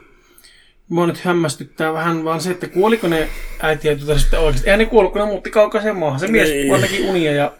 Mua 0.88 1.06
nyt 1.06 1.18
hämmästyttää 1.18 1.92
vähän 1.92 2.24
vaan 2.24 2.40
se, 2.40 2.50
että 2.50 2.68
kuoliko 2.68 3.08
ne 3.08 3.28
äiti 3.62 3.88
ja 3.88 3.96
tytär 3.96 4.18
sitten 4.18 4.40
oikeasti. 4.40 4.66
Eihän 4.66 4.78
ne 4.78 4.86
kuollut, 4.86 5.12
kun 5.12 5.20
ne 5.20 5.26
muutti 5.26 5.50
kaukaiseen 5.50 5.96
maahan. 5.96 6.20
Se 6.20 6.28
mies 6.28 6.48
vaan 6.70 6.80
näki 6.80 7.08
unia 7.08 7.32
ja 7.32 7.52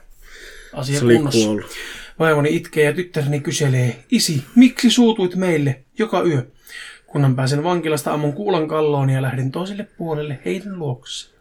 asia 0.74 0.98
Se 0.98 1.04
oli 1.04 1.14
kunnossa. 1.14 1.44
kuollut. 1.44 1.70
Vaimoni 2.18 2.56
itkee 2.56 2.84
ja 2.84 2.92
tyttäreni 2.92 3.40
kyselee, 3.40 4.04
isi, 4.10 4.44
miksi 4.54 4.90
suutuit 4.90 5.34
meille 5.36 5.84
joka 5.98 6.22
yö? 6.22 6.46
Kunhan 7.06 7.36
pääsen 7.36 7.64
vankilasta 7.64 8.12
ammun 8.12 8.32
kuulan 8.32 8.68
kalloon 8.68 9.10
ja 9.10 9.22
lähdin 9.22 9.50
toiselle 9.52 9.86
puolelle 9.98 10.38
heidän 10.44 10.78
luokseen. 10.78 11.34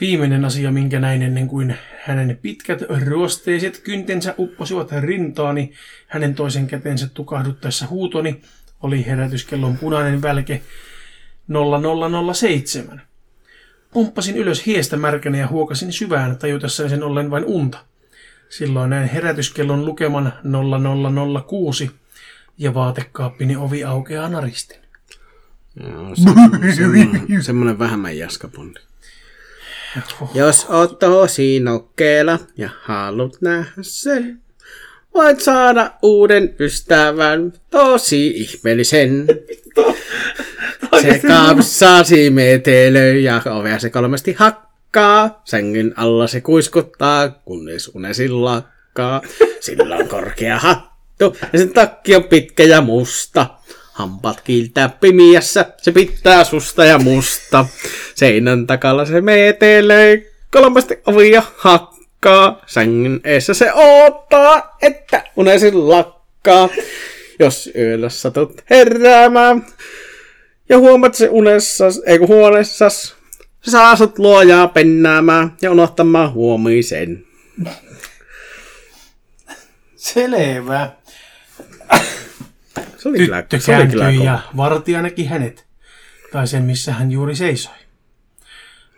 Viimeinen 0.00 0.44
asia, 0.44 0.70
minkä 0.70 1.00
näin 1.00 1.22
ennen 1.22 1.48
kuin 1.48 1.74
hänen 2.04 2.38
pitkät 2.42 2.80
ruosteiset 3.06 3.78
kyntensä 3.78 4.34
upposivat 4.38 4.92
rintaani, 4.92 5.72
hänen 6.06 6.34
toisen 6.34 6.66
kätensä 6.66 7.08
tukahduttaessa 7.14 7.86
huutoni, 7.86 8.40
oli 8.82 9.06
herätyskellon 9.06 9.78
punainen 9.78 10.22
välke 10.22 10.62
0007. 11.48 13.02
Pumppasin 13.96 14.36
ylös 14.36 14.66
hiestä 14.66 14.96
märkänä 14.96 15.38
ja 15.38 15.46
huokasin 15.46 15.92
syvään 15.92 16.38
tajutessani 16.38 16.88
sen 16.88 17.02
ollen 17.02 17.30
vain 17.30 17.44
unta. 17.44 17.78
Silloin 18.48 18.90
näin 18.90 19.08
herätyskellon 19.08 19.84
lukeman 19.84 20.32
0006 21.44 21.90
ja 22.58 22.74
vaatekaappini 22.74 23.56
ovi 23.56 23.84
aukeaa 23.84 24.28
naristen. 24.28 24.78
Joo, 25.82 26.14
semmoinen, 26.14 26.76
semmoinen, 26.76 27.42
semmoinen 27.42 27.78
vähemmän 27.78 28.18
jaskapondi. 28.18 28.80
Jos 30.34 30.66
oot 30.68 30.98
tosi 30.98 31.60
nokkela 31.60 32.38
ja 32.56 32.70
haluat 32.82 33.40
nähdä 33.40 33.72
sen, 33.80 34.42
voit 35.14 35.40
saada 35.40 35.90
uuden 36.02 36.54
ystävän, 36.60 37.52
tosi 37.70 38.26
ihmeellisen. 38.26 39.26
Se 41.02 41.20
kapsasi 41.28 42.30
metelöi 42.30 43.24
ja 43.24 43.42
ovea 43.50 43.78
se 43.78 43.90
kolmesti 43.90 44.32
hakkaa. 44.38 45.42
Sängyn 45.44 45.94
alla 45.96 46.26
se 46.26 46.40
kuiskuttaa, 46.40 47.28
kunnes 47.28 47.90
unesi 47.94 48.28
lakkaa. 48.28 49.22
Sillä 49.60 49.96
on 49.96 50.08
korkea 50.08 50.58
hattu 50.58 51.36
ja 51.52 51.58
sen 51.58 51.72
takki 51.72 52.16
on 52.16 52.24
pitkä 52.24 52.62
ja 52.62 52.80
musta. 52.80 53.46
Hampaat 53.92 54.40
kiiltää 54.40 54.88
pimiässä, 54.88 55.66
se 55.82 55.92
pitää 55.92 56.44
susta 56.44 56.84
ja 56.84 56.98
musta. 56.98 57.66
Seinän 58.14 58.66
takalla 58.66 59.04
se 59.04 59.20
meetelee, 59.20 60.32
kolmasti 60.50 60.98
ovia 61.06 61.42
hakkaa. 61.56 62.62
Sängyn 62.66 63.20
eessä 63.24 63.54
se 63.54 63.72
odottaa, 63.72 64.76
että 64.82 65.24
unesi 65.36 65.72
lakkaa. 65.72 66.68
Jos 67.38 67.70
yöllä 67.78 68.08
satut 68.08 68.62
heräämään 68.70 69.66
ja 70.68 70.78
huomaat 70.78 71.14
se 71.14 71.28
unessas, 71.28 72.02
ei 72.06 72.18
kun 72.18 72.28
huoneessas, 72.28 73.14
se 73.62 73.70
saa 73.70 73.96
sut 73.96 74.18
luojaa 74.18 74.68
pennäämään 74.68 75.56
ja 75.62 75.70
unohtamaan 75.70 76.32
huomisen. 76.32 77.26
Selvä. 79.96 80.90
Se 82.96 83.08
oli 83.08 83.18
kyllä, 83.18 83.42
Tyttö 83.42 83.60
se 83.60 83.76
oli 83.76 83.86
kyllä 83.86 84.02
kääntyi 84.04 84.18
kova. 84.18 84.30
ja 84.30 84.38
vartija 84.56 85.02
näki 85.02 85.24
hänet. 85.24 85.66
Tai 86.32 86.46
sen, 86.46 86.62
missä 86.62 86.92
hän 86.92 87.12
juuri 87.12 87.36
seisoi. 87.36 87.74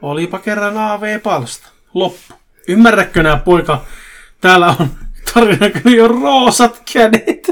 Olipa 0.03 0.39
kerran 0.39 0.79
AV-palsta. 0.79 1.69
Loppu. 1.95 2.35
Ymmärrätkö 2.69 3.23
nää 3.23 3.37
poika? 3.37 3.85
Täällä 4.41 4.77
on 4.81 4.91
tarina 5.35 5.71
on 6.03 6.23
roosat 6.23 6.83
kädet. 6.93 7.49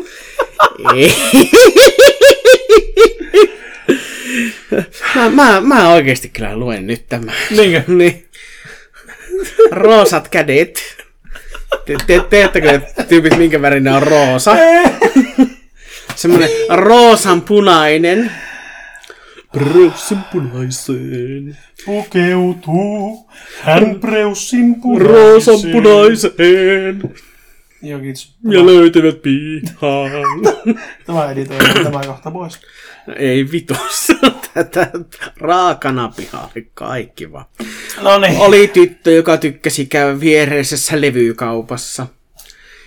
Mä, 5.14 5.30
mä, 5.30 5.60
mä 5.60 5.88
oikeesti 5.88 6.28
kyllä 6.28 6.56
luen 6.56 6.86
nyt 6.86 7.08
tämän. 7.08 7.34
Niinkö? 7.50 7.82
niin. 7.92 8.28
Roosat 9.70 10.28
kädet. 10.28 10.80
Te, 11.86 11.96
te, 12.06 12.20
teettekö 12.30 12.80
tyypit 13.08 13.38
minkä 13.38 13.62
värinen 13.62 13.92
on 13.92 14.02
roosa? 14.02 14.56
Semmoinen 16.16 16.50
roosan 16.68 17.42
punainen. 17.42 18.32
Roosan 19.54 20.24
punaiseen. 20.32 21.58
Pukeutuu 21.86 23.30
hän 23.60 24.00
preussin 24.00 24.76
Roosan 24.98 25.58
punaiseen. 25.72 27.02
Joo, 27.82 28.00
kiitos. 28.00 28.34
Ja 28.50 28.66
löytävät 28.66 29.22
pihan. 29.22 30.10
Tämä 31.06 31.30
editoidaan 31.30 31.84
tämä 31.84 32.00
kohta 32.06 32.30
pois. 32.30 32.60
Ei 33.16 33.50
vitussa. 33.52 34.12
Tätä 34.54 34.90
raakana 35.36 36.12
piha 36.16 36.50
oli 36.54 36.70
kaikki 36.74 37.32
vaan. 37.32 37.44
No 38.00 38.18
niin. 38.18 38.36
Oli 38.38 38.68
tyttö, 38.68 39.10
joka 39.10 39.36
tykkäsi 39.36 39.86
käydä 39.86 40.20
viereisessä 40.20 41.00
levykaupassa. 41.00 42.06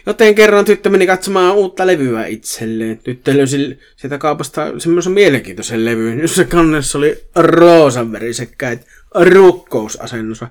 Joten 0.05 0.35
kerran 0.35 0.65
tyttö 0.65 0.89
meni 0.89 1.07
katsomaan 1.07 1.55
uutta 1.55 1.87
levyä 1.87 2.25
itselleen. 2.25 2.97
Tyttö 2.97 3.37
löysi 3.37 3.79
sieltä 3.95 4.17
kaupasta 4.17 4.79
semmoisen 4.79 5.13
mielenkiintoisen 5.13 5.85
levyyn, 5.85 6.19
jossa 6.19 6.45
kannessa 6.45 6.97
oli 6.97 7.23
roosanverisekkäät 7.35 8.87
rukkousasennossa. 9.15 10.47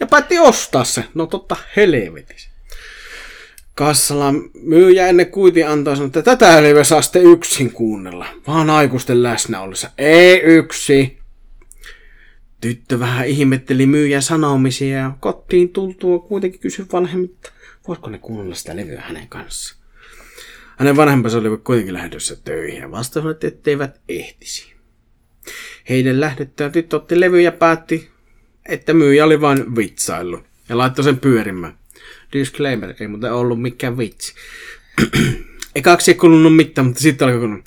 Ja 0.00 0.06
päätti 0.06 0.38
ostaa 0.38 0.84
se. 0.84 1.04
No 1.14 1.26
totta 1.26 1.56
helvetis. 1.76 2.55
Kassalla 3.76 4.34
myyjä 4.62 5.06
ennen 5.06 5.30
kuitin 5.30 5.68
antoi 5.68 5.96
sanoa, 5.96 6.06
että 6.06 6.22
tätä 6.22 6.62
levyä 6.62 6.84
saa 6.84 7.02
sitten 7.02 7.22
yksin 7.22 7.72
kuunnella. 7.72 8.26
Vaan 8.46 8.70
aikuisten 8.70 9.22
läsnä 9.22 9.60
ollessa. 9.60 9.90
Ei 9.98 10.40
yksi. 10.40 11.18
Tyttö 12.60 12.98
vähän 12.98 13.26
ihmetteli 13.26 13.86
myyjän 13.86 14.22
sanomisia 14.22 14.98
ja 14.98 15.16
kotiin 15.20 15.68
tultua 15.68 16.18
kuitenkin 16.18 16.60
kysyi 16.60 16.86
vanhemmilta, 16.92 17.52
voisiko 17.88 18.10
ne 18.10 18.18
kuunnella 18.18 18.54
sitä 18.54 18.76
levyä 18.76 19.00
hänen 19.00 19.28
kanssaan. 19.28 19.80
Hänen 20.76 20.96
vanhempansa 20.96 21.38
olivat 21.38 21.62
kuitenkin 21.64 21.94
lähdössä 21.94 22.36
töihin 22.44 22.80
ja 22.80 22.90
vastasivat, 22.90 23.44
etteivät 23.44 24.00
ehtisi. 24.08 24.74
Heidän 25.88 26.20
lähdettyään 26.20 26.72
tyttö 26.72 26.96
otti 26.96 27.20
levyä 27.20 27.40
ja 27.40 27.52
päätti, 27.52 28.10
että 28.68 28.94
myyjä 28.94 29.24
oli 29.24 29.40
vain 29.40 29.76
vitsaillut 29.76 30.44
ja 30.68 30.78
laittoi 30.78 31.04
sen 31.04 31.18
pyörimään. 31.18 31.78
Disclaimer, 32.32 32.94
ei 33.00 33.08
muuten 33.08 33.32
ollut 33.32 33.62
mikään 33.62 33.98
vitsi. 33.98 34.34
Ekaksi 35.74 36.10
ei 36.10 36.14
kuulunut 36.14 36.56
mitään, 36.56 36.86
mutta 36.86 37.00
sitten 37.00 37.28
alkoi 37.28 37.40
kuulunut. 37.40 37.64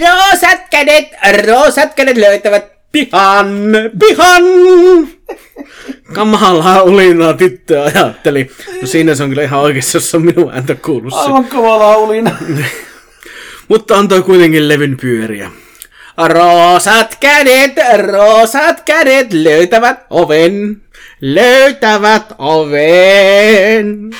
Roosat 0.00 0.60
kädet, 0.70 1.08
roosat 1.46 1.94
kädet 1.94 2.16
löytävät 2.16 2.64
pihan, 2.92 3.48
pihan. 3.98 4.42
Kamalaa 6.14 6.82
ulinaa 6.82 7.34
tyttö 7.34 7.82
ajatteli. 7.82 8.50
No 8.80 8.86
siinä 8.86 9.14
se 9.14 9.22
on 9.22 9.28
kyllä 9.28 9.42
ihan 9.42 9.60
oikeassa, 9.60 9.96
jos 9.96 10.14
on 10.14 10.24
minun 10.24 10.52
ääntä 10.52 10.74
kuullut. 10.74 11.12
Aivan 11.12 11.44
kova 11.44 11.78
laulina. 11.78 12.36
Mutta 13.68 13.98
antoi 13.98 14.22
kuitenkin 14.22 14.68
levyn 14.68 14.96
pyöriä. 15.00 15.50
Roosat 16.28 17.16
kädet, 17.20 17.72
roosat 18.06 18.80
kädet 18.80 19.32
löytävät 19.32 20.06
oven, 20.10 20.82
löytävät 21.20 22.32
oven. 22.38 24.10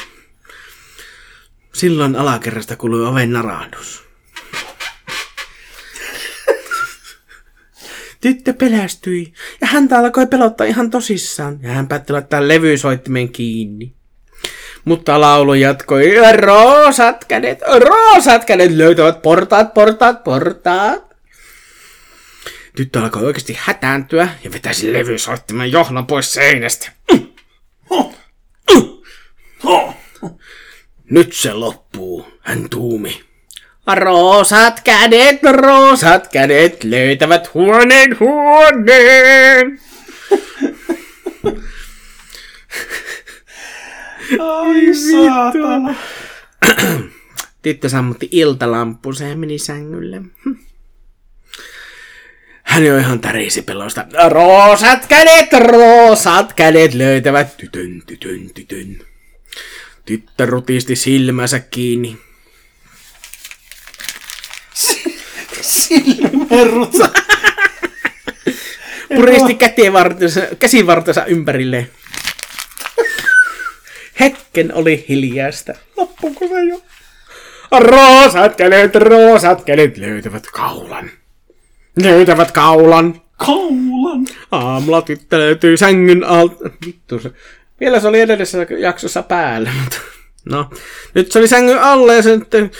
Silloin 1.72 2.16
alakerrasta 2.16 2.76
kuului 2.76 3.06
oven 3.06 3.32
narahdus. 3.32 4.02
Tyttö 8.20 8.52
pelästyi 8.52 9.32
ja 9.60 9.66
häntä 9.66 9.98
alkoi 9.98 10.26
pelottaa 10.26 10.66
ihan 10.66 10.90
tosissaan 10.90 11.58
ja 11.62 11.68
hän 11.70 11.88
päätti 11.88 12.12
laittaa 12.12 12.48
levysoittimen 12.48 13.28
kiinni. 13.28 13.94
Mutta 14.84 15.20
laulu 15.20 15.54
jatkoi, 15.54 16.14
roosat 16.32 17.24
kädet, 17.24 17.58
roosat 17.78 18.44
kädet 18.44 18.72
löytävät 18.72 19.22
portaat, 19.22 19.74
portaat, 19.74 20.24
portaat. 20.24 21.09
Tyttö 22.76 23.00
alkoi 23.00 23.24
oikeasti 23.24 23.58
hätääntyä 23.60 24.28
ja 24.44 24.52
vetäisi 24.52 24.92
levysoittimen 24.92 25.72
johlan 25.72 26.06
pois 26.06 26.32
seinästä. 26.32 26.92
Nyt 31.10 31.32
se 31.32 31.52
loppuu, 31.52 32.26
hän 32.40 32.68
tuumi. 32.70 33.20
Roosat 33.94 34.80
kädet, 34.80 35.40
roosat 35.42 36.28
kädet 36.28 36.84
löytävät 36.84 37.54
huoneen 37.54 38.16
huoneen. 38.20 39.80
Ai 44.40 44.94
saatana. 44.94 45.94
Tyttö 47.62 47.88
sammutti 47.88 48.28
iltalampunsa 48.32 49.24
ja 49.24 49.36
meni 49.36 49.58
sängylle. 49.58 50.22
Hän 52.70 52.86
jo 52.86 52.98
ihan 52.98 53.20
tärisi 53.20 53.62
pelosta. 53.62 54.06
Roosat 54.28 55.06
kädet, 55.06 55.52
roosat 55.52 56.52
kädet 56.52 56.94
löytävät 56.94 57.56
tytön, 57.56 58.02
tytön, 58.06 58.50
tytön. 58.54 58.98
Tyttö 60.04 60.46
rutisti 60.46 60.96
silmänsä 60.96 61.58
kiinni. 61.60 62.18
Silmerruta. 65.60 67.08
Puristi 69.16 69.54
käsivartensa, 69.54 70.40
käsivartensa 70.58 71.24
ympärilleen. 71.24 71.90
Hetken 74.20 74.74
oli 74.74 75.04
hiljaista. 75.08 75.74
Loppuuko 75.96 76.48
se 76.48 76.64
jo? 76.64 76.82
Roosat 77.80 78.56
kädet, 78.56 78.94
roosat 78.94 79.64
kädet 79.64 79.98
löytävät 79.98 80.46
kaulan. 80.46 81.10
Löytävät 82.02 82.52
kaulan. 82.52 83.22
Kaulan. 83.36 84.26
Aamulla 84.50 85.02
tyttö 85.02 85.38
löytyy 85.38 85.76
sängyn 85.76 86.24
alta. 86.24 86.70
Vittu 86.86 87.18
se. 87.18 87.30
Vielä 87.80 88.00
se 88.00 88.08
oli 88.08 88.20
edellisessä 88.20 88.66
jaksossa 88.78 89.22
päällä, 89.22 89.70
mutta... 89.82 89.96
No, 90.44 90.70
nyt 91.14 91.32
se 91.32 91.38
oli 91.38 91.48
sängyn 91.48 91.82
alla 91.82 92.14
ja 92.14 92.22
sitten 92.22 92.70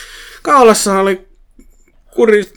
kaulassa 0.43 0.99
oli 0.99 1.29
kurist... 2.15 2.57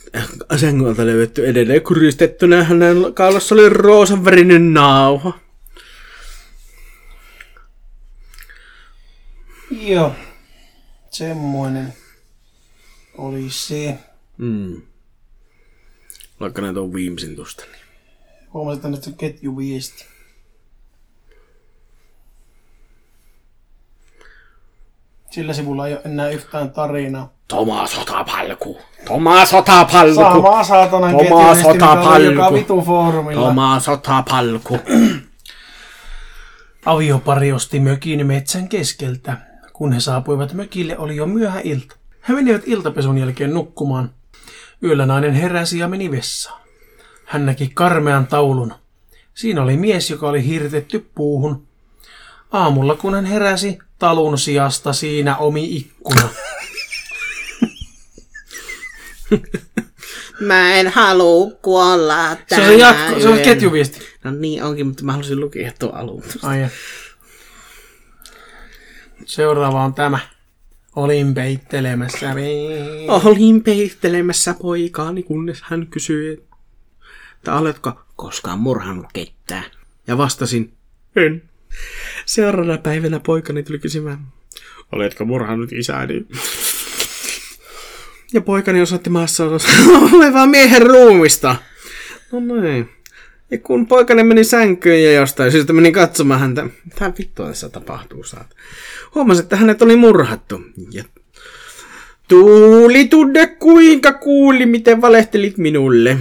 sängyn 0.55 0.88
alta 0.88 1.05
löydetty 1.05 1.47
edelleen 1.47 1.82
kuristettuna 1.82 2.64
hänen 2.64 3.14
kaulassa 3.14 3.55
oli 3.55 3.70
roosan 3.70 4.26
värinen 4.26 4.74
nauha. 4.74 5.39
Joo. 9.72 10.16
Semmoinen 11.11 11.93
oli 13.18 13.45
se. 13.49 13.97
Mm. 14.38 14.82
Vaikka 16.44 16.62
näitä 16.62 16.80
on 16.80 16.94
viimeisin 16.94 17.36
tuosta. 17.36 17.64
Niin. 17.72 17.82
Huomasin, 18.54 18.78
että 18.78 18.89
nyt 18.89 19.08
on 19.08 19.14
ketjuviesti. 19.14 20.06
Sillä 25.32 25.54
sivulla 25.54 25.88
ei 25.88 25.94
ole 25.94 26.02
enää 26.06 26.30
yhtään 26.30 26.72
tarinaa. 26.72 27.34
Toma 27.48 27.88
sotapalku. 27.88 28.78
Toma 29.08 29.46
sotapalku. 29.46 30.16
Samaa 30.16 30.64
saatanan 30.64 31.12
Toma 31.18 31.56
sotapalku. 31.56 32.22
joka 32.22 32.54
vitu 32.54 32.82
foorumilla. 32.82 33.48
Toma 33.48 33.80
sotapalku. 33.80 34.80
Aviopari 36.86 37.52
osti 37.52 37.80
mökin 37.80 38.28
metsän 38.28 38.70
keskeltä. 38.70 39.38
Kun 39.74 39.94
he 39.94 40.00
saapuivat 40.00 40.54
mökille, 40.54 40.98
oli 40.98 41.16
jo 41.16 41.26
myöhä 41.26 41.62
ilta. 41.64 41.96
He 42.30 42.34
menivät 42.34 42.62
iltapesun 42.66 43.18
jälkeen 43.18 43.54
nukkumaan. 43.54 44.10
Yöllä 44.84 45.06
nainen 45.06 45.34
heräsi 45.34 45.80
ja 45.80 45.88
meni 45.88 46.12
vessaan. 46.12 46.62
Hän 47.26 47.46
näki 47.46 47.72
karmean 47.74 48.28
taulun. 48.28 48.74
Siinä 49.34 49.62
oli 49.62 49.78
mies, 49.78 50.10
joka 50.10 50.30
oli 50.30 50.46
hirtetty 50.46 51.10
puuhun. 51.16 51.68
Aamulla, 52.52 52.96
kun 52.96 53.16
hän 53.16 53.26
heräsi, 53.26 53.80
talun 54.00 54.38
sijasta 54.38 54.94
siinä 54.94 55.38
omi 55.38 55.76
ikkuna. 55.76 56.30
Mä 60.40 60.74
en 60.74 60.88
halua 60.88 61.52
kuolla 61.62 62.38
Se 62.48 62.62
on 62.62 62.68
se, 62.68 62.76
jatko, 62.76 63.20
se 63.20 63.30
on 63.30 63.40
ketjuviesti. 63.40 64.00
No 64.24 64.32
niin 64.32 64.64
onkin, 64.64 64.88
mutta 64.88 65.04
mä 65.04 65.12
halusin 65.12 65.40
lukea 65.40 65.72
tuo 65.80 65.90
alun. 65.90 66.24
Ai 66.42 66.62
ja. 66.62 66.70
Seuraava 69.26 69.84
on 69.84 69.94
tämä. 69.94 70.20
Olin 70.96 71.34
peittelemässä. 71.34 72.36
Olin 73.08 73.64
peittelemässä 73.64 74.56
poikaani, 74.62 75.24
kunnes 75.24 75.62
hän 75.62 75.88
kysyi, 75.88 76.44
että 77.36 77.56
oletko 77.56 78.02
koskaan 78.16 78.60
murhannut 78.60 79.06
ketään? 79.14 79.66
Ja 80.08 80.18
vastasin, 80.18 80.74
en. 81.16 81.44
Seuraavana 82.26 82.78
päivänä 82.78 83.20
poikani 83.20 83.64
tuli 83.64 83.80
kysymään, 83.80 84.28
oletko 84.91 85.26
murhannut 85.26 85.72
isäni? 85.72 86.26
Ja 88.34 88.41
poikani 88.41 88.82
osoitti 88.82 89.10
maassa 89.10 89.44
olevaa 90.14 90.48
miehen 90.48 90.82
ruumista. 90.82 91.56
No 92.32 92.62
niin. 92.62 92.89
Ja 93.52 93.58
kun 93.58 93.88
poikani 93.88 94.24
meni 94.24 94.44
sänkyyn 94.44 95.04
ja 95.04 95.14
jostain 95.14 95.52
syystä 95.52 95.74
meni 95.74 95.91
katsomaan 95.91 96.39
häntä, 96.39 96.64
mitä 96.86 97.14
vittua 97.20 97.48
tässä 97.48 97.70
tapahtuu, 97.70 98.24
saat. 98.24 98.56
Huomasin, 99.16 99.44
että 99.44 99.56
hänet 99.56 99.82
oli 99.82 99.96
murhattu. 99.96 100.62
Ja 100.91 101.04
Tuuli 102.28 103.08
tunne 103.08 103.48
kuinka 103.48 104.14
kuuli, 104.14 104.66
miten 104.66 105.02
valehtelit 105.02 105.58
minulle. 105.58 106.18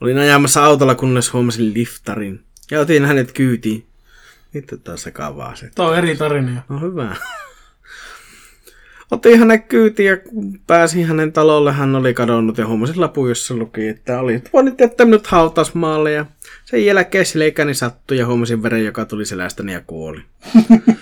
Olin 0.00 0.18
ajamassa 0.18 0.64
autolla, 0.64 0.94
kunnes 0.94 1.32
huomasin 1.32 1.74
liftarin. 1.74 2.40
Ja 2.70 2.80
otin 2.80 3.04
hänet 3.04 3.32
kyytiin. 3.32 3.86
Nyt 4.52 4.72
on 4.72 4.80
taas 4.80 5.02
sekavaa 5.02 5.56
se. 5.56 5.70
Tämä 5.74 5.88
on 5.88 5.98
eri 5.98 6.16
tarina. 6.16 6.62
No 6.68 6.80
hyvä. 6.80 7.16
Otin 9.10 9.38
hänet 9.38 9.66
kyytiin 9.66 10.08
ja 10.08 10.16
kun 10.16 10.60
pääsin 10.66 11.06
hänen 11.06 11.32
talolle, 11.32 11.72
hän 11.72 11.96
oli 11.96 12.14
kadonnut 12.14 12.58
ja 12.58 12.66
huomasin 12.66 13.00
lapun, 13.00 13.28
jossa 13.28 13.54
luki, 13.54 13.88
että 13.88 14.20
oli 14.20 14.42
voinut 14.52 14.80
jättää 14.80 15.06
minut 15.06 15.26
hautausmaalle 15.26 16.12
ja 16.12 16.26
sen 16.64 16.86
jälkeen 16.86 17.24
leikäni 17.34 17.74
sattui 17.74 18.18
ja 18.18 18.26
huomasin 18.26 18.62
veren, 18.62 18.84
joka 18.84 19.04
tuli 19.04 19.24
selästäni 19.26 19.72
ja 19.72 19.80
kuoli. 19.86 20.20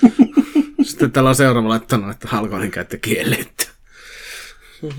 Sitten 0.82 1.12
täällä 1.12 1.30
on 1.30 1.36
seuraava 1.36 1.68
laittanut, 1.68 2.10
että 2.10 2.28
alkoholin 2.32 2.70
käyttö 2.70 2.98
kielletty. 2.98 3.66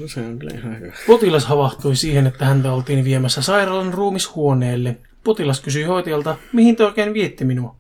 Se 0.05 0.20
on 0.20 0.39
kyllä 0.39 0.53
ihan 0.57 0.80
hyvä. 0.80 0.93
Potilas 1.07 1.45
havahtui 1.45 1.95
siihen, 1.95 2.28
että 2.28 2.45
häntä 2.45 2.72
oltiin 2.72 3.05
viemässä 3.05 3.41
sairaalan 3.41 3.93
ruumishuoneelle. 3.93 4.97
Potilas 5.24 5.60
kysyi 5.60 5.84
hoitajalta, 5.84 6.38
mihin 6.53 6.76
te 6.76 6.86
oikein 6.86 7.14
vietti 7.14 7.45
minua. 7.45 7.76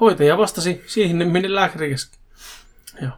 Hoitaja 0.00 0.38
vastasi, 0.38 0.82
siihen 0.86 1.16
minne 1.16 1.54
lääkäri 1.54 1.90
käski. 1.90 2.18
Joo. 3.02 3.12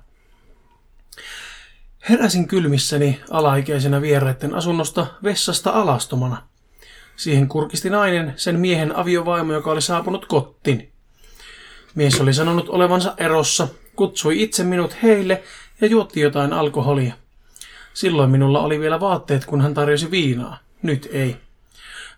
Heräsin 2.09 2.48
kylmissäni 2.48 3.20
alaikäisenä 3.30 4.02
vieraiden 4.02 4.55
asunnosta 4.55 5.07
vessasta 5.22 5.70
alastomana. 5.70 6.42
Siihen 7.16 7.48
kurkisti 7.48 7.90
nainen, 7.90 8.32
sen 8.36 8.61
miehen 8.61 8.96
aviovaimo, 8.96 9.52
joka 9.52 9.70
oli 9.70 9.82
saapunut 9.82 10.26
kottiin. 10.26 10.92
Mies 11.94 12.20
oli 12.20 12.34
sanonut 12.34 12.68
olevansa 12.68 13.14
erossa, 13.16 13.68
kutsui 13.96 14.42
itse 14.42 14.64
minut 14.64 14.96
heille 15.02 15.42
ja 15.80 15.86
juotti 15.86 16.20
jotain 16.20 16.52
alkoholia. 16.52 17.14
Silloin 17.94 18.30
minulla 18.30 18.61
oli 18.61 18.80
vielä 18.80 19.00
vaatteet, 19.00 19.44
kun 19.44 19.61
hän 19.61 19.74
tarjosi 19.74 20.11
viinaa. 20.11 20.59
Nyt 20.82 21.09
ei. 21.12 21.36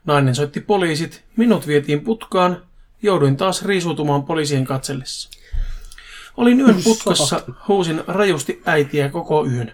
Nainen 0.04 0.34
soitti 0.34 0.60
poliisit, 0.60 1.24
minut 1.36 1.66
vietiin 1.66 2.00
putkaan, 2.00 2.62
jouduin 3.02 3.36
taas 3.36 3.64
riisuutumaan 3.64 4.22
poliisien 4.22 4.64
katsellessa. 4.64 5.30
Olin 6.36 6.60
yön 6.60 6.82
putkassa, 6.84 7.40
huusin 7.68 8.02
rajusti 8.06 8.62
äitiä 8.66 9.08
koko 9.08 9.46
yön. 9.46 9.72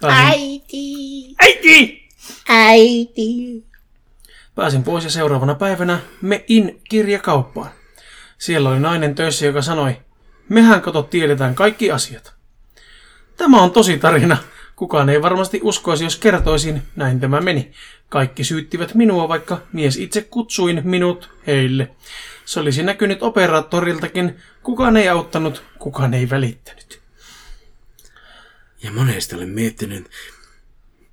Pääsin, 0.00 0.26
Äiti, 0.26 1.34
äiti! 1.40 2.08
äiti. 2.48 3.64
Pääsin 4.54 4.82
pois 4.82 5.04
ja 5.04 5.10
seuraavana 5.10 5.54
päivänä 5.54 5.98
me 6.22 6.44
in 6.48 6.80
kirjakauppaan. 6.88 7.70
Siellä 8.38 8.68
oli 8.68 8.80
nainen 8.80 9.14
töissä, 9.14 9.46
joka 9.46 9.62
sanoi, 9.62 9.96
mehän 10.48 10.82
kato 10.82 11.02
tiedetään 11.02 11.54
kaikki 11.54 11.90
asiat. 11.90 12.34
Tämä 13.36 13.62
on 13.62 13.70
tosi 13.70 13.98
tarina. 13.98 14.36
Kukaan 14.76 15.08
ei 15.08 15.22
varmasti 15.22 15.60
uskoisi, 15.62 16.04
jos 16.04 16.16
kertoisin, 16.16 16.82
näin 16.96 17.20
tämä 17.20 17.40
meni. 17.40 17.72
Kaikki 18.08 18.44
syyttivät 18.44 18.94
minua, 18.94 19.28
vaikka 19.28 19.60
mies 19.72 19.96
itse 19.96 20.22
kutsuin 20.22 20.80
minut 20.84 21.30
heille. 21.46 21.90
Se 22.46 22.60
olisi 22.60 22.82
näkynyt 22.82 23.22
operaattoriltakin. 23.22 24.36
Kukaan 24.62 24.96
ei 24.96 25.08
auttanut, 25.08 25.62
kukaan 25.78 26.14
ei 26.14 26.30
välittänyt. 26.30 27.00
Ja 28.82 28.92
monesti 28.92 29.34
olen 29.34 29.48
miettinyt, 29.48 30.10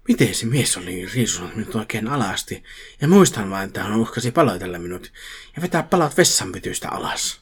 miten 0.07 0.35
se 0.35 0.45
mies 0.45 0.77
oli 0.77 1.09
riisunut 1.13 1.55
minut 1.55 1.75
oikein 1.75 2.07
alasti. 2.07 2.63
Ja 3.01 3.07
muistan 3.07 3.49
vain, 3.49 3.67
että 3.67 3.83
hän 3.83 3.99
uhkasi 3.99 4.31
paloitella 4.31 4.79
minut 4.79 5.11
ja 5.55 5.61
vetää 5.61 5.83
palat 5.83 6.17
vessanpytystä 6.17 6.89
alas. 6.89 7.41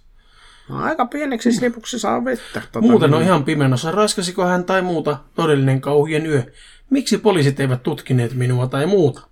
No, 0.70 0.78
aika 0.78 1.06
pieneksi 1.06 1.52
slipuksi 1.52 2.00
saa 2.00 2.26
vettä. 2.26 2.62
Tota, 2.62 2.82
Muuten 2.82 3.14
on 3.14 3.24
ihan 3.24 3.44
pimenossa. 3.44 3.92
Raiskasiko 3.92 4.46
hän 4.46 4.64
tai 4.64 4.82
muuta 4.82 5.18
todellinen 5.36 5.82
kauhien 5.82 6.26
yö? 6.26 6.44
Miksi 6.90 7.18
poliisit 7.18 7.60
eivät 7.60 7.84
tutkineet 7.84 8.34
minua 8.34 8.68
tai 8.68 8.86
muuta? 8.86 9.31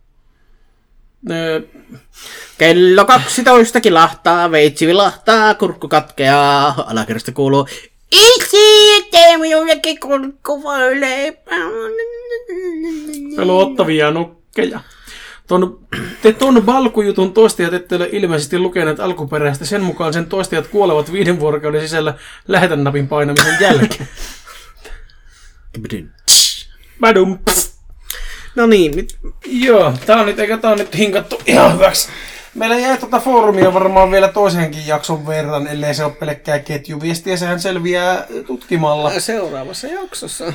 Kello 2.57 3.05
12 3.05 3.81
kilahtaa, 3.81 4.51
veitsi 4.51 4.87
vilahtaa, 4.87 5.55
kurkku 5.55 5.87
katkeaa, 5.87 6.85
alakerrasta 6.87 7.31
kuuluu 7.31 7.67
Itse 8.11 8.57
tee 9.11 9.37
minullekin 9.37 9.99
kurkku 9.99 10.63
voi 10.63 10.99
leipää. 10.99 11.57
pelottavia 13.35 14.11
nukkeja. 14.11 14.79
Ton, 15.47 15.87
te 16.21 16.31
ton 16.31 16.63
balkujutun 16.63 17.33
toistajat 17.33 17.73
ette 17.73 17.95
ole 17.95 18.09
ilmeisesti 18.11 18.59
lukeneet 18.59 18.99
alkuperäistä. 18.99 19.65
Sen 19.65 19.81
mukaan 19.81 20.13
sen 20.13 20.25
toistajat 20.25 20.67
kuolevat 20.67 21.11
viiden 21.11 21.39
vuorokauden 21.39 21.81
sisällä 21.81 22.13
lähetän 22.47 22.83
napin 22.83 23.07
painamisen 23.07 23.57
jälkeen. 23.59 24.07
Badum. 26.99 27.39
No 28.59 28.65
niin, 28.67 28.95
nyt 28.95 29.17
Joo, 29.45 29.93
tää 30.05 30.19
on 30.19 30.25
nyt, 30.25 30.39
eikä 30.39 30.57
tää 30.57 30.71
on 30.71 30.77
nyt 30.77 30.97
hinkattu 30.97 31.41
ihan 31.45 31.73
hyväksi. 31.73 32.09
Meillä 32.55 32.79
jäi 32.79 32.97
tuota 32.97 33.19
foorumia 33.19 33.73
varmaan 33.73 34.11
vielä 34.11 34.27
toisenkin 34.27 34.87
jakson 34.87 35.27
verran, 35.27 35.67
ellei 35.67 35.93
se 35.93 36.03
ole 36.03 36.13
pelkkää 36.13 36.59
ketjuviestiä. 36.59 37.37
Sehän 37.37 37.59
selviää 37.59 38.25
tutkimalla. 38.47 39.19
seuraavassa 39.19 39.87
jaksossa. 39.87 40.45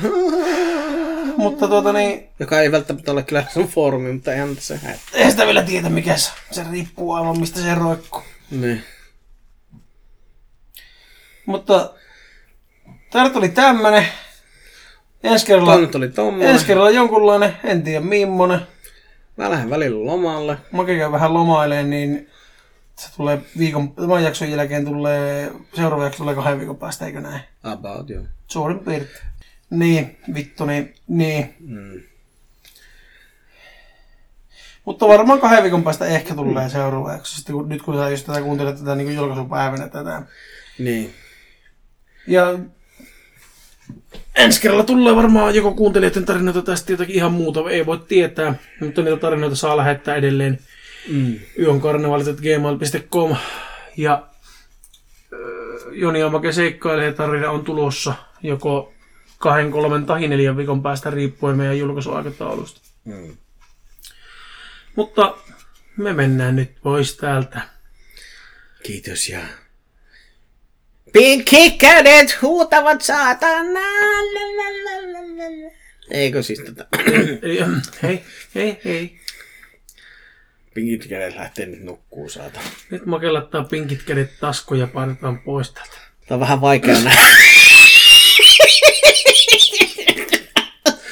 Mutta 1.37 1.67
tuota 1.67 1.93
niin, 1.93 2.29
Joka 2.39 2.61
ei 2.61 2.71
välttämättä 2.71 3.11
ole 3.11 3.23
kyllä 3.23 3.45
sun 3.53 3.67
foorumi, 3.67 4.13
mutta 4.13 4.33
ei 4.33 4.39
anta 4.39 4.61
se 4.61 4.77
häitä. 4.77 5.01
ei 5.13 5.31
sitä 5.31 5.45
vielä 5.45 5.63
tiedä 5.63 5.89
mikä 5.89 6.17
se. 6.17 6.31
Se 6.51 6.65
riippuu 6.71 7.13
aivan 7.13 7.39
mistä 7.39 7.59
se 7.59 7.75
roikkuu. 7.75 8.23
Niin. 8.51 8.83
Mutta 11.45 11.93
tää 13.11 13.23
nyt 13.23 13.35
oli 13.35 13.49
tämmönen. 13.49 14.07
Ensi 15.25 15.45
kerralla, 15.45 15.71
Tuo 15.71 15.81
nyt 15.81 15.95
oli 15.95 16.09
tommonen. 16.09 16.49
ensi 16.49 16.65
kerralla 16.65 16.89
jonkunlainen, 16.89 17.57
en 17.63 17.83
tiedä 17.83 17.99
millainen. 18.05 18.59
Mä 19.37 19.49
lähden 19.49 19.69
välillä 19.69 20.05
lomalle. 20.05 20.57
Mä 20.71 20.85
käyn 20.85 21.11
vähän 21.11 21.33
lomailemaan, 21.33 21.89
niin 21.89 22.29
se 22.95 23.15
tulee 23.17 23.41
viikon, 23.57 23.91
tämän 23.95 24.23
jakson 24.23 24.51
jälkeen 24.51 24.85
tulee, 24.85 25.51
seuraava 25.73 26.03
jakso 26.03 26.17
tulee 26.17 26.35
kahden 26.35 26.59
viikon 26.59 26.77
päästä, 26.77 27.05
eikö 27.05 27.21
näin? 27.21 27.41
About, 27.63 28.09
joo. 28.09 28.23
Suurin 28.47 28.79
piirtein. 28.79 29.25
Niin, 29.69 30.17
vittu, 30.35 30.65
niin, 30.65 30.95
niin. 31.07 31.55
Mm. 31.59 32.01
Mutta 34.85 35.07
varmaan 35.07 35.39
kahden 35.39 35.63
viikon 35.63 35.83
päästä 35.83 36.05
ehkä 36.05 36.35
tulee 36.35 36.69
seuraava 36.69 37.11
jakso, 37.11 37.35
sitten 37.35 37.55
kun, 37.55 37.69
nyt 37.69 37.81
kun 37.81 37.95
sä 37.95 38.09
just 38.09 38.25
tätä 38.25 38.41
kuuntelet 38.41 38.77
tätä 38.79 38.95
niin 38.95 39.15
julkaisupäivänä 39.15 39.87
tätä. 39.89 40.21
Niin. 40.79 41.13
Ja 42.27 42.59
ensi 44.35 44.61
kerralla 44.61 44.83
tulee 44.83 45.15
varmaan 45.15 45.55
joko 45.55 45.73
kuuntelijoiden 45.73 46.25
tarinoita 46.25 46.61
tästä 46.61 46.93
jotakin 46.93 47.15
ihan 47.15 47.31
muuta, 47.31 47.69
ei 47.69 47.85
voi 47.85 47.99
tietää, 48.07 48.55
mutta 48.79 49.01
niitä 49.01 49.17
tarinoita 49.17 49.55
saa 49.55 49.77
lähettää 49.77 50.15
edelleen 50.15 50.59
Mm. 51.07 51.39
yonkarnevalit.gmail.com 51.59 53.35
ja 53.97 54.27
äh, 55.33 55.39
Joni 55.91 56.23
Amake 56.23 56.51
seikkailee 56.51 57.13
tarina 57.13 57.51
on 57.51 57.63
tulossa 57.63 58.13
joko 58.43 58.93
kahden, 59.37 59.71
kolmen 59.71 60.05
tai 60.05 60.27
neljän 60.27 60.57
viikon 60.57 60.83
päästä 60.83 61.09
riippuen 61.09 61.57
meidän 61.57 61.79
julkaisuaikataulusta. 61.79 62.81
Mm. 63.05 63.37
Mutta 64.95 65.37
me 65.97 66.13
mennään 66.13 66.55
nyt 66.55 66.71
pois 66.83 67.17
täältä. 67.17 67.61
Kiitos 68.83 69.29
ja 69.29 69.39
Pinkki 71.15 71.71
kädet 71.71 72.41
huutavat 72.41 73.01
saatanaa. 73.01 74.21
Lalalala. 74.33 75.71
Eikö 76.11 76.43
siis 76.43 76.59
tota... 76.59 76.85
Eli, 77.41 77.59
hei, 78.03 78.23
hei, 78.55 78.77
hei. 78.85 79.15
Pinkit 80.73 81.07
kädet 81.07 81.35
lähtee 81.35 81.65
nyt 81.65 81.83
nukkuu 81.83 82.29
saata. 82.29 82.59
Nyt 82.89 83.05
makellattaa 83.05 83.63
pinkit 83.63 84.03
kädet 84.03 84.39
taskuun 84.39 84.79
ja 84.79 84.87
painetaan 84.87 85.41
pois 85.41 85.71
täältä. 85.71 85.97
Tämä 86.27 86.35
on 86.35 86.39
vähän 86.39 86.61
vaikea 86.61 86.99
nähdä. 86.99 87.21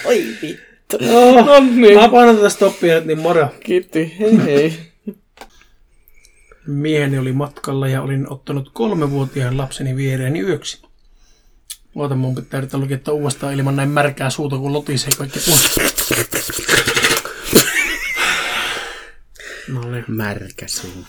Oi 0.05 0.25
vittu. 0.41 0.97
No 1.45 1.59
niin. 1.59 1.99
Mä 1.99 2.09
painan 2.09 2.35
tätä 2.35 2.49
stoppia 2.49 2.95
nyt, 2.95 3.05
niin 3.05 3.19
moro. 3.19 3.47
Kiitti, 3.59 4.15
hei 4.19 4.45
hei. 4.45 4.92
Mieheni 6.67 7.17
oli 7.17 7.33
matkalla 7.33 7.87
ja 7.87 8.01
olin 8.01 8.31
ottanut 8.31 8.69
kolmevuotiaan 8.73 9.57
lapseni 9.57 9.95
viereeni 9.95 10.39
yöksi. 10.39 10.81
Oota, 11.95 12.15
mun 12.15 12.35
pitää 12.35 12.57
yrittää 12.57 12.79
lukittaa 12.79 13.13
uudestaan 13.13 13.53
ilman 13.53 13.75
näin 13.75 13.89
märkää 13.89 14.29
suuta, 14.29 14.57
kun 14.57 14.73
lotisee 14.73 15.11
kaikki 15.17 15.39
pois. 15.39 15.79
No 19.67 19.91
niin. 19.91 20.05
Märkäsin. 20.07 21.05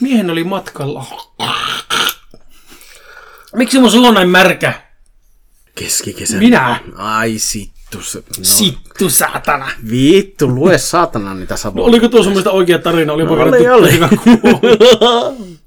Miehen 0.00 0.30
oli 0.30 0.44
matkalla. 0.44 1.06
Miksi 3.54 3.78
mun 3.78 3.90
suu 3.90 4.06
on 4.06 4.14
näin 4.14 4.28
märkä? 4.28 4.82
Keskikesä. 5.74 6.36
Minä? 6.36 6.80
Ai 6.96 7.38
sittu. 8.02 8.34
Se, 8.34 8.40
no. 8.40 8.44
Sittu 8.44 9.10
saatana. 9.10 9.70
Vittu, 9.90 10.48
lue 10.48 10.78
saatana 10.78 11.34
niitä 11.34 11.54
No, 11.54 11.58
savoja. 11.58 11.84
oliko 11.84 12.08
tuo 12.08 12.22
semmoista 12.22 12.50
oikea 12.50 12.78
tarina? 12.78 13.12
Oli 13.12 13.22
oli, 13.22 13.68
oli. 13.68 13.92
hyvä 13.92 14.08
kuulla. 14.08 15.32